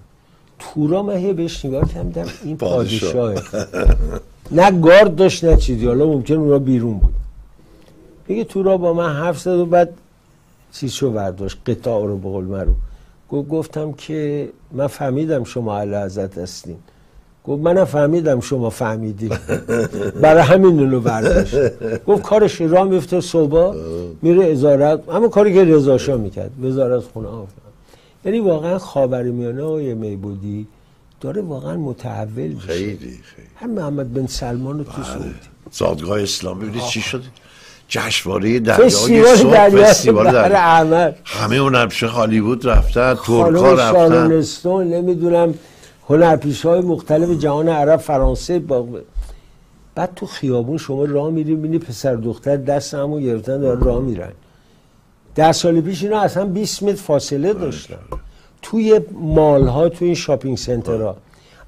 تورا 0.61 1.03
من 1.03 1.33
بهش 1.33 1.65
نگاه 1.65 1.89
کردم 1.93 2.25
این 2.43 2.57
پادشاه. 2.67 3.33
نه 4.51 4.71
گارد 4.71 5.15
داشت 5.15 5.43
نه 5.43 5.57
چیزی. 5.57 5.87
حالا 5.87 6.05
ممکن 6.05 6.35
اونها 6.35 6.59
بیرون 6.59 6.97
بود. 6.97 7.13
میگه 8.27 8.43
تورا 8.43 8.77
با 8.77 8.93
من 8.93 9.13
حرف 9.13 9.39
زد 9.39 9.51
و 9.51 9.65
بعد 9.65 9.89
چیزشو 10.73 11.11
برداشت 11.11 11.57
قطاع 11.65 12.05
رو 12.05 12.17
بقول 12.17 12.45
مرو 12.45 12.73
گفتم 13.31 13.91
که 13.91 14.49
من 14.71 14.87
فهمیدم 14.87 15.43
شما 15.43 15.79
علی 15.79 15.95
حضرت 15.95 16.37
هستین. 16.37 16.75
گفت 17.47 17.61
منم 17.63 17.85
فهمیدم 17.85 18.39
شما 18.39 18.69
فهمیدی 18.69 19.29
برای 20.21 20.41
همین 20.43 20.91
رو 20.91 20.99
برداشت. 21.01 21.55
گفت 22.05 22.21
کارش 22.21 22.61
را 22.61 22.83
میفته 22.83 23.21
صبح 23.21 23.75
میره 24.21 24.45
ازارت 24.51 25.09
همه 25.09 25.29
کاری 25.29 25.53
که 25.53 25.63
رضا 25.63 26.17
می‌کرد. 26.17 26.51
وزارت 26.63 27.03
خونه 27.03 27.27
آفر 27.27 27.70
یعنی 28.25 28.39
واقعا 28.39 28.77
خاورمیانه 28.77 29.63
های 29.63 29.93
میبودی 29.93 30.67
داره 31.21 31.41
واقعا 31.41 31.77
متحول 31.77 32.47
میشه. 32.47 32.67
خیلی 32.67 32.97
خیلی. 32.97 33.47
هم 33.55 33.69
محمد 33.69 34.13
بن 34.13 34.27
سلمان 34.27 34.77
رو 34.77 34.83
تو 34.83 34.91
بله. 34.91 35.03
سعودی 35.03 35.33
زادگاه 35.71 36.21
اسلامی 36.21 36.65
بودی 36.65 36.79
چی 36.79 37.01
شد؟ 37.01 37.23
جشنواره 37.87 38.59
دریای 38.59 38.89
صبح 38.89 39.69
فستیوال 39.69 40.31
در 40.31 41.13
همه 41.25 41.55
اون 41.55 41.75
هالیوود 42.01 42.65
رفتن 42.65 43.13
ترکا 43.13 43.73
رفتن. 43.73 44.83
نمی‌دونم 44.83 45.53
هنرپیشه 46.09 46.69
های 46.69 46.81
مختلف 46.81 47.29
جهان 47.29 47.69
عرب 47.69 47.99
فرانسه 47.99 48.59
با... 48.59 48.87
بعد 49.95 50.11
تو 50.15 50.25
خیابون 50.25 50.77
شما 50.77 51.05
راه 51.05 51.29
میری 51.29 51.55
بینی 51.55 51.77
پسر 51.77 52.15
دختر 52.15 52.55
دست 52.55 52.93
همو 52.93 53.19
گرفتن 53.19 53.61
داره 53.61 53.83
راه 53.83 54.01
میرن. 54.01 54.31
ده 55.35 55.51
سال 55.51 55.81
پیش 55.81 56.03
اینا 56.03 56.19
اصلا 56.19 56.45
20 56.45 56.83
متر 56.83 56.95
فاصله 56.95 57.53
داشتن. 57.53 57.95
توی 58.61 58.99
مال 59.21 59.67
ها 59.67 59.89
توی 59.89 60.07
این 60.07 60.15
شاپینگ 60.15 60.57
سنترها. 60.57 61.15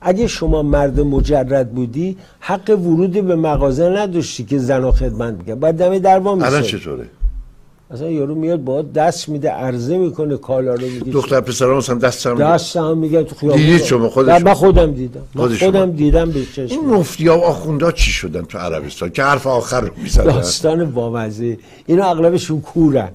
اگه 0.02 0.28
شما 0.28 0.62
مرد 0.62 1.00
مجرد 1.00 1.72
بودی 1.72 2.18
حق 2.40 2.70
ورود 2.70 3.12
به 3.12 3.36
مغازه 3.36 3.90
نداشتی 3.90 4.44
که 4.44 4.58
زنا 4.60 4.92
خدمت 4.92 5.34
می‌کرد. 5.34 5.60
باید 5.60 5.76
دم 5.76 5.98
در 5.98 6.20
وا 6.20 6.32
الان. 6.32 6.62
چطوره؟ 6.62 7.06
اصلا 7.92 8.10
یارو 8.10 8.36
میاد 8.36 8.64
با 8.64 8.82
دست 8.82 9.30
میده 9.30 9.50
عرضه 9.50 9.98
می‌کنه 9.98 10.38
کالا 10.38 10.74
رو 10.74 10.88
میگه 10.88 11.12
دختر 11.12 11.42
پسران 11.42 11.78
مثلا 11.78 11.96
دست 11.96 12.28
هم 12.28 12.36
دست 12.36 12.78
هم 12.78 12.98
میگه 12.98 13.24
تو 13.24 13.36
خیابون. 13.36 13.58
دیدید 13.58 13.84
شما؟ 13.84 14.10
خودش 14.10 14.42
من 14.42 14.54
خودم 14.54 14.92
دیدم. 14.92 15.22
من 15.36 15.42
خود 15.42 15.56
شما. 15.56 15.72
خودم 15.72 15.92
دیدم 15.92 16.32
به 16.32 16.46
چشم. 16.56 16.80
این 16.80 16.90
مفتی 16.90 17.28
ها 17.28 17.38
و 17.38 17.44
آخونده 17.44 17.92
چی 17.92 18.12
شدن 18.12 18.42
تو 18.42 18.58
عربستان؟ 18.58 19.10
که 19.10 19.24
حرف 19.24 19.48
آخر 19.48 19.82
رو 19.82 19.90
می‌زدن. 20.04 20.24
داستان 20.24 20.92
بامزه 20.92 21.58
اینا 21.86 22.06
اغلبشون 22.06 22.62
کورن. 22.62 23.10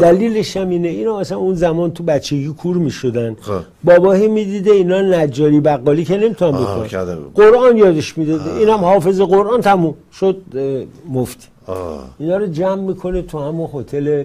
دلیلش 0.00 0.56
هم 0.56 0.68
اینه 0.68 0.88
اینا 0.88 1.18
مثلا 1.18 1.38
اون 1.38 1.54
زمان 1.54 1.90
تو 1.92 2.02
بچگی 2.02 2.48
کور 2.48 2.76
می‌شدن 2.76 3.36
خب. 3.40 3.60
بابا 3.84 4.12
هی 4.12 4.28
می‌دیده 4.28 4.70
اینا 4.70 5.00
نجاری 5.00 5.60
بقالی 5.60 6.04
که 6.04 6.16
نمی‌تونن 6.16 6.54
آه، 6.54 6.86
بکنن. 6.86 7.18
قرآن 7.34 7.76
یادش 7.76 8.18
می‌داده 8.18 8.54
اینم 8.54 8.78
حافظ 8.78 9.20
قرآن 9.20 9.60
تموم 9.60 9.94
شد 10.12 10.36
مفتی. 11.08 11.48
اینا 12.18 12.36
رو 12.36 12.46
جمع 12.46 12.82
می‌کنه 12.82 13.22
تو 13.22 13.38
همون 13.38 13.68
هتل. 13.74 14.24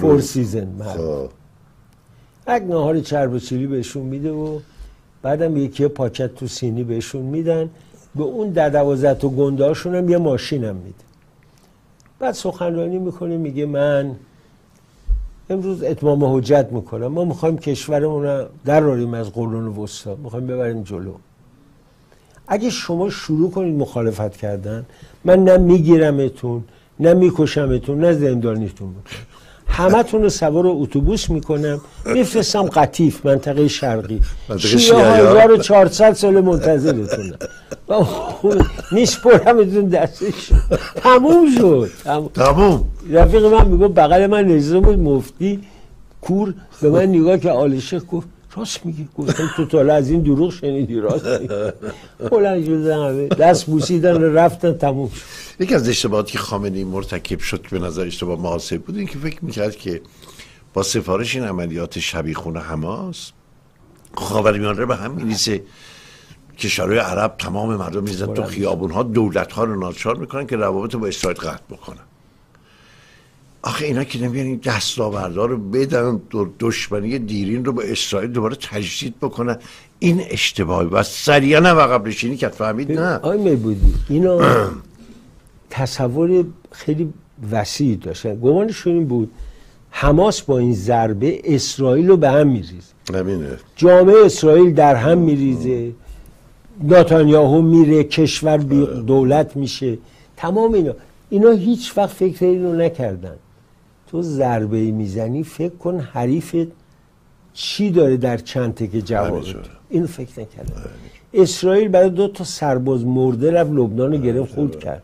Four 0.00 0.20
Season 0.20 0.66
معروف. 0.78 1.30
خب. 2.46 2.56
یک 2.56 2.62
نهار 2.62 3.00
چرب 3.00 3.32
و 3.32 3.38
چیلی 3.38 3.66
بهشون 3.66 4.02
میده 4.02 4.30
و 4.30 4.58
بعدم 5.22 5.56
یکی 5.56 5.77
یه 5.77 5.88
پاکت 5.88 6.34
تو 6.34 6.46
سینی 6.46 6.84
بهشون 6.84 7.22
میدن 7.22 7.70
به 8.14 8.22
اون 8.22 8.50
ده 8.50 8.68
دوازده 8.68 9.14
تا 9.14 9.28
گنده 9.28 9.64
هاشون 9.64 9.94
هم 9.94 10.08
یه 10.08 10.18
ماشین 10.18 10.64
هم 10.64 10.76
میده 10.76 11.04
بعد 12.18 12.34
سخنرانی 12.34 12.98
می‌کنه 12.98 13.36
میگه 13.36 13.66
من 13.66 14.16
امروز 15.50 15.82
اتمام 15.82 16.24
حجت 16.36 16.68
می‌کنم 16.70 17.06
ما 17.06 17.24
می‌خوایم 17.24 17.58
کشورمون 17.58 18.22
رو 18.22 18.46
دراریم 18.64 19.14
از 19.14 19.32
قرون 19.32 19.66
وسطا. 19.66 20.14
می‌خوایم 20.14 20.46
ببریم 20.46 20.82
جلو. 20.82 21.14
اگه 22.48 22.70
شما 22.70 23.10
شروع 23.10 23.50
کنید 23.50 23.74
مخالفت 23.74 24.36
کردن 24.36 24.86
من 25.24 25.44
نه 25.44 25.56
میگیرمتون 25.56 26.64
نه 27.00 27.14
میکشمتون 27.14 28.00
نه 28.00 28.12
زندانیتون. 28.12 28.88
می‌کنم 28.88 29.29
همتون 29.70 30.22
رو 30.22 30.28
سوار 30.28 30.64
اتوبوس 30.66 31.30
می‌کنم. 31.30 31.80
میفرستم 32.06 32.62
قطیف 32.62 33.26
منطقه 33.26 33.68
شرقی. 33.68 34.20
شیعه 34.58 35.04
ها. 35.04 35.14
1400 35.14 36.12
سال 36.12 36.40
منتظرتونم 36.40 37.34
و 37.88 38.04
میسپرمتون 38.92 39.88
دستش 39.88 40.50
تموم 40.94 41.54
شد. 41.58 41.90
تموم. 42.34 42.84
رفیق 43.10 43.44
من 43.44 43.66
میگه 43.68 43.88
بغل 43.88 44.26
من 44.26 44.44
نظام 44.44 44.80
بود 44.80 44.98
مفتی 44.98 45.60
کور. 46.20 46.54
به 46.82 46.90
من 46.90 47.06
نگاه 47.06 47.38
که 47.38 47.50
آلشه 47.50 47.98
گفت 48.00 48.28
راست 48.56 48.86
میگی؟ 48.86 49.08
گفتم 49.18 49.50
تو 49.56 49.66
تا 49.66 49.80
از 49.94 50.10
این 50.10 50.22
دروغ 50.22 50.52
شنیدی 50.52 51.00
راست 51.00 51.26
بلند 52.30 52.64
شدن 52.64 53.08
همه. 53.08 53.28
دست 53.28 53.66
بوسیدن 53.66 54.22
رفتن 54.22 54.72
تموم 54.72 55.08
شد. 55.08 55.22
یکی 55.62 55.74
از 55.74 55.88
اشتباهاتی 55.88 56.32
که 56.32 56.38
خامنه‌ای 56.38 56.84
مرتکب 56.84 57.38
شد 57.40 57.66
به 57.70 57.78
نظر 57.78 58.06
اشتباه 58.06 58.40
محاسب 58.40 58.78
بود 58.78 58.96
این 58.96 59.06
که 59.06 59.18
فکر 59.18 59.44
می‌کرد 59.44 59.76
که 59.76 60.02
با 60.74 60.82
سفارش 60.82 61.34
این 61.34 61.44
عملیات 61.44 61.98
شبیخون 61.98 62.56
حماس 62.56 63.32
خاورمیانه 64.14 64.86
به 64.86 64.96
هم 64.96 65.10
میریزه. 65.10 65.62
کشورهای 66.58 66.98
عرب 66.98 67.34
تمام 67.38 67.76
مردم 67.76 68.02
میزن 68.02 68.34
تو 68.34 68.42
خیابون 68.42 68.90
ها 68.90 69.02
دولت 69.02 69.52
ها 69.52 69.64
رو 69.64 69.80
ناچار 69.80 70.16
می‌کنن 70.16 70.46
که 70.46 70.56
روابط 70.56 70.96
با 70.96 71.06
اسرائیل 71.06 71.40
قطع 71.40 71.62
بکنن. 71.70 72.09
آخه 73.62 73.84
اینا 73.84 74.04
که 74.04 74.22
نمیان 74.22 74.46
این 74.46 74.60
دستاوردها 74.64 75.46
رو 75.46 75.58
بدن 75.58 76.20
دشمنی 76.60 77.18
دیرین 77.18 77.64
رو 77.64 77.72
با 77.72 77.82
اسرائیل 77.82 78.32
دوباره 78.32 78.56
تجدید 78.56 79.14
بکنن. 79.18 79.56
این 79.98 80.22
اشتباهی 80.30 80.88
و 80.88 81.02
سریعا 81.02 81.60
هم 81.60 81.78
عقب 81.78 82.06
نشینی 82.06 82.36
کرد. 82.36 82.52
فهمید 82.52 82.92
نه؟ 82.92 83.16
آی 83.16 83.38
میبودی 83.38 83.94
اینا 84.08 84.40
تصور 85.70 86.44
خیلی 86.72 87.12
وسیع 87.50 87.96
داشتن. 87.96 88.34
گمانشون 88.34 88.92
این 88.92 89.06
بود 89.06 89.30
حماس 89.90 90.42
با 90.42 90.58
این 90.58 90.74
ضربه 90.74 91.40
اسرائیل 91.44 92.08
رو 92.08 92.16
به 92.16 92.30
هم 92.30 92.46
میریز 92.46 92.92
همینه. 93.14 93.58
جامعه 93.76 94.24
اسرائیل 94.24 94.74
در 94.74 94.94
هم 94.94 95.18
میریزه. 95.18 95.92
ناتانیاهو 96.82 97.62
میره 97.62 98.04
کشور 98.04 98.58
بی 98.58 98.86
دولت 98.86 99.56
میشه. 99.56 99.98
تمام 100.36 100.74
اینا. 100.74 100.92
اینا 101.30 101.50
هیچ 101.50 101.98
وقت 101.98 102.10
فکر 102.10 102.44
اینو 102.44 102.76
نکردن. 102.76 103.36
تو 104.10 104.22
ضربه 104.22 104.90
می‌زنی 104.90 105.42
فکر 105.42 105.74
کن 105.74 106.00
حریفت 106.00 106.68
چی 107.52 107.90
داره 107.90 108.16
در 108.16 108.36
چند 108.36 108.74
تکه 108.74 109.02
جواب. 109.02 109.44
اینو 109.90 110.06
فکر 110.06 110.40
نکردن 110.40 110.74
اسرائیل 111.34 111.88
برای 111.88 112.10
دو 112.10 112.28
تا 112.28 112.44
سرباز 112.44 113.04
مرده 113.06 113.50
رفت 113.50 113.70
لبنان 113.70 114.12
رو 114.12 114.18
گرفت 114.18 114.54
خود 114.54 114.78
کرد. 114.78 115.02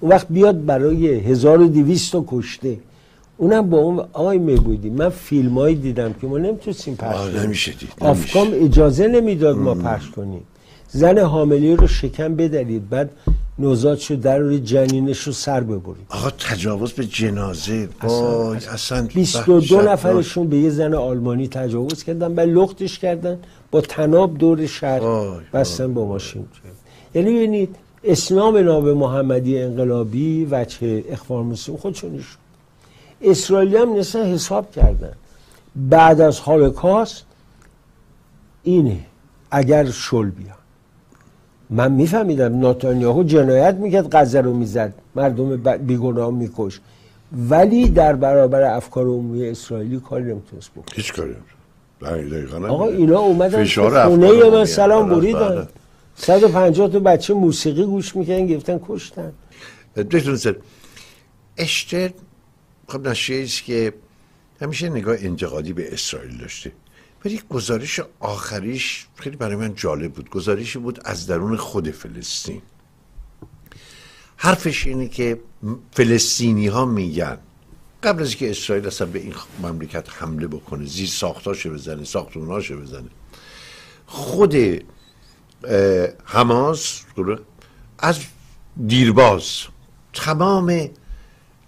اون 0.00 0.10
وقت 0.10 0.26
بیاد 0.30 0.66
برای 0.66 1.08
1200 1.08 2.12
تا 2.12 2.24
کشته. 2.28 2.78
اونم 3.36 3.70
با 3.70 3.78
اون 3.78 3.98
آقای 3.98 4.38
میبودی 4.38 4.90
من 4.90 5.08
فیلم 5.08 5.58
هایی 5.58 5.76
دیدم 5.76 6.12
که 6.12 6.26
ما 6.26 6.38
نمی‌تونستیم 6.38 6.96
پخش 6.96 7.16
کنیم. 7.16 7.40
نمیشه 7.40 7.72
دید، 7.72 7.92
آفکام 8.00 8.48
اجازه 8.52 9.08
نمی‌داد 9.08 9.56
ما 9.56 9.74
پخش 9.74 10.10
کنیم. 10.10 10.42
زن 10.88 11.18
حامله 11.18 11.74
رو 11.74 11.86
شکم 11.86 12.36
بدرید. 12.36 12.88
بعد 12.88 13.10
نوزاد 13.58 13.98
در 13.98 14.38
روی 14.38 14.60
جنینش 14.60 15.20
رو 15.20 15.32
سر 15.32 15.60
ببرید 15.60 16.06
آقا 16.08 16.30
تجاوز 16.30 16.92
به 16.92 17.06
جنازه. 17.06 17.88
وای 18.02 18.56
اصلا. 18.56 19.08
22 19.14 19.76
وحشتناک. 19.76 19.92
نفرشون 19.92 20.48
به 20.48 20.56
یه 20.56 20.70
زن 20.70 20.94
آلمانی 20.94 21.48
تجاوز 21.48 22.04
کردن 22.04 22.34
بعد 22.34 22.48
لختش 22.48 22.98
کردن 22.98 23.38
با 23.70 23.80
تناب 23.80 24.38
دور 24.38 24.66
شهر. 24.66 25.00
بستن 25.52 25.94
با 25.94 26.06
ماشین. 26.06 26.46
یعنی 27.14 27.30
ببینید 27.30 27.76
اسلام 28.04 28.56
ناب 28.56 28.88
محمدی 28.88 29.58
انقلابی 29.58 30.48
وجه 30.50 31.04
اخوان 31.10 31.46
مسلم 31.46 31.76
خودشون 31.76 32.10
نشون 32.10 32.38
اسرائیلی 33.22 33.76
هم 33.76 33.94
نسا 33.94 34.24
حساب 34.24 34.72
کردن. 34.72 35.12
بعد 35.76 36.20
از 36.20 36.40
هولوکاست 36.40 37.24
اینه 38.62 39.00
اگر 39.50 39.90
شل 39.90 40.30
بیان 40.30 40.57
من 41.70 41.92
میفهمیدم 41.92 42.60
ناتانیاهو 42.60 43.22
جنایت 43.22 43.74
می‌کرد 43.74 44.16
غزه 44.16 44.40
رو 44.40 44.54
می‌زد. 44.54 44.94
مردم 45.14 45.56
بیگناه 45.76 46.30
میکش. 46.30 46.80
ولی 47.48 47.88
در 47.88 48.16
برابر 48.16 48.62
افکار 48.62 49.06
عمومی 49.06 49.46
اسرائیلی 49.46 50.00
کاری 50.00 50.24
نمی‌تونست 50.24 50.70
بکنه. 50.70 50.84
هیچ 50.94 51.12
کاری 51.12 51.34
آقا. 52.68 52.86
اینا 52.86 53.18
اومدن 53.18 53.64
خونه 54.04 54.50
من 54.50 54.64
سلام. 54.64 55.08
بله، 55.08 55.20
بریدن. 55.20 55.48
بله. 55.48 55.68
150 56.16 56.88
تا 56.88 56.98
بچه 56.98 57.34
موسیقی 57.34 57.84
گوش 57.84 58.16
می‌کنن 58.16 58.46
گرفتن 58.46 58.80
کشتن. 58.88 59.32
دکتر 59.96 60.30
نصر 60.30 60.56
اشتر 61.56 62.10
خب 62.88 63.08
نشریه 63.08 63.42
است 63.44 63.64
که 63.64 63.92
همیشه 64.60 64.88
نگاه 64.88 65.16
انتقادی 65.20 65.72
به 65.72 65.92
اسرائیل 65.92 66.38
داشته 66.38 66.72
ولی 67.24 67.42
گزارش 67.50 68.00
آخریش 68.20 69.06
خیلی 69.14 69.36
برای 69.36 69.56
من 69.56 69.74
جالب 69.74 70.12
بود. 70.12 70.30
گزارشی 70.30 70.78
بود 70.78 71.00
از 71.04 71.26
درون 71.26 71.56
خود 71.56 71.90
فلسطین. 71.90 72.62
حرفش 74.36 74.86
اینه 74.86 75.08
که 75.08 75.40
فلسطینی 75.92 76.66
ها 76.66 76.84
میگن 76.84 77.38
قبل 78.02 78.22
از 78.22 78.34
که 78.34 78.50
اسرائیل 78.50 78.86
اصلا 78.86 79.06
به 79.06 79.18
این 79.18 79.34
مملکت 79.62 80.06
حمله 80.10 80.46
بکنه 80.46 80.84
زیر 80.84 81.08
ساختاشو 81.08 81.72
بزنه 81.72 82.04
ساختوناشو 82.04 82.80
بزنه. 82.80 83.08
خود 84.06 84.56
حماس 86.24 87.02
از 87.98 88.18
دیرباز 88.86 89.62
تمام 90.12 90.88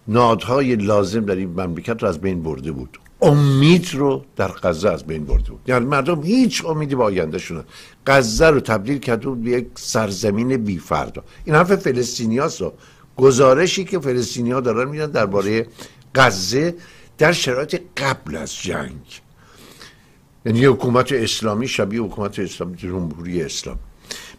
نادهای 0.09 0.77
لازم 0.77 1.25
در 1.25 1.37
این 1.37 1.49
مملکت 1.49 2.03
رو 2.03 2.09
از 2.09 2.21
بین 2.21 2.43
برده 2.43 2.73
بود. 2.73 2.99
امید 3.23 3.95
رو 3.95 4.25
در 4.37 4.49
غزه 4.49 4.89
از 4.91 5.07
بین 5.07 5.25
برده 5.25 5.51
بود. 5.51 5.61
یعنی 5.67 5.87
مردم 5.87 6.23
هیچ 6.23 6.65
امیدی 6.65 6.95
به 6.95 7.05
آینده 7.05 7.39
شدن 7.39 7.65
غزه 8.07 8.47
رو 8.47 8.61
تبدیل 8.61 8.99
کرده 8.99 9.29
بود 9.29 9.43
به 9.43 9.51
یک 9.51 9.67
سرزمین 9.75 10.57
بی 10.57 10.79
فردا. 10.79 11.25
این 11.45 11.55
حرف 11.55 11.77
فلسطینی 11.77 12.41
گزارشی 13.17 13.85
که 13.85 13.99
فلسطینی 13.99 14.51
ها 14.51 14.61
دارن 14.61 14.89
میدن 14.89 15.11
درباره 15.11 15.67
غزه 16.15 16.75
در 17.19 17.33
شرایط 17.33 17.81
قبل 17.97 18.37
از 18.37 18.55
جنگ. 18.55 19.21
یعنی 20.47 20.65
حکومت 20.65 21.13
اسلامی 21.13 21.69
شبیه 21.69 22.01
حکومت 22.01 22.39
اسلامی 22.39 22.77
جمهوری 22.77 23.43
اسلام. 23.43 23.79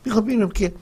می‌خوام 0.05 0.25
ببینم 0.25 0.49
که 0.49 0.73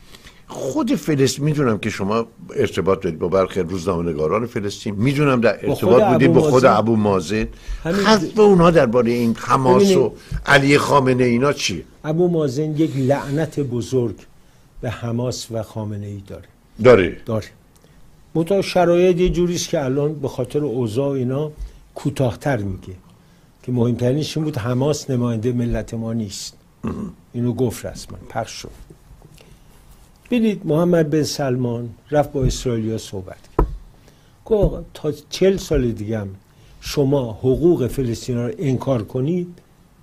خود 0.52 0.96
فلسطین 0.96 1.46
می‌دونم 1.46 1.78
که 1.78 1.90
شما 1.90 2.26
ارتباط 2.56 3.02
دارید 3.02 3.20
با 3.20 3.28
برخی 3.28 3.60
روزنامه‌نگاران 3.60 4.46
فلسطین. 4.46 4.96
می‌دونم 4.96 5.42
در 5.42 5.70
ارتباط 5.70 6.04
بودید 6.04 6.34
با 6.34 6.42
خود. 6.42 6.66
ابو 6.66 6.96
مازن. 6.96 7.48
حرف 7.84 8.40
اونها 8.40 8.72
درباره 8.72 9.12
این 9.12 9.36
حماس 9.40 9.96
و. 9.96 10.14
علی 10.46 10.78
خامنه 10.78 11.24
اینا 11.24 11.54
چیه؟ 11.54 11.84
ابو 12.04 12.28
مازن 12.28 12.72
یک 12.78 12.98
لعنت 12.98 13.60
بزرگ 13.60 14.16
به 14.82 14.90
حماس 14.90 15.48
و 15.52 15.64
خامنه 15.64 16.08
ای 16.08 16.22
داره. 16.28 16.48
داره. 16.84 17.18
داره. 17.26 17.48
منتها 18.36 18.62
شرایط 18.62 19.18
یه 19.18 19.30
جوریست 19.30 19.70
که 19.70 19.84
الان 19.84 20.14
به 20.14 20.28
خاطر 20.28 20.60
اوضاع 20.60 21.10
اینا 21.10 21.52
کوتاهتر 21.96 22.58
میگه. 22.58 22.94
که 23.64 23.72
مهمترینش 23.72 24.38
این 24.38 24.44
بود 24.44 24.58
حماس 24.58 25.10
نماینده 25.10 25.52
ملت 25.52 25.94
ما 25.94 26.14
نیست. 26.14 26.54
اینو 27.34 27.54
گفت 27.54 27.86
رسما. 27.86 28.18
پخش 28.30 28.52
شد. 28.52 28.70
ببینید 30.32 30.66
محمد 30.66 31.10
بن 31.10 31.24
سلمان 31.24 31.90
رفت 32.12 32.32
با 32.32 32.44
اسرائیلیا 32.44 32.98
صحبت 32.98 33.38
کرد. 33.58 33.68
گفت 34.46 34.86
تا 34.94 35.12
چل 35.30 35.58
سال 35.58 35.92
دیگه 35.92 36.20
هم 36.20 36.30
شما 36.82 37.32
حقوق 37.32 37.88
فلسطین 37.88 38.38
رو 38.38 38.52
انکار 38.60 39.04
کنید 39.04 39.48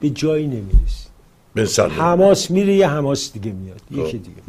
به 0.01 0.11
جایی 0.11 0.47
نمی‌رسید. 0.47 1.07
بن 1.55 1.65
سلمان. 1.65 1.99
حماس 1.99 2.51
میره 2.51 2.75
یه 2.75 2.89
حماس 2.89 3.33
دیگه 3.33 3.53
میاد 3.53 3.81
یکی 3.91 4.19
دیگه. 4.19 4.43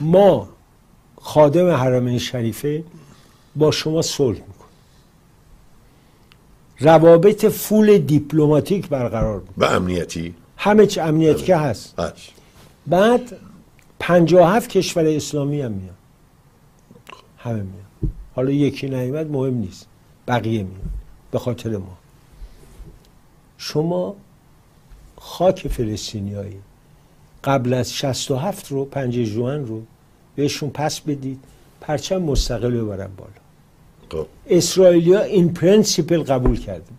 ما 0.00 0.48
خادم 1.20 1.70
حرمین 1.70 2.18
شریفه 2.18 2.84
با 3.56 3.70
شما 3.70 4.02
صلح 4.02 4.36
می‌کنیم. 4.36 4.52
روابط 6.80 7.46
فول 7.46 7.98
دیپلماتیک 7.98 8.88
برقرار 8.88 9.40
بود 9.40 9.54
و 9.58 9.64
امنیتی؟ 9.64 10.34
همه 10.56 10.86
چی 10.86 11.00
امنیتی 11.00 11.44
که 11.44 11.56
هست. 11.56 11.98
هست. 11.98 12.16
بعد 12.86 13.36
57 14.02 14.68
کشور 14.70 15.06
اسلامی 15.06 15.60
هم 15.60 15.72
میاد 15.72 15.94
همه 17.38 17.62
میاد 17.62 18.12
حالا 18.34 18.50
یکی 18.50 18.88
نیومد 18.88 19.30
مهم 19.30 19.54
نیست. 19.54 19.86
بقیه 20.28 20.62
میاد 20.62 20.90
به 21.30 21.38
خاطر 21.38 21.76
ما. 21.76 21.98
شما 23.58 24.16
خاک 25.16 25.68
فلسطینیایی 25.68 26.56
قبل 27.44 27.74
از 27.74 27.94
67 27.94 28.68
رو 28.68 28.84
پنج 28.84 29.14
جوان 29.14 29.66
رو 29.66 29.82
بهشون 30.36 30.70
پس 30.70 31.00
بدید 31.00 31.40
پرچم 31.80 32.22
مستقل 32.22 32.70
ببرن 32.70 33.10
بالا. 33.16 33.30
خب. 34.10 34.26
اسرائیلیا 34.46 35.22
این 35.22 35.54
principle 35.54 36.22
قبول 36.22 36.56
کرده 36.56 36.92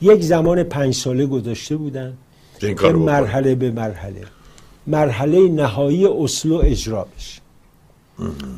یک 0.00 0.22
زمان 0.22 0.62
پنج 0.62 0.94
ساله 0.94 1.26
گذاشته 1.26 1.76
بودن 1.76 2.16
این. 2.62 2.92
مرحله 2.92 3.54
به 3.54 3.70
مرحله. 3.70 4.35
مرحله 4.86 5.48
نهایی 5.48 6.06
اسلو 6.06 6.60
اجرا 6.64 7.08
بشه. 7.16 7.40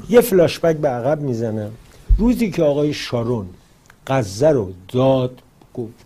یه 0.08 0.20
فلاشبک 0.20 0.76
به 0.76 0.88
عقب 0.88 1.20
می‌زنم. 1.20 1.70
روزی 2.18 2.50
که 2.50 2.62
آقای 2.62 2.92
شارون 2.92 3.46
غزه 4.06 4.48
رو 4.48 4.72
داد 4.88 5.42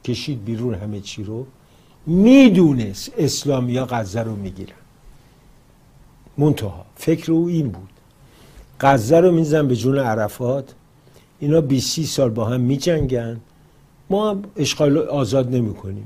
کشید 0.04 0.44
بیرون 0.44 0.74
همه 0.74 1.00
چی 1.00 1.24
رو 1.24 1.46
می‌دونست 2.06 3.12
اسلامیا 3.18 3.86
غزه 3.86 4.22
رو 4.22 4.36
می‌گیرن. 4.36 4.74
منتها 6.38 6.84
فکر 6.96 7.32
او 7.32 7.46
این 7.46 7.68
بود. 7.68 7.88
غزه 8.80 9.20
رو 9.20 9.32
میزن 9.32 9.68
به 9.68 9.76
جون 9.76 9.98
عرفات. 9.98 10.74
اینا 11.40 11.60
20 11.60 11.90
30 11.90 12.06
سال 12.06 12.30
با 12.30 12.44
هم 12.44 12.60
میجنگن. 12.60 13.40
ما 14.10 14.36
اشغال 14.56 14.98
آزاد 14.98 15.54
نمی‌کنیم. 15.54 16.04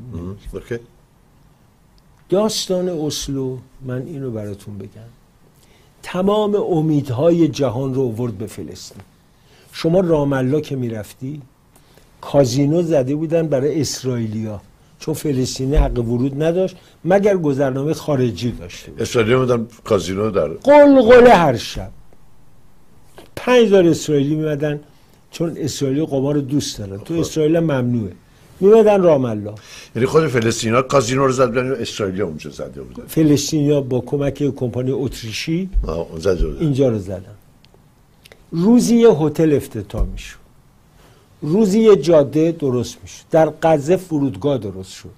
اوکی. 0.53 0.79
داستان 2.29 2.89
اسلو 2.89 3.59
من 3.87 4.03
اینو 4.07 4.31
براتون 4.31 4.79
بگم. 4.79 5.11
تمام 6.03 6.55
امیدهای 6.55 7.49
جهان 7.49 7.95
رو 7.95 8.03
آورد 8.03 8.39
به 8.39 8.47
فلسطین. 8.47 9.03
شما 9.72 10.01
رامالله 10.01 10.61
که 10.61 10.77
می‌رفتی 10.77 11.43
کازینو 12.20 12.83
زده 12.83 13.14
بودن 13.14 13.49
برای 13.49 13.81
اسرائیلیا. 13.81 14.61
چون 14.99 15.14
فلسطینی 15.14 15.77
حق 15.77 15.99
ورود 15.99 16.43
نداشت 16.43 16.77
مگر 17.05 17.37
گذرنامه 17.37 17.95
خارجی 17.95 18.51
داشته. 18.51 18.93
اسرائیلی 18.99 19.37
بودن 19.37 19.66
کازینو 19.85 20.31
در 20.31 20.49
قلقله 20.49 21.31
هر 21.31 21.57
شب. 21.57 21.91
پنج 23.37 23.66
هزار 23.66 23.87
اسرائیلی 23.87 24.35
میمدن 24.35 24.81
چون 25.31 25.57
اسرائیلی 25.57 26.07
قمار 26.07 26.39
دوست 26.39 26.79
دارن. 26.79 26.99
تو 26.99 27.14
اسرائیل 27.14 27.57
هم 27.57 28.11
ممنوعه 28.61 28.82
میمدن 28.82 29.02
رامالله 29.02 29.54
یعنی 29.96 30.07
خود 30.07 30.26
فلسطینا 30.26 30.82
کازینو 30.82 31.26
رو 31.26 31.32
زد 31.32 31.46
بودن 31.46 31.72
اسرائیلی 31.72 32.20
اونجا 32.20 32.50
زده 32.50 32.82
بودن. 32.82 33.07
فلسطینیا 33.07 33.80
با 33.80 34.00
کمک 34.00 34.54
کمپانی 34.54 34.90
اتریشی 34.90 35.70
زده 36.18 36.46
بودن. 36.46 36.61
اینجا 36.61 36.88
رو 36.88 36.98
زدن. 36.98 37.36
روزی 38.50 38.96
یه 38.96 39.11
هتل 39.11 39.52
افتتاح 39.52 40.07
می‌شد. 40.07 40.38
روزی 41.42 41.80
یه 41.80 41.96
جاده 41.96 42.52
درست 42.52 42.96
می‌شد. 43.02 43.24
در 43.30 43.52
غزه 43.62 43.96
فرودگاه 43.96 44.59
درست 44.59 44.92
شد. 44.92 45.11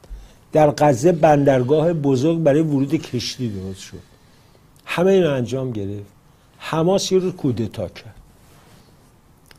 در 0.53 0.71
غزه 0.71 1.13
بندرگاه 1.13 1.93
بزرگ 1.93 2.39
برای 2.39 2.61
ورود 2.61 2.95
کشتی 2.95 3.49
درست 3.49 3.81
شد. 3.81 3.99
همه 4.85 5.11
اینو 5.11 5.31
انجام 5.31 5.71
گرفت. 5.71 6.13
حماس 6.59 7.13
یه 7.13 7.19
روز 7.19 7.33
کودتا 7.33 7.89
کرد. 7.89 8.15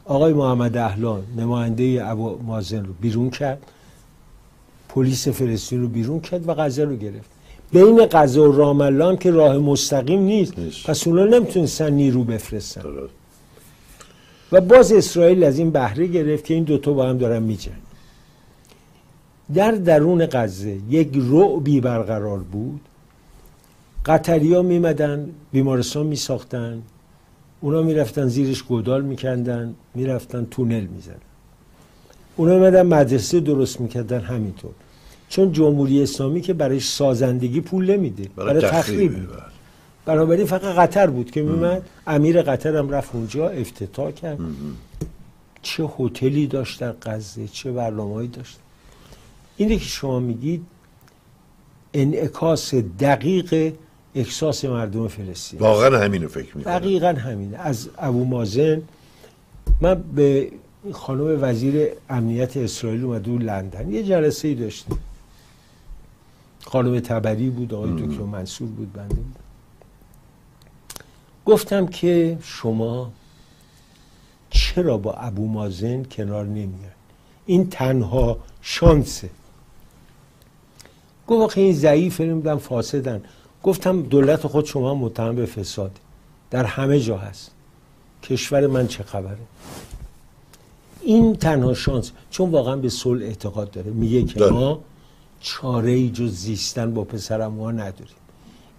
آقای 0.10 0.34
محمد 0.34 0.78
اهلان 0.78 1.24
نماینده 1.38 2.01
ابو 2.05 2.38
مازن 2.43 2.86
رو 2.86 2.93
بیرون 3.01 3.30
کرد. 3.30 3.62
پلیس 4.89 5.28
فلسطین 5.28 5.82
رو 5.82 5.88
بیرون 5.88 6.20
کرد 6.20 6.49
و 6.49 6.53
غزه 6.53 6.84
رو 6.84 6.95
گرفت. 6.95 7.30
بین 7.72 8.05
غزه 8.12 8.41
و 8.41 8.51
رام 8.51 8.82
الله 8.82 9.05
هم 9.05 9.18
که 9.18 9.32
راه 9.32 9.57
مستقیم 9.57 10.22
نیست. 10.22 10.60
نیست. 10.60 10.88
پس 10.88 11.07
اونا 11.07 11.26
نمی‌تونستن 11.26 11.93
نیرو 11.93 12.24
بفرستن. 12.24 12.82
درست. 12.82 13.14
و 14.51 14.62
باز 14.62 14.91
اسرائیل 14.91 15.43
از 15.43 15.60
این 15.60 15.72
بهره 15.72 16.07
گرفت 16.07 16.45
که 16.45 16.53
این 16.53 16.64
دوتا 16.64 16.93
با 16.93 17.10
هم 17.10 17.18
دارن 17.18 17.43
میجن 17.43 17.72
در 19.53 19.72
درون 19.72 20.26
غزه 20.26 20.78
یک 20.89 21.10
رعبی 21.32 21.82
برقرار 21.82 22.39
بود. 22.39 22.82
قطریا 24.05 24.62
میمدن 24.62 25.30
بیمارستان 25.51 26.05
میساختن. 26.05 26.82
اونا 27.62 27.82
می‌رفتن 27.82 28.28
زیرش 28.28 28.64
گودال 28.64 29.01
میکندن 29.01 29.76
می‌رفتن 29.95 30.47
تونل 30.51 30.86
می‌زدن. 30.86 31.16
اونا 32.36 32.53
میمدن 32.53 32.82
مدرسه 32.82 33.39
درست 33.39 33.82
می‌کردن 33.82 34.20
همینطور. 34.20 34.72
چون 35.30 35.51
جمهوری 35.51 36.03
اسلامی 36.03 36.41
که 36.41 36.53
برای 36.53 36.80
سازندگی 36.80 37.62
پول 37.62 37.91
نمیده 37.91 38.30
برای 38.36 38.53
برای 38.53 38.72
تخریب 38.72 39.12
میده 39.12 39.28
بله. 39.28 39.43
بنابراین 40.05 40.45
فقط 40.45 40.76
قطر 40.76 41.07
بود 41.07 41.32
که 41.32 41.41
میمد 41.41 41.89
امیر 42.07 42.41
قطر 42.41 42.76
هم 42.76 42.89
رفت 42.89 43.16
اونجا 43.16 43.49
افتتاح 43.49 44.12
کرد. 44.12 44.39
چه 45.62 45.89
هتلی 45.99 46.47
داشت 46.47 46.80
در 46.80 46.93
غزه 47.01 47.47
چه 47.47 47.72
برنامه‌ای 47.72 48.28
داشت. 48.28 48.57
اینه 49.57 49.78
که 49.78 49.86
شما 49.86 50.20
میگید 50.20 50.66
انعکاس 51.93 52.74
دقیق 52.76 53.74
احساس 54.16 54.66
مردم 54.66 55.07
فلسطین. 55.07 55.60
واقعا 55.60 55.99
همینو 56.05 56.28
فکر 56.28 56.57
می‌کنم. 56.57 56.74
دقیقا 56.80 57.07
همینه. 57.07 57.57
از 57.57 57.89
ابو 57.97 58.26
مازن 58.26 58.82
من 59.82 60.03
به 60.16 60.51
خانم 60.91 61.43
وزیر 61.43 61.89
امنیت 62.10 62.57
اسرائیل 62.57 63.03
اومده 63.03 63.32
بود 63.32 63.43
لندن. 63.43 63.91
یه 63.91 64.03
جلسه 64.03 64.47
ای 64.47 64.55
داشتیم. 64.55 64.97
خانم 66.66 66.99
تبری 66.99 67.49
بود 67.49 67.74
آقای 67.74 67.91
دکتر 67.91 68.24
منصور 68.24 68.68
بود 68.68 68.93
بنده 68.93 69.16
بود. 69.16 69.36
گفتم 71.45 71.88
که 71.88 72.38
شما 72.41 73.12
چرا 74.49 74.97
با 74.97 75.14
ابو 75.14 75.47
مازن 75.47 76.03
کنار 76.03 76.45
نمیاد 76.45 76.91
این 77.45 77.70
تنها 77.70 78.39
شانسه. 78.62 79.30
گفت 81.28 81.43
آخه 81.43 81.62
این 81.62 81.74
ضعیف 81.74 82.22
نمی‌دونم 82.22 82.57
فاسدن. 82.57 83.22
گفتم 83.64 84.01
دولت 84.01 84.47
خود 84.47 84.66
شما 84.66 84.95
متهم 84.95 85.36
به 85.36 85.45
فساد. 85.45 85.91
در 86.51 86.64
همه 86.64 86.99
جا 86.99 87.18
هست. 87.18 87.51
کشور 88.24 88.68
من 88.68 88.88
چه 88.88 89.03
خبره؟ 89.03 89.38
این 91.01 91.36
تنها 91.36 91.74
شانس 91.74 92.12
چون 92.32 92.49
واقعا 92.49 92.76
به 92.76 92.89
صلح 92.89 93.26
اعتقاد 93.26 93.72
داره. 93.72 93.91
میگه 93.91 94.24
که 94.24 94.39
داره. 94.39 94.53
ما 94.53 94.80
چاره 95.41 95.91
ای 95.91 96.10
جز 96.10 96.36
زیستن 96.36 96.93
با 96.93 97.03
پسرم 97.03 97.51
ما 97.51 97.72
نداریم. 97.72 98.16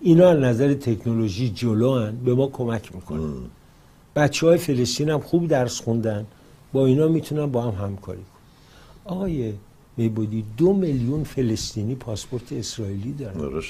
اینا 0.00 0.28
از 0.28 0.38
نظر 0.38 0.74
تکنولوژی 0.74 1.50
جلو 1.50 1.98
هن، 1.98 2.16
به 2.16 2.34
ما 2.34 2.46
کمک 2.46 2.94
می‌کنن. 2.94 3.32
بچه 4.16 4.46
های 4.46 4.58
فلسطین 4.58 5.10
هم 5.10 5.20
خوب 5.20 5.48
درس 5.48 5.80
خوندن. 5.80 6.26
با 6.72 6.86
اینا 6.86 7.08
می‌تونن 7.08 7.46
با 7.46 7.62
هم 7.62 7.86
همکاری 7.86 8.18
کنن. 8.18 9.14
آقای 9.16 9.52
میبودی 9.96 10.44
دو 10.56 10.72
میلیون 10.72 11.24
فلسطینی 11.24 11.94
پاسپورت 11.94 12.52
اسرائیلی 12.52 13.12
دارن. 13.12 13.62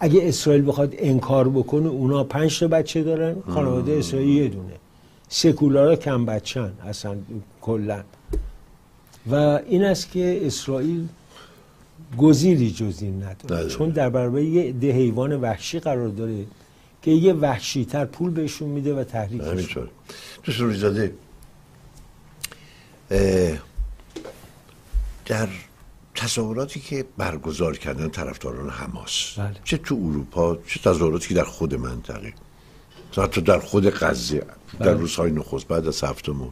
اگه 0.00 0.28
اسرائیل 0.28 0.66
بخواد 0.66 0.94
انکار 0.98 1.48
بکنه 1.48 1.88
اونا 1.88 2.24
پنج 2.24 2.60
تا 2.60 2.68
بچه 2.68 3.02
دارن 3.02 3.36
خانواده 3.48 3.92
اسرائیل 3.92 4.28
یه 4.28 4.48
دونه. 4.48 4.72
سکولارا 5.28 5.96
کم 5.96 6.26
بچن 6.26 6.72
اصلا 6.86 7.16
کلا. 7.60 8.02
و 9.30 9.34
این 9.66 9.84
است 9.84 10.10
که 10.12 10.40
اسرائیل 10.46 11.08
گزیری 12.18 12.70
جز 12.70 13.02
این 13.02 13.16
نداره. 13.16 13.44
نداره. 13.44 13.68
چون 13.68 13.90
در 13.90 14.10
برابر 14.10 14.40
یه 14.40 14.72
ده 14.72 14.92
حیوان 14.92 15.40
وحشی 15.40 15.80
قرار 15.80 16.08
داره 16.08 16.44
که 17.02 17.10
یه 17.10 17.32
وحشیتر 17.32 18.04
پول 18.04 18.30
بهشون 18.30 18.68
میده 18.68 18.94
و 18.94 19.04
تحریکشون 19.04 19.50
همینطور. 19.50 19.88
دوست 20.44 20.60
رویزاده 20.60 21.12
اه، 23.10 23.58
در 25.26 25.48
تصوراتی 26.16 26.80
که 26.80 27.04
برگزار 27.16 27.76
کردن 27.76 28.08
طرفداران 28.08 28.70
حماس. 28.70 29.38
بله. 29.38 29.56
چه 29.64 29.76
تو 29.76 29.94
اروپا 29.94 30.58
چه 30.66 30.80
تظاهراتی 30.80 31.28
که 31.28 31.34
در 31.34 31.44
خود 31.44 31.74
منطقه. 31.74 32.32
حتی 33.16 33.40
در 33.40 33.58
خود 33.58 33.90
غزه 33.90 34.38
در 34.38 34.46
بله. 34.78 34.92
روزهای 34.92 35.30
نخست 35.30 35.68
بعد 35.68 35.86
از 35.86 36.04
هفتمون. 36.04 36.50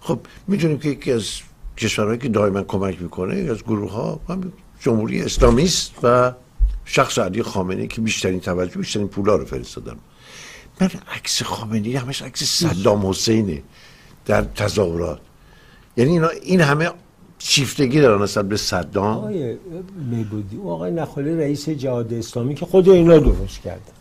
خب 0.00 0.20
می‌دونیم 0.46 0.78
که 0.78 0.88
یکی 0.88 1.12
از 1.12 1.28
کشورهایی 1.76 2.18
که 2.18 2.28
دائما 2.28 2.62
کمک 2.62 3.02
می‌کنه 3.02 3.34
از 3.34 3.62
گروه 3.62 3.92
ها 3.92 4.20
جمهوری 4.80 5.22
اسلامی 5.22 5.64
است 5.64 5.92
و 6.02 6.32
شخص 6.84 7.18
علی 7.18 7.42
خامنه 7.42 7.86
که 7.86 8.00
بیشترین 8.00 8.40
توجه 8.40 8.76
بیشترین 8.76 9.08
پولا 9.08 9.36
رو 9.36 9.44
فرستادن 9.44 9.96
من 10.80 10.90
عکس 11.16 11.42
خامنه‌ای 11.42 11.96
همش 11.96 12.22
عکس 12.22 12.42
صدام 12.44 13.06
حسینه 13.06 13.62
در 14.26 14.42
تظاهرات 14.42 15.20
یعنی 15.96 16.10
اینا 16.10 16.28
این 16.28 16.60
همه 16.60 16.90
شیفتگی 17.38 18.00
دارن 18.00 18.22
اصلا 18.22 18.42
به 18.42 18.56
صدام؟ 18.56 19.16
آقای 19.16 19.56
میبودی 20.10 20.56
او 20.56 20.70
آقای 20.70 20.90
نخالی 20.90 21.36
رئیس 21.36 21.68
جهاد 21.68 22.14
اسلامی 22.14 22.54
که 22.54 22.66
خود 22.66 22.88
اینا 22.88 23.18
درست 23.18 23.60
کردن 23.60 23.92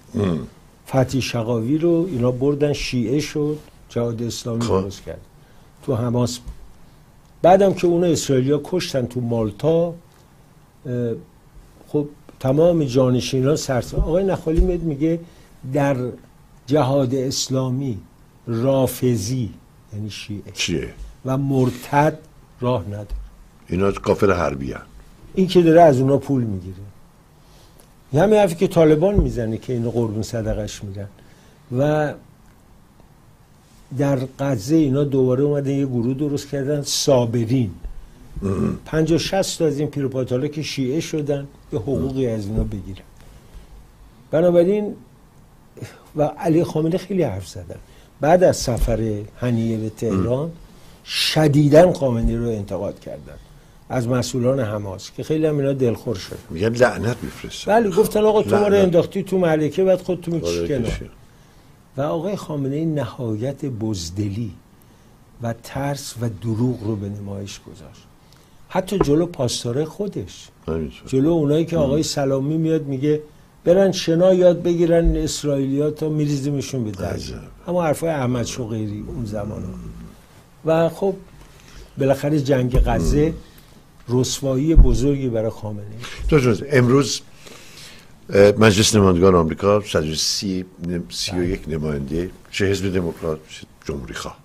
فتیح 0.90 1.22
شقاوی 1.22 1.78
رو 1.78 2.08
اینا 2.12 2.32
بردن 2.32 2.74
شیعه 2.74 3.20
شد 3.20 3.58
جهاد 3.90 4.24
اسلامی 4.24 4.62
خب. 4.62 4.82
درست 4.82 5.04
کرد. 5.04 5.22
تو 5.84 5.96
حماس. 5.96 6.40
بعدم 7.42 7.74
که 7.74 7.88
اونو 7.88 8.08
اسرائیلیا 8.08 8.62
کشتن 8.64 9.06
تو 9.06 9.22
مالتا 9.22 9.94
خب 11.88 12.08
تمام 12.40 12.84
جانشینان 12.84 13.56
سرس 13.56 13.94
آقای 13.94 14.24
نخالی 14.24 14.62
میاد 14.62 14.82
میگه 14.82 15.20
در 15.74 15.98
جهاد 16.66 17.16
اسلامی 17.16 17.98
رافزی 18.48 19.50
یعنی 19.94 20.10
شیعه. 20.10 20.52
چیه؟ 20.54 20.94
و 21.26 21.38
مرتد 21.38 22.20
راه 22.62 22.88
نداره. 22.88 23.27
اینا 23.70 23.92
کافر 23.92 24.32
حربی 24.32 24.72
هن. 24.72 24.82
این 25.34 25.48
که 25.48 25.62
داره 25.62 25.82
از 25.82 26.00
اونا 26.00 26.18
پول 26.18 26.44
می‌گیره. 26.44 26.76
یه 28.14 28.22
همین 28.22 28.40
حرفی 28.40 28.56
که 28.56 28.68
طالبان 28.68 29.16
می‌زنه 29.16 29.58
که 29.58 29.74
اینو 29.74 29.92
قربون 29.92 30.24
صدقش 30.24 30.84
میرن 30.84 31.08
و 31.78 32.14
در 33.98 34.20
غزه 34.40 34.76
اینا 34.76 35.04
دوباره 35.04 35.44
اومدن 35.44 35.72
یه 35.72 35.86
گروه 35.86 36.14
درست 36.14 36.50
کردن 36.50 36.82
صابرین. 36.82 37.72
پنجاه 38.86 39.18
شست 39.18 39.62
از 39.62 39.80
این 39.80 39.88
پیروپاتالا 39.88 40.48
که 40.48 40.62
شیعه 40.62 41.00
شدن 41.00 41.48
به 41.72 41.78
حقوقی 41.78 42.28
از 42.28 42.46
اینا 42.46 42.64
بگیرن. 42.64 43.06
بنابراین 44.32 44.96
و 46.16 46.24
علی 46.24 46.64
خامنه 46.64 46.98
خیلی 46.98 47.24
حرف 47.24 47.48
زدن. 47.48 47.80
بعد 48.22 48.44
از 48.44 48.58
سفر 48.58 49.22
هنیه 49.40 49.78
به 49.78 49.90
تهران 49.90 50.52
شدیداً 51.06 51.94
خامنه‌ای 51.94 52.38
رو 52.38 52.50
انتقاد 52.50 53.00
کردن. 53.00 53.38
از 53.90 54.08
مسئولان 54.08 54.60
حماس 54.60 55.12
که 55.12 55.24
خیلی 55.24 55.46
هم 55.46 55.58
اینا 55.58 55.74
دلخور 55.74 56.16
شد 56.16 56.38
میگن 56.50 56.70
لعنت 56.70 57.18
میفرستن 57.22 57.72
بله 57.72 57.90
گفتن 57.90 58.24
آقا 58.24 58.44
تو 58.44 58.58
ما 58.58 58.68
رو. 58.68 58.76
انداختی 58.76 59.24
تو 59.24 59.38
ملکه 59.38 59.84
بعد 59.84 60.02
خود 60.02 60.22
تو 60.22 60.32
می‌کشی. 60.32 61.10
و 61.98 62.02
آقای 62.02 62.36
خامنه 62.36 62.76
ای 62.76 62.86
نهایت 62.86 63.66
بزدلی 63.66 64.52
و 65.42 65.54
ترس 65.64 66.16
و 66.22 66.30
دروغ 66.42 66.84
رو 66.84 66.96
به 66.96 67.10
نمایش 67.10 67.60
گذاشت 67.60 68.08
حتی 68.70 69.00
جلو 69.00 69.26
پاسداره 69.26 69.86
خودش 69.86 70.48
همینطور. 70.68 71.08
جلو 71.08 71.30
اونایی 71.30 71.66
که 71.66 71.78
آقای 71.78 72.04
سلامی 72.04 72.58
میاد 72.58 72.86
میگه 72.86 73.22
برن 73.64 73.92
شنا 73.92 74.34
یاد 74.34 74.64
بگیرن 74.64 75.16
اسرائیلیا 75.16 75.92
تا 75.92 76.10
میریزیمشون 76.10 76.84
به. 76.84 76.92
اما 77.68 77.84
حرفای 77.84 78.10
احمد 78.10 78.46
شقیری 78.46 79.06
اون 79.08 79.26
زمان 79.26 79.64
ها. 79.64 79.70
و 80.66 80.90
خب 80.90 81.14
بالاخره 81.98 82.42
جنگ 82.42 82.80
غزه 82.80 83.34
رسوایی 84.10 84.76
بزرگی 84.76 85.30
برای 85.30 85.50
خامنه 85.50 85.86
ای. 86.32 86.54
امروز 86.72 87.22
مجلس 88.58 88.96
نمایندگان 88.96 89.36
آمریکا 89.36 89.82
130 89.82 90.66
نم- 90.88 91.04
31 91.10 91.62
نماینده 91.68 92.30
چه 92.52 92.66
حزب 92.66 92.94
دموکرات 92.94 93.40
جمهوری 93.86 94.14
خواه. 94.14 94.38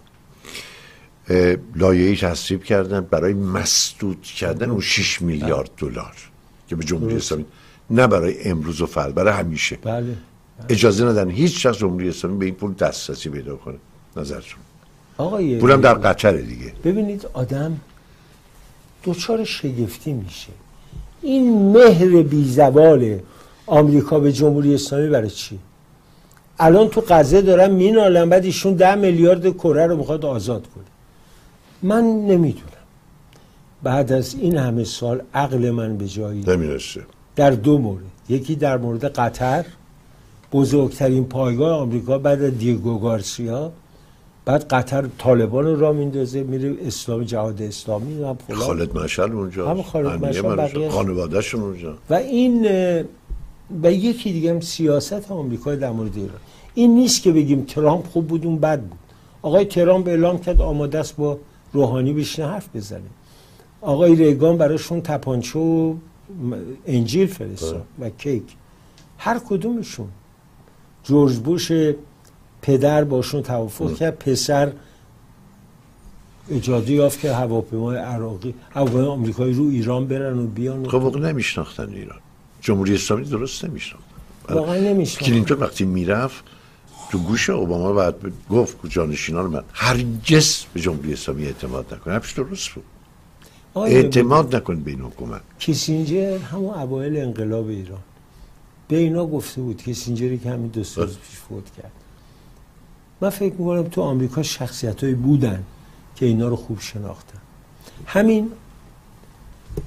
اه، 1.29 1.57
لایحه‌ای 1.77 2.17
تصویب 2.17 2.65
کردن 2.65 3.01
برای 3.01 3.35
مسدود 3.35 4.23
کردن 4.23 4.71
اون 4.71 4.81
6 4.81 5.23
میلیارد 5.23 5.71
دلار 5.79 6.15
که 6.69 6.77
به 6.77 6.85
جمهوری 6.85 7.17
اسلامی 7.17 7.45
نه 7.91 8.07
برای 8.07 8.43
امروز 8.49 8.81
و 8.81 8.87
فرد 8.87 9.15
برای 9.15 9.33
همیشه. 9.33 9.79
بله. 9.83 10.17
اجازه 10.69 11.05
ندن 11.05 11.31
هیچ 11.31 11.63
شخص 11.63 11.79
جمهوری 11.79 12.09
اسلامی 12.09 12.39
به 12.39 12.45
این 12.45 12.55
پول 12.55 12.73
دسترسی 12.73 13.29
پیدا 13.31 13.57
کنه. 13.57 13.75
نظرتون؟ 14.17 14.59
آقای 15.19 15.59
پولم 15.59 15.81
در 15.81 15.95
قطره 15.95 16.43
دیگه. 16.43 16.73
ببینید 16.85 17.27
آدم 17.33 17.81
دچار 19.05 19.45
شگفتی 19.45 20.13
میشه. 20.13 20.53
این 21.23 21.73
مهر 21.73 22.23
بیزوال 22.23 23.19
آمریکا 23.67 24.21
به 24.21 24.33
جمهوری 24.33 24.75
اسلامی 24.75 25.09
برای 25.09 25.31
چی؟ 25.31 25.59
الان 26.59 26.89
تو 26.89 27.03
غزه 27.09 27.43
دارن 27.43 27.71
مینالن 27.71 28.29
بعد 28.29 28.45
ایشون 28.45 28.75
ده 28.75 28.95
میلیارد 28.95 29.57
کره 29.57 29.87
رو 29.87 29.97
می‌خواد 29.97 30.25
آزاد 30.25 30.67
کنه. 30.75 30.85
من 31.83 32.05
نمی‌دونم. 32.05 32.67
بعد 33.83 34.13
از 34.13 34.35
این 34.35 34.57
همه 34.57 34.85
سال 34.85 35.23
عقل 35.35 35.71
من 35.71 35.97
به 35.97 36.09
جایی 36.09 36.45
نمی‌رسه. 36.47 37.01
در 37.37 37.51
دو 37.51 37.79
مورد. 37.79 38.05
یکی 38.29 38.57
در 38.57 38.77
مورد 38.79 39.05
قطر. 39.05 39.65
بزرگترین 40.53 41.25
پایگاه 41.25 41.81
آمریکا 41.81 42.19
بعد 42.19 42.43
از 42.43 42.59
دیگو 42.59 42.99
گارسیا. 42.99 43.73
بعد 44.45 44.65
قطر 44.65 45.09
طالبان 45.19 45.65
رو 45.65 45.81
را 45.81 45.93
میندازه 45.93 46.43
میره 46.43 46.75
اسلام 46.87 47.25
جهاد 47.25 47.63
اسلامی 47.63 48.23
هم 48.25 48.35
فلان. 48.35 48.61
خالد 48.61 48.99
مشعل 48.99 49.33
اونجا 49.33 49.69
همون 49.69 49.83
خالد 49.83 50.25
مشعل. 50.25 50.89
خانوادهشون 50.89 51.61
اونجا. 51.61 51.99
و 52.11 52.15
این 52.15 52.67
و 53.83 53.93
یکی 53.93 54.33
دیگه 54.33 54.51
هم 54.51 54.61
سیاست 54.61 55.31
آمریکا 55.31 55.75
در 55.75 55.91
مورد 55.91 56.17
ایران. 56.17 56.37
این 56.75 56.95
نیست 56.95 57.23
که 57.23 57.33
بگیم 57.33 57.65
ترامپ 57.65 58.07
خوب 58.07 58.27
بود 58.27 58.47
اون 58.47 58.59
بد 58.59 58.81
بود. 58.81 58.99
آقای 59.43 59.65
ترامپ 59.65 60.09
اعلام 60.09 60.39
کرد 60.39 60.61
آماده 60.61 60.99
است 60.99 61.17
با 61.17 61.39
روحانی 61.73 62.13
بشینه 62.13 62.49
حرف 62.49 62.69
بزنه. 62.75 63.01
آقای 63.81 64.15
ریگان 64.15 64.59
براشون 64.59 65.01
تپانچه 65.01 65.59
و 65.59 65.95
انجیل 66.87 67.27
فرستاد 67.27 67.85
و 68.01 68.11
کیک. 68.11 68.43
هر 69.19 69.39
کدومشون. 69.39 70.09
جورج 71.05 71.37
بوش 71.37 71.73
پدر 72.63 73.05
باشون 73.05 73.43
توافق 73.43 73.97
کرد 73.97 74.19
پسر 74.19 74.73
اجازه 76.51 76.93
یافت 76.93 77.21
که 77.21 77.33
هواپیمای 77.33 77.97
عراقی 77.97 78.55
هواپیمای 78.71 79.07
آمریکایی 79.07 79.55
رو 79.55 79.65
ایران 79.65 80.07
برن 80.07 80.39
و 80.39 80.47
بیان 80.47 80.87
و 80.87 80.89
خب 80.89 80.95
واقعا 80.95 81.31
نمیشناختن 81.31 81.89
ایران. 81.89 82.19
جمهوری 82.61 82.95
اسلامی 82.95 83.25
درست 83.25 83.65
نمیشناختن 83.65 84.09
واقعا 84.49 84.81
نمی‌شناختن. 84.81 85.27
کلینتون 85.27 85.59
وقتی 85.59 85.85
می‌رفت 85.85 86.45
تو 87.11 87.19
گوش 87.19 87.51
اوباما 87.51 87.93
بعد 87.93 88.15
گفت 88.51 88.77
جانشینان 88.89 89.47
من 89.47 89.63
هرگز 89.73 90.65
به 90.75 90.81
جمهوری 90.81 91.13
اسلامی 91.13 91.47
اعتماد 91.47 91.95
نکن 91.95 92.11
حرفش 92.11 92.33
درست 92.33 92.69
بود. 92.69 92.85
اعتماد 93.77 94.57
نکن 94.57 94.81
به 94.81 94.91
این 94.91 95.01
حکومت. 95.01 95.41
کیسینجر 95.59 96.39
همون 96.39 96.75
اوایل 96.75 97.17
انقلاب 97.17 97.69
ایران. 97.69 97.99
به 98.89 98.97
اینا 98.97 99.27
گفته 99.27 99.61
بود 99.61 99.83
کیسینجری 99.83 100.39
که 100.39 100.51
همین 100.51 100.67
دو 100.67 100.85
سال 100.85 101.07
بله. 101.07 101.15
پیش 101.15 101.39
فوت 101.49 101.65
کرد. 101.77 101.93
من 103.23 103.31
فکر 103.31 103.55
می‌کنم 103.55 103.83
تو 103.83 104.03
آمریکا 104.03 104.43
شخصیت 104.43 105.05
بودن 105.05 105.65
که 106.17 106.27
اینا 106.27 106.49
رو 106.49 106.57
خوب 106.57 106.81
شناختن. 106.81 107.39
همین 108.07 108.51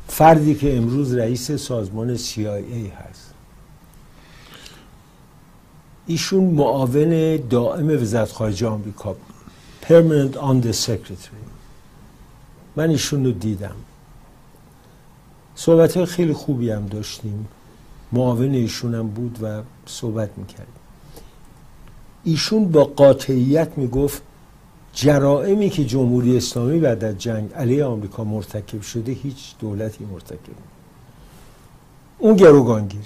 فردی 0.08 0.56
که 0.56 0.78
امروز 0.78 1.14
رئیس 1.14 1.52
سازمان 1.52 2.18
CIA 2.18 2.92
هست. 2.98 3.34
ایشون 6.08 6.44
معاون 6.44 7.38
دائم 7.50 8.02
وزارت 8.02 8.32
خارجه 8.32 8.68
آمریکا 8.68 9.14
بود. 9.14 9.36
Permanent 9.84 10.36
Under 10.36 10.76
Secretary. 10.86 11.46
من 12.76 12.90
ایشون 12.90 13.26
رو 13.26 13.32
دیدم. 13.32 13.76
صحبت 15.56 15.98
های 15.98 16.06
خیلی 16.06 16.34
خوبی 16.34 16.70
هم 16.70 16.86
داشتیم. 16.86 17.48
معاون 18.12 18.54
ایشون 18.54 18.96
هم 18.96 19.08
بود 19.08 19.40
و 19.42 19.62
صحبت 19.86 20.30
می‌کردیم. 20.38 20.85
ایشون 22.26 22.72
با 22.72 22.84
قاطعیت 22.84 23.70
می‌گفت 23.78 24.22
جرائمی 24.94 25.70
که 25.70 25.86
جمهوری 25.86 26.38
اسلامی 26.38 26.80
بعد 26.80 27.04
از 27.04 27.18
جنگ 27.18 27.54
علیه 27.54 27.86
آمریکا 27.86 28.24
مرتکب 28.24 28.82
شده 28.82 29.12
هیچ 29.12 29.56
دولتی 29.60 30.06
مرتکب. 30.06 30.56
اون 32.20 32.36
گروگانگیری. 32.36 33.04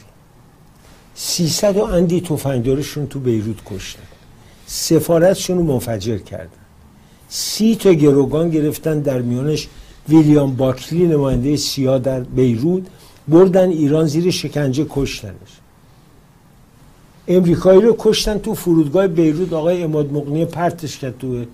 300 1.16 1.78
و 1.78 1.84
اندی 1.84 2.22
تفنگدارشون 2.22 3.08
تو 3.08 3.20
بیروت 3.20 3.58
کشتن. 3.66 4.04
سفارتشون 4.66 5.58
رو 5.58 5.64
منفجر 5.64 6.18
کردن. 6.18 6.50
سی 7.30 7.76
تا 7.76 7.94
گروگان 7.94 8.50
گرفتن 8.50 9.00
در 9.00 9.22
میانش 9.22 9.68
ویلیام 10.10 10.56
باکلی 10.56 11.08
نماینده 11.08 11.56
سیاه 11.58 12.00
در 12.00 12.20
بیروت 12.20 12.84
بردن 13.28 13.70
ایران 13.70 14.08
زیر 14.08 14.32
شکنجه 14.32 14.86
کشتنش. 14.90 15.59
امریکایی 17.30 17.82
رو 17.82 17.96
کشتن 18.00 18.38
تو 18.38 18.54
فرودگاه 18.54 19.08
بیروت. 19.08 19.54
آقای 19.54 19.84
اماد 19.84 20.14
مقنی 20.14 20.46
پرتش 20.46 20.98
کرد 20.98 21.18
تو 21.18 21.46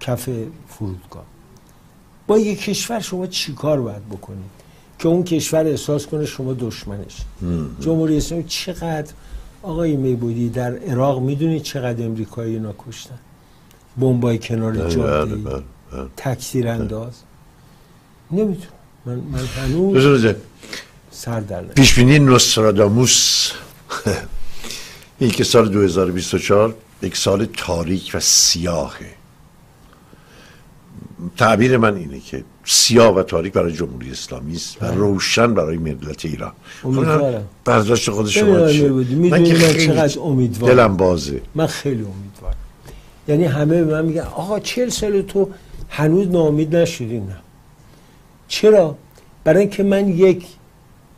کف 0.00 0.28
فرودگاه. 0.68 1.24
با 2.26 2.38
یک 2.38 2.60
کشور 2.60 3.00
شما 3.00 3.26
چیکار 3.26 3.80
باید 3.80 4.08
بکنید؟ 4.08 4.50
که 4.98 5.08
اون 5.08 5.24
کشور 5.24 5.66
احساس 5.66 6.06
کنه 6.06 6.26
شما 6.26 6.52
دشمنش. 6.52 7.16
جمهوری 7.80 8.16
اسلامی 8.16 8.44
چقدر 8.44 9.12
آقای 9.62 9.96
میبودی 9.96 10.48
در 10.48 10.76
عراق 10.76 11.20
می‌دونید 11.20 11.62
چقدر 11.62 12.04
امریکایی 12.04 12.54
اینا 12.54 12.74
کشتن؟ 12.78 13.18
بمبای 14.00 14.38
کنار 14.38 14.72
بله 14.72 14.90
جاده 14.90 15.34
بله 15.34 15.62
تکثیر 16.16 16.68
انداز 16.68 17.12
نمی‌تونم. 18.30 18.72
من, 19.06 19.14
من 19.14 19.44
هنوز 19.56 20.26
سر 21.10 21.40
در 21.40 21.56
نمی‌آورم. 21.56 21.74
پیش 21.74 21.94
بینی 21.94 22.18
نوستراداموس. 22.18 23.50
این 25.20 25.30
که 25.30 25.44
سال 25.44 25.68
2024 25.68 26.74
یک 27.02 27.16
سال 27.16 27.44
تاریک 27.56 28.10
و 28.14 28.20
سیاهه. 28.20 29.06
تعبیر 31.36 31.76
من 31.76 31.96
اینه 31.96 32.20
که 32.20 32.44
سیاه 32.64 33.14
و 33.14 33.22
تاریک 33.22 33.52
برای 33.52 33.72
جمهوری 33.72 34.10
اسلامی 34.10 34.54
است 34.54 34.82
و 34.82 34.86
روشن 34.86 35.54
برای 35.54 35.76
ملت 35.76 36.24
ایران. 36.24 36.52
امیدوارم. 36.84 37.46
برداشت 37.64 38.10
خود 38.10 38.28
شما 38.28 38.68
چیه؟ 38.68 38.88
من 38.90 39.44
که 39.44 39.54
خیلی 39.54 39.86
چقدر 39.86 40.20
امیدوارم. 40.20 40.74
دلم 40.74 40.96
بازه. 40.96 41.40
من 41.54 41.66
خیلی 41.66 42.04
امیدوارم. 42.04 42.56
یعنی 43.28 43.44
همه 43.44 43.84
به 43.84 43.92
من 43.92 44.04
میگن 44.04 44.20
آقا 44.20 44.60
چهل 44.60 44.88
سال 44.88 45.22
تو 45.22 45.48
هنوز 45.88 46.28
ناامید 46.28 46.76
نشدی؟ 46.76 47.20
نه. 47.20 47.36
چرا؟ 48.48 48.96
برای 49.44 49.60
اینکه 49.60 49.82
من 49.82 50.08
یک 50.08 50.46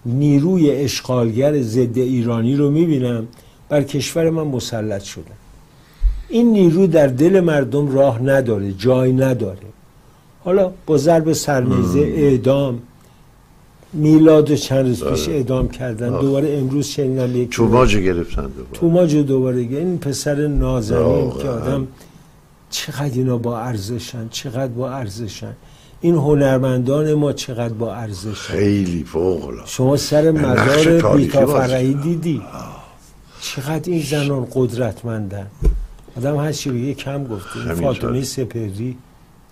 نیروی 0.07 0.71
اشغالگر 0.71 1.63
ضد 1.63 1.99
ایرانی 1.99 2.57
رو 2.57 2.71
می‌بینم 2.71 3.29
بر 3.73 3.83
کشور 3.83 4.31
من 4.31 4.43
مسلط 4.43 5.03
شدن 5.03 5.39
این 6.29 6.53
نیرو 6.53 6.87
در 6.87 7.07
دل 7.07 7.41
مردم 7.41 7.93
راه 7.93 8.23
نداره 8.23 8.73
جای 8.73 9.13
نداره. 9.13 9.59
حالا 10.45 10.73
با 10.87 10.99
ضرب 10.99 11.33
سرنیزه 11.33 12.01
اعدام 12.01 12.83
میلاد 13.93 14.51
و 14.51 14.57
چند 14.57 14.87
روز 14.87 15.05
پیش 15.05 15.29
اعدام 15.29 15.69
کردن 15.69 16.21
دوباره 16.21 16.59
امروز 16.59 16.87
شنیدم 16.87 17.37
یک 17.37 17.51
توماج 17.51 17.97
گرفتن 17.97 18.43
دوباره. 18.43 18.73
توماج 18.73 19.15
رو 19.15 19.23
دوباره 19.23 19.65
گه. 19.65 19.79
این 19.79 19.99
پسر 19.99 20.47
نازنین. 20.47 21.31
که 21.31 21.49
آدم 21.49 21.87
چقدر 22.71 23.15
اینا 23.15 23.39
با 23.39 23.59
ارزشن 23.59 24.29
چقدر 24.31 24.73
با 24.73 24.91
ارزشن. 24.91 25.53
این 26.01 26.15
هنرمندان 26.15 27.15
ما 27.15 27.33
چقدر 27.33 27.75
با 27.75 27.95
ارزشن. 27.95 28.33
خیلی 28.33 29.05
فوق 29.05 29.53
شما 29.67 29.97
سر 29.97 30.31
مزار 30.31 31.17
بیتا 31.17 31.47
فرعی 31.47 31.95
دیدی؟ 31.95 32.43
چقدر 33.43 33.93
این 33.93 34.03
زنان 34.03 34.49
قدرتمندن؟ 34.55 35.47
آدم 36.17 36.37
هر 36.37 36.53
چی 36.53 36.71
بگه 36.71 36.95
کم 36.95 37.25
گفته. 37.25 37.75
فاطمه 37.75 38.23
سپهری. 38.23 38.97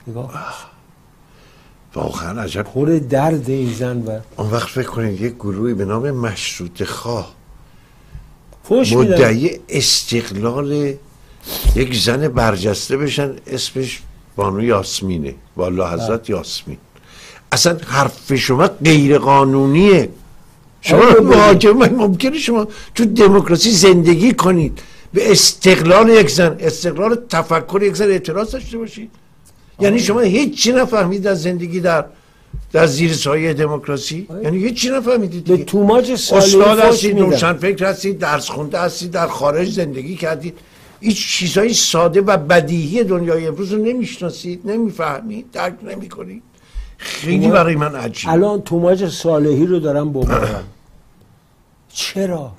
نگاه 0.07 0.55
واقعا 1.95 2.43
عجب. 2.43 2.63
پر 2.63 3.01
درد 3.11 3.51
این 3.51 3.75
زن 3.75 4.03
و 4.03 4.19
اون 4.37 4.51
وقت 4.51 4.69
فکر 4.69 4.87
کنید 4.87 5.21
یک 5.21 5.35
گروهی 5.35 5.75
به 5.75 5.85
نام 5.85 6.11
مشروط 6.11 6.83
خواه. 6.85 7.35
فوش 8.65 8.93
میدن. 8.93 9.15
مدعی 9.15 9.51
استقلال 9.69 10.95
یک 11.77 11.95
زن 11.95 12.29
برجسته 12.29 12.97
بشن. 12.97 13.35
اسمش 13.47 14.03
بانو 14.37 14.63
یاسمینه. 14.63 15.35
والا 15.57 15.91
حضرت 15.91 16.31
یاسمین. 16.31 16.79
اصلا 17.53 17.79
حرف 17.87 18.35
شما 18.35 18.67
غیر 18.67 19.19
قانونیه. 19.19 20.09
شما 20.81 20.99
آره، 20.99 21.15
بله. 21.15 21.37
مهاجم 21.37 21.73
ممکنه 21.73 22.39
شما 22.39 22.69
تو 22.95 23.05
دموکراسی 23.05 23.71
زندگی 23.71 24.33
کنید. 24.33 24.79
به 25.13 25.31
استقلال 25.31 26.09
یک 26.09 26.31
زن 26.31 26.57
استقلال 26.61 27.19
تفکر 27.29 27.83
یک 27.83 27.97
زن 27.97 28.11
اعتراض 28.11 28.51
داشته 28.51 28.79
باشید. 28.79 29.11
یعنی 29.81 29.99
شما 29.99 30.21
هیچی 30.21 30.73
نفهمید 30.73 31.27
از 31.27 31.43
زندگی 31.43 31.81
در 31.81 32.05
در 32.73 32.87
زیر 32.87 33.13
سایه 33.13 33.55
دموکراسی. 33.55 34.27
یعنی 34.43 34.59
هیچی 34.59 34.91
نفهمیدید 34.91 35.45
به. 35.45 35.57
توماج 35.57 36.11
استاد 36.11 36.79
هستید 36.79 37.19
روشن 37.19 37.53
فکر 37.53 37.85
هستید 37.85 38.19
درس 38.19 38.49
خونده 38.49 38.79
هستید 38.79 39.11
در 39.11 39.27
خارج 39.27 39.71
زندگی 39.71 40.17
کردید. 40.17 40.59
این 41.01 41.13
چیزهای 41.13 41.75
ساده 41.75 42.21
و 42.21 42.37
بدیهی 42.37 43.05
دنیای 43.05 43.47
امروز 43.47 43.73
رو 43.73 43.85
نمی‌شناسید 43.85 44.61
نمی‌فهمید 44.65 45.51
درک 45.53 45.75
نمی‌کنید. 45.85 46.43
خیلی 47.01 47.49
برای 47.49 47.77
من 47.77 47.95
عجیب 47.95 48.31
الان 48.31 48.63
توماج 48.63 49.09
صالحی 49.09 49.67
رو 49.67 49.79
دارم 49.79 50.13
ببرم 50.13 50.65
چرا؟ 51.89 52.53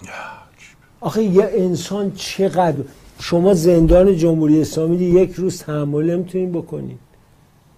آخه 1.01 1.23
یه 1.23 1.49
انسان 1.53 2.11
چقدر 2.15 2.83
شما 3.19 3.53
زندان 3.53 4.17
جمهوری 4.17 4.61
اسلامی 4.61 4.97
یک 4.97 5.33
روز 5.33 5.59
تحمل 5.59 6.09
نمی‌تونین 6.11 6.51
بکنید 6.51 6.99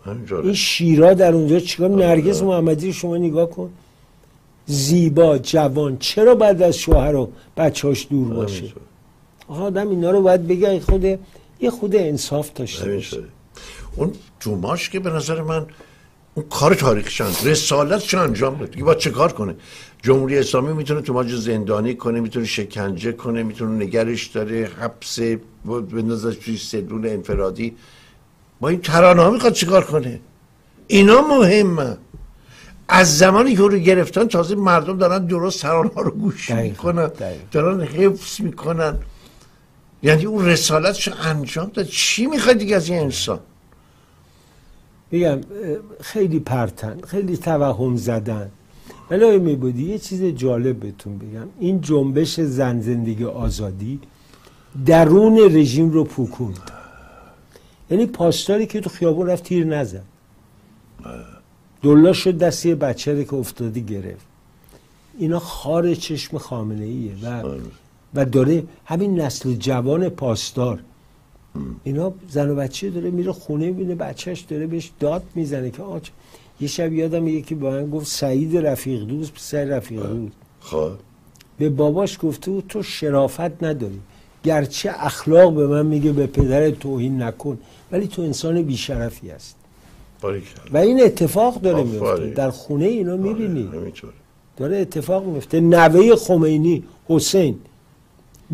همینجوره. 0.05 0.45
این 0.45 0.53
شیرا 0.53 1.13
در 1.13 1.33
اونجا 1.33 1.59
چیکار 1.59 1.89
نرگس 1.89 2.41
محمدی 2.41 2.87
رو 2.87 2.93
شما 2.93 3.17
نگاه 3.17 3.49
کن. 3.49 3.69
زیبا 4.65 5.37
جوان. 5.37 5.97
چرا 5.97 6.35
بعد 6.35 6.61
از 6.61 6.77
شوهر 6.77 7.15
و 7.15 7.29
بچهاش 7.57 8.07
دور 8.09 8.33
باشه. 8.33 8.73
آقا 9.47 9.63
آدم 9.63 9.89
اینا 9.89 10.11
رو 10.11 10.21
باید 10.21 10.47
بگه 10.47 10.79
خود 10.79 11.03
یه 11.59 11.69
خود 11.69 11.95
انصاف 11.95 12.53
داشته 12.55 12.95
باشه. 12.95 13.23
اون 13.95 14.11
توماش 14.39 14.89
که 14.89 14.99
به 14.99 15.09
نظر 15.09 15.41
من 15.41 15.65
اون 16.35 16.45
کار 16.49 16.75
تاریخش 16.75 17.21
انجام 17.21 17.45
رسالتش 17.45 18.13
انجام 18.13 18.57
داد؟ 18.57 18.71
دیگه 18.71 18.83
باید 18.83 18.97
چه 18.97 19.09
کار 19.09 19.31
کنه؟ 19.31 19.55
جمهوری 20.01 20.37
اسلامی 20.37 20.73
می‌تونه 20.73 21.01
توماج 21.01 21.31
رو 21.31 21.37
زندانی 21.37 21.95
کنه 21.95 22.19
می‌تونه 22.19 22.45
شکنجه 22.45 23.11
کنه 23.11 23.43
می‌تونه 23.43 23.85
نگرش 23.85 24.25
داره 24.25 24.69
حبس 24.79 25.19
بندازش 25.65 26.35
توی 26.35 26.57
سلول 26.57 27.07
انفرادی. 27.07 27.75
با 28.59 28.69
این 28.69 28.81
ترانه 28.81 29.21
ها 29.21 29.29
می‌خواد 29.29 29.53
چیکار 29.53 29.83
کنه؟ 29.83 30.19
اینا 30.87 31.21
مهمه. 31.21 31.97
از 32.87 33.17
زمانی 33.17 33.55
که 33.55 33.61
رو 33.61 33.77
گرفتن 33.77 34.27
تازه 34.27 34.55
مردم 34.55 34.97
دارن 34.97 35.25
درست 35.25 35.61
ترانه 35.61 35.89
ها 35.95 36.01
رو 36.01 36.11
گوش 36.11 36.49
می‌کنن. 36.49 37.11
دارن 37.51 37.81
حفظ 37.81 38.41
می‌کنن. 38.41 38.97
یعنی 40.03 40.25
اون 40.25 40.45
رسالتش 40.45 41.07
انجام 41.07 41.71
داد؟ 41.73 41.85
چی 41.85 42.25
می‌خواد 42.25 42.57
دیگه 42.57 42.75
از 42.75 42.89
این 42.89 42.99
انسان؟ 42.99 43.39
میگم 45.13 45.39
خیلی 46.01 46.39
پرتن 46.39 47.01
خیلی 47.01 47.37
توهم 47.37 47.95
زدن. 47.95 48.49
ولی 49.11 49.23
آقای 49.23 49.39
میبودی 49.39 49.83
یه 49.83 49.99
چیز 49.99 50.23
جالب 50.23 50.79
بهتون 50.79 51.17
بگم. 51.17 51.47
این 51.59 51.81
جنبش 51.81 52.39
زن 52.39 52.81
زندگی 52.81 53.25
آزادی 53.25 53.99
درون 54.85 55.37
رژیم 55.37 55.89
رو 55.89 56.03
پوکوند. 56.03 56.71
یعنی 57.91 58.05
پاسداری 58.05 58.65
که 58.65 58.81
تو 58.81 58.89
خیابون 58.89 59.27
رفت 59.27 59.43
تیر 59.43 59.65
نزد. 59.65 60.03
دلا 61.81 62.13
شد 62.13 62.37
دست 62.37 62.65
یه 62.65 62.75
بچه 62.75 63.13
رو 63.13 63.23
که 63.23 63.33
افتاده 63.33 63.79
گرفت. 63.79 64.25
اینا 65.17 65.39
خار 65.39 65.95
چشم 65.95 66.37
خامنه 66.37 66.85
ایه 66.85 67.13
و, 67.23 67.43
و 68.13 68.25
داره 68.25 68.63
همین 68.85 69.19
نسل 69.19 69.53
جوان 69.53 70.09
پاسدار. 70.09 70.79
اینا 71.83 72.13
زن 72.29 72.49
و 72.49 72.55
بچه 72.55 72.89
داره 72.89 73.11
میره 73.11 73.31
خونه 73.31 73.65
می‌بینه 73.65 73.95
بچهش 73.95 74.39
داره 74.39 74.67
بهش 74.67 74.91
داد 74.99 75.23
می‌زنه 75.35 75.71
که 75.71 75.83
آج 75.83 76.09
یه 76.61 76.67
شب 76.67 76.93
یادم 76.93 77.27
یکی 77.27 77.55
با 77.55 77.71
من 77.71 77.89
گفت 77.89 78.07
سعید 78.07 78.57
رفیق 78.57 79.03
دوست 79.03 79.33
پسر 79.33 79.65
رفیق 79.65 80.05
دوست. 80.05 80.35
خب. 80.59 80.91
به 81.57 81.69
باباش 81.69 82.19
گفته 82.21 82.51
بود 82.51 82.65
تو 82.69 82.83
شرافت 82.83 83.63
نداری. 83.63 83.99
گرچه 84.43 84.91
اخلاق 84.97 85.55
به 85.55 85.67
من 85.67 85.85
میگه 85.85 86.11
به 86.11 86.27
پدر 86.27 86.71
توهین 86.71 87.21
نکن 87.21 87.59
ولی 87.91 88.07
تو 88.07 88.21
انسان 88.21 88.61
بیشرفی 88.61 89.31
باریکلا. 90.21 90.63
و 90.73 90.77
این 90.77 91.03
اتفاق 91.03 91.61
داره. 91.61 91.83
میفته. 91.83 92.27
در 92.27 92.49
خونه 92.49 92.85
اینا 92.85 93.17
می‌بینی. 93.17 93.69
همینطوره. 93.73 94.13
داره 94.57 94.77
اتفاق 94.77 95.25
میفته. 95.25 95.59
نوه 95.59 96.15
خمینی 96.15 96.83
حسین. 97.07 97.59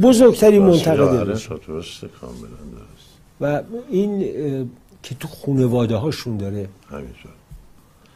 بزرگترین 0.02 0.62
منتقد 0.62 1.00
آره، 1.00 1.34
رژیم. 1.34 1.60
درسته 1.68 2.08
کاملا 2.08 2.40
درست 2.42 3.10
و 3.42 3.62
این 3.90 4.20
که 5.04 5.16
تو 5.16 5.28
خانواده 5.28 5.96
هاشون 5.96 6.38
داره 6.38 6.70
همینطور. 6.90 7.32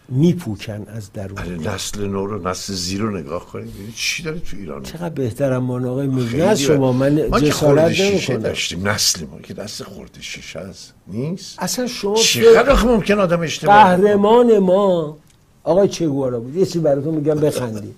میپوکن 0.10 0.86
از 0.88 1.14
درون. 1.14 1.38
ولی 1.38 1.58
نسل 1.68 2.08
نو 2.08 2.26
رو 2.26 2.48
نسل 2.48 2.74
زیر 2.74 3.02
رو 3.02 3.18
نگاه 3.18 3.46
کنید 3.46 3.74
ببینید 3.74 3.94
چی 3.96 4.24
داره 4.24 4.40
تو 4.40 4.58
ایران. 4.58 4.84
چقدر 4.84 5.10
بهترم 5.10 5.64
ما 5.64 5.90
آقای 5.90 6.42
از 6.42 6.62
شما 6.62 6.92
من 6.92 7.28
ما 7.28 7.40
جسارت 7.40 8.00
نمی‌کنم. 8.00 8.38
داشتیم 8.38 8.88
نسل 8.88 9.26
ما 9.26 9.40
که 9.40 9.54
دست 9.54 9.84
خورده 9.84 10.22
شیشه 10.22 10.60
هست 10.60 10.94
نیست؟ 11.08 11.56
اصلا 11.60 11.88
شما 11.88 12.16
چقدر 12.16 12.86
ممکن 12.86 13.20
آدم 13.20 13.42
اشتباه؟ 13.42 13.76
قهرمان 13.76 14.60
ما. 14.60 15.18
آقای 15.64 15.88
چگوارا 15.88 16.40
بود. 16.40 16.56
یه 16.56 16.66
چیز 16.66 16.82
براتون 16.82 17.16
میگم 17.16 17.36
بخندید. 17.36 17.96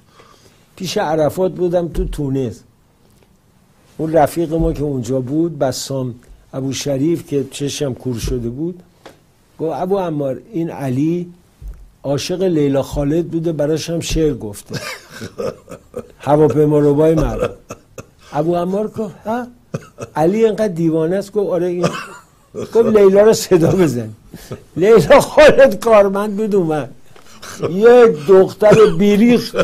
پیش 0.75 0.97
عرفات 0.97 1.51
بودم 1.51 1.87
تو 1.87 2.05
تونس. 2.05 2.63
اون 3.97 4.13
رفیق 4.13 4.53
ما 4.53 4.73
که 4.73 4.83
اونجا 4.83 5.19
بود 5.19 5.59
بسام 5.59 6.15
ابو 6.53 6.73
شریف 6.73 7.27
که 7.27 7.45
چشم 7.51 7.93
کور 7.93 8.19
شده 8.19 8.49
بود 8.49 8.83
گفت 9.59 9.75
ابو 9.75 9.97
عمار 9.97 10.41
این 10.53 10.69
علی 10.69 11.33
عاشق 12.03 12.43
لیلا 12.43 12.81
خالد 12.81 13.27
بوده 13.27 13.51
براش 13.51 13.89
هم 13.89 13.99
شعر 13.99 14.33
گفته. 14.33 14.79
هواپیما 16.19 16.79
روبای 16.79 17.15
مردم. 17.15 17.53
ابو 18.33 18.55
عمار 18.55 18.87
گفت 18.87 19.15
ها؟ 19.25 19.47
علی 20.15 20.45
اینقدر 20.45 20.67
دیوانه 20.67 21.15
است؟ 21.15 21.31
گفت 21.31 21.49
آره 21.49 21.67
این 21.67 21.87
گفت 22.53 22.77
لیلا 22.77 23.21
رو 23.21 23.33
صدا 23.33 23.71
بزن. 23.71 24.09
لیلا 24.75 25.19
خالد 25.19 25.79
کارمند 25.79 26.37
بود 26.37 26.55
اومد. 26.55 26.89
یه 27.69 28.15
دختر 28.27 28.85
بیریخت 28.97 29.55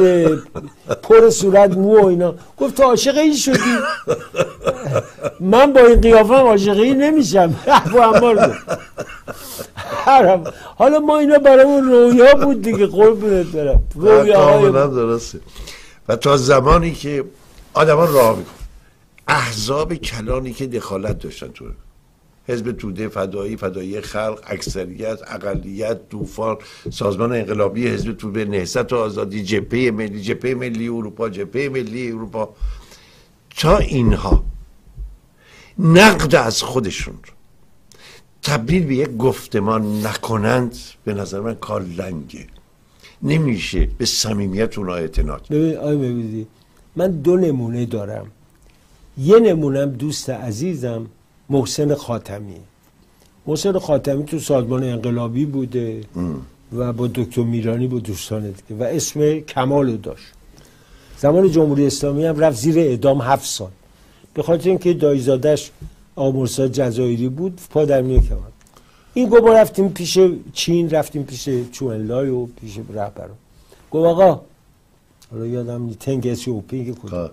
پر 1.03 1.29
صورت 1.29 1.77
مو 1.77 2.01
و 2.01 2.05
اینا. 2.05 2.35
گفت 2.57 2.77
تو 2.77 2.83
عاشق 2.83 3.17
این 3.17 3.35
شدی؟ 3.35 3.77
من 5.39 5.73
با 5.73 5.79
این 5.79 6.01
قیافه 6.01 6.33
عاشق 6.33 6.79
این 6.79 7.03
نمیشم. 7.03 7.55
ابو 7.67 7.99
عمار 7.99 8.57
حالا 10.77 10.99
ما 10.99 11.19
اینا 11.19 11.37
برامون 11.37 11.89
رویا 11.89 12.33
بود 12.33 12.61
دیگه 12.61 12.87
قربونت 12.87 13.45
برم. 13.45 13.83
رویاهای 13.95 14.71
درسته. 14.71 15.39
و 16.07 16.15
تا 16.15 16.37
زمانی 16.37 16.91
که 16.91 17.23
آدمان 17.73 18.13
راه 18.13 18.37
میکن 18.37 18.51
احزاب 19.27 19.93
کلانی 19.93 20.53
که 20.53 20.67
دخالت 20.67 21.19
داشتن 21.19 21.47
تو 21.47 21.65
حزب 22.51 22.71
توده 22.71 23.07
فدایی 23.07 23.57
فدایی 23.57 24.01
خلق 24.01 24.39
اکثریت 24.47 25.19
اقلیت 25.27 26.09
طوفان 26.09 26.57
سازمان 26.89 27.31
انقلابی 27.31 27.87
حزب 27.87 28.11
توده 28.11 28.45
نهضت 28.45 28.93
و 28.93 28.95
آزادی 28.95 29.43
جبهه 29.43 29.91
ملی 29.91 30.21
جبهه 30.21 30.53
ملی 30.53 30.87
اروپا 30.87 31.29
جبهه 31.29 31.69
ملی 31.69 32.11
اروپا. 32.11 32.55
تا 33.57 33.77
اینها 33.77 34.43
نقد 35.79 36.35
از 36.35 36.63
خودشون 36.63 37.15
تبدیل 38.41 38.85
به 38.85 38.95
یک 38.95 39.17
گفتمان 39.17 40.07
نکنند 40.07 40.75
به 41.03 41.13
نظر 41.13 41.39
من 41.39 41.55
کار 41.55 41.81
لنگه. 41.81 42.47
نمیشه 43.23 43.87
به 43.97 44.05
صمیمیت 44.05 44.77
آی 44.79 45.95
ببینی 45.95 46.47
من 46.95 47.11
دو 47.11 47.37
نمونه 47.37 47.85
دارم. 47.85 48.31
یه 49.17 49.39
نمونم 49.39 49.89
دوست 49.89 50.29
عزیزم 50.29 51.07
محسن 51.51 51.95
خاتمی. 51.95 52.55
محسن 53.47 53.79
خاتمی 53.79 54.23
تو 54.23 54.39
سازمان 54.39 54.83
انقلابی 54.83 55.45
بوده 55.45 56.01
و 56.73 56.93
با 56.93 57.07
دکتر 57.07 57.43
میرانی 57.43 57.87
با 57.87 57.99
دوستان 57.99 58.41
دیگه 58.41 58.81
و 58.81 58.83
اسم 58.83 59.39
کمال 59.39 59.89
رو 59.89 59.97
داشت. 59.97 60.25
زمان 61.17 61.51
جمهوری 61.51 61.85
اسلامی 61.87 62.25
هم 62.25 62.39
رفت 62.39 62.57
زیر 62.57 62.79
اعدام 62.79 63.21
هفت 63.21 63.45
سال. 63.45 63.71
به 64.33 64.43
خاطر 64.43 64.69
اینکه 64.69 64.93
دایزادش 64.93 65.71
آمرسا 66.15 66.67
جزایری 66.67 67.29
بود 67.29 67.61
پا 67.69 67.85
در 67.85 68.01
میه 68.01 68.19
کمال. 68.19 68.51
این 69.13 69.29
گفت 69.29 69.43
ما 69.43 69.53
رفتیم 69.53 69.89
پیش 69.89 70.19
چین 70.53 70.89
رفتیم 70.89 71.23
پیش 71.23 71.49
چوئنلای 71.71 72.29
و 72.29 72.45
پیش 72.45 72.79
رهبران 72.93 73.37
گفت 73.91 74.05
آقا 74.05 74.41
حالا 75.31 75.45
یادم 75.45 75.83
نی 75.83 75.95
تنگ 75.95 76.33
سیوپینگ 76.33 76.97
کجا. 76.97 77.23
آه. 77.23 77.31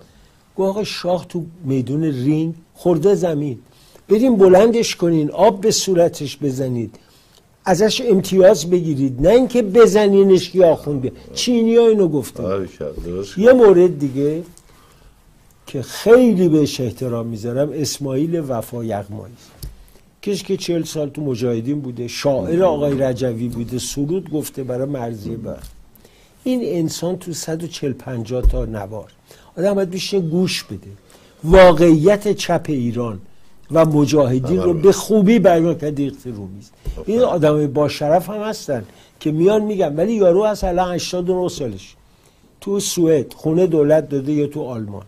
گفت 0.57 0.69
آقا 0.69 0.85
شاه 0.85 1.27
تو 1.29 1.45
میدون 1.65 2.05
رینگ 2.05 2.55
خورده 2.75 3.15
زمین. 3.15 3.59
بریم 4.09 4.37
بلندش 4.37 4.97
کنین 4.97 5.31
آب 5.31 5.61
به 5.61 5.71
صورتش 5.71 6.39
بزنید. 6.39 6.95
ازش 7.65 8.01
امتیاز 8.01 8.71
بگیرید. 8.71 9.27
نه 9.27 9.31
اینکه 9.31 9.63
بزنینش 9.63 10.55
یا 10.55 10.69
آخونده 10.69 11.13
چینی 11.35 11.77
ها 11.77 11.89
اینو 11.89 12.09
گفته 12.09 12.43
آره 12.43 12.69
یه 13.37 13.53
مورد 13.53 13.99
دیگه 13.99 14.43
که 15.67 15.83
خیلی 15.83 16.49
بهش 16.49 16.81
احترام 16.81 17.27
می‌ذارم 17.27 17.71
اسماعیل 17.73 18.43
وفا 18.49 18.85
یغمایی. 18.85 19.35
کسی 20.23 20.45
که 20.45 20.57
چهل 20.57 20.83
سال 20.83 21.09
تو 21.09 21.23
مجاهدین 21.23 21.81
بوده 21.81 22.09
شاعر 22.09 22.63
آقای 22.63 22.99
رجوی 22.99 23.49
بوده 23.49 23.79
سرود 23.79 24.31
گفته 24.31 24.65
برای 24.65 24.87
مرزی 24.87 25.37
بر. 25.37 25.59
این 26.45 26.61
انسان 26.65 27.19
تو 27.19 27.33
140 27.33 27.93
50 27.93 28.43
تا 28.43 28.65
نوار. 28.65 29.13
آدم 29.57 29.75
باید 29.75 29.91
بیشه 29.91 30.21
گوش 30.21 30.65
بده. 30.65 30.91
واقعیت 31.45 32.33
چپ 32.33 32.65
ایران. 32.69 33.21
و 33.73 33.85
مجاهدین 33.85 34.63
رو 34.63 34.75
به 34.75 34.93
خوبی 34.93 35.39
بیان 35.39 35.75
کرده 35.75 35.91
دیقت 35.91 36.27
رومیز 36.27 36.71
این 37.07 37.21
آدم 37.21 37.67
با 37.67 37.89
شرف 37.89 38.31
هم 38.31 38.43
هستن 38.43 38.85
که 39.21 39.33
میان 39.33 39.63
میگن 39.63 39.97
ولی 39.97 40.13
یارو 40.13 40.45
هست 40.45 40.65
الان 40.65 40.95
89 40.95 41.49
سالش. 41.49 41.95
تو 42.61 42.81
سوئد 42.81 43.33
خونه 43.33 43.67
دولت 43.67 44.09
داده 44.09 44.33
یا 44.33 44.47
تو 44.47 44.63
آلمان؟ 44.63 45.03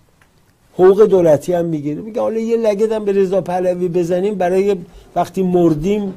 حقوق 0.74 1.06
دولتی 1.06 1.52
هم 1.52 1.64
می‌گیره. 1.64 2.00
میگه 2.00 2.20
حالا 2.20 2.38
یه 2.38 2.56
لگد 2.56 2.92
هم 2.92 3.04
به 3.04 3.12
رضا 3.12 3.40
پهلوی 3.40 3.88
بزنیم 3.88 4.34
برای 4.34 4.76
وقتی 5.16 5.42
مردیم 5.42 6.14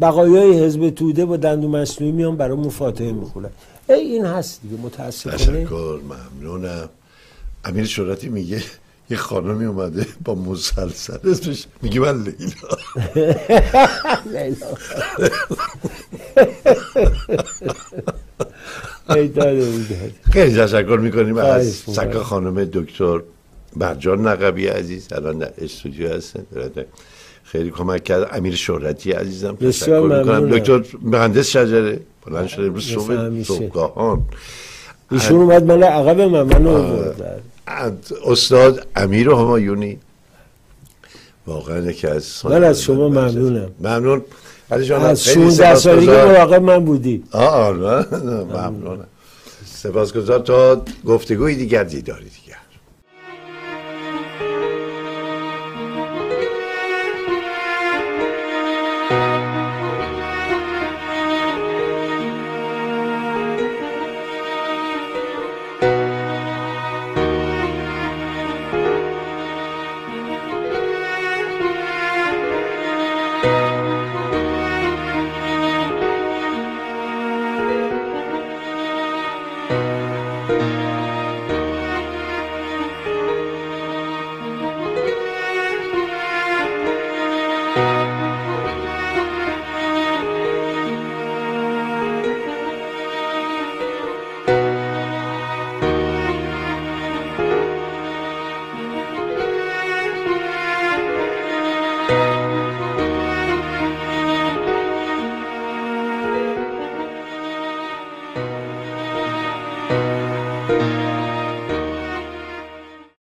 بقایای 0.00 0.64
حزب 0.64 0.90
توده 0.90 1.24
با 1.24 1.36
دندو 1.36 1.68
مصنوعی 1.68 2.12
میان 2.12 2.36
برای 2.36 2.70
فاتحه 2.70 3.12
می‌خونن. 3.12 3.50
ای 3.88 3.94
این 3.94 4.24
هست 4.24 4.60
دیگه 4.62 4.82
متاسفانه. 4.82 5.36
تشکر 5.36 5.98
ممنونم. 6.40 6.88
امیر 7.64 7.84
شورتی 7.84 8.28
میگه 8.28 8.62
یه 9.10 9.16
خانمی 9.16 9.64
اومده 9.64 10.06
با 10.24 10.34
مسلسل 10.34 11.30
اسمش 11.30 11.66
میگه 11.82 12.00
من 12.00 12.22
لیلا 12.22 12.68
لیلا. 14.34 14.66
خیلی 20.32 20.56
تشکر 20.56 20.98
می‌کنیم 21.02 21.38
از. 21.38 21.68
سکا 21.72 22.22
خانم 22.24 22.64
دکتر 22.64 23.20
مرجان 23.76 24.26
نقبی 24.26 24.66
عزیز 24.66 25.12
الان 25.12 25.38
در 25.38 25.52
استودیو 25.58 26.12
هستن. 26.12 26.42
خیلی 27.44 27.70
کمک 27.70 28.04
کرد 28.04 28.28
امیر 28.32 28.54
شهرتی 28.54 29.12
عزیزم 29.12 29.56
تشکر 29.56 30.00
می‌کنم. 30.00 30.50
دکتر 30.50 30.84
مهندس 31.02 31.48
شجره 31.48 32.00
بلند 32.26 32.46
شده 32.46 32.66
امروز 32.66 32.84
صبح. 32.86 33.42
صبحگاهان 33.42 34.22
ایشون 35.10 35.38
اومد 35.40 35.64
من 35.64 35.82
عقب 35.82 36.20
من 36.20 36.42
منو 36.42 36.70
آورد. 36.70 37.42
استاد 38.24 38.86
امیر 38.96 39.30
همایونی. 39.30 39.98
واقعا 41.46 41.78
یکی 41.78 42.06
از 42.06 42.40
من 42.44 42.64
از 42.64 42.82
شما 42.82 43.08
ممنونم. 43.08 43.70
ممنون. 43.80 44.22
علی 44.70 44.84
جان 44.84 45.02
از 45.02 45.22
خیلی 45.24 45.44
16 45.44 45.74
سالگی. 45.74 46.06
مراقب 46.06 46.62
من 46.62 46.84
بودی. 46.84 47.24
آه 47.32 47.44
آه 47.44 48.06
ممنونم. 48.44 49.06
سپاسگزار. 49.66 50.38
تا 50.38 50.82
گفتگوی 51.06 51.54
دیگر 51.54 51.84
دیداری 51.84 52.30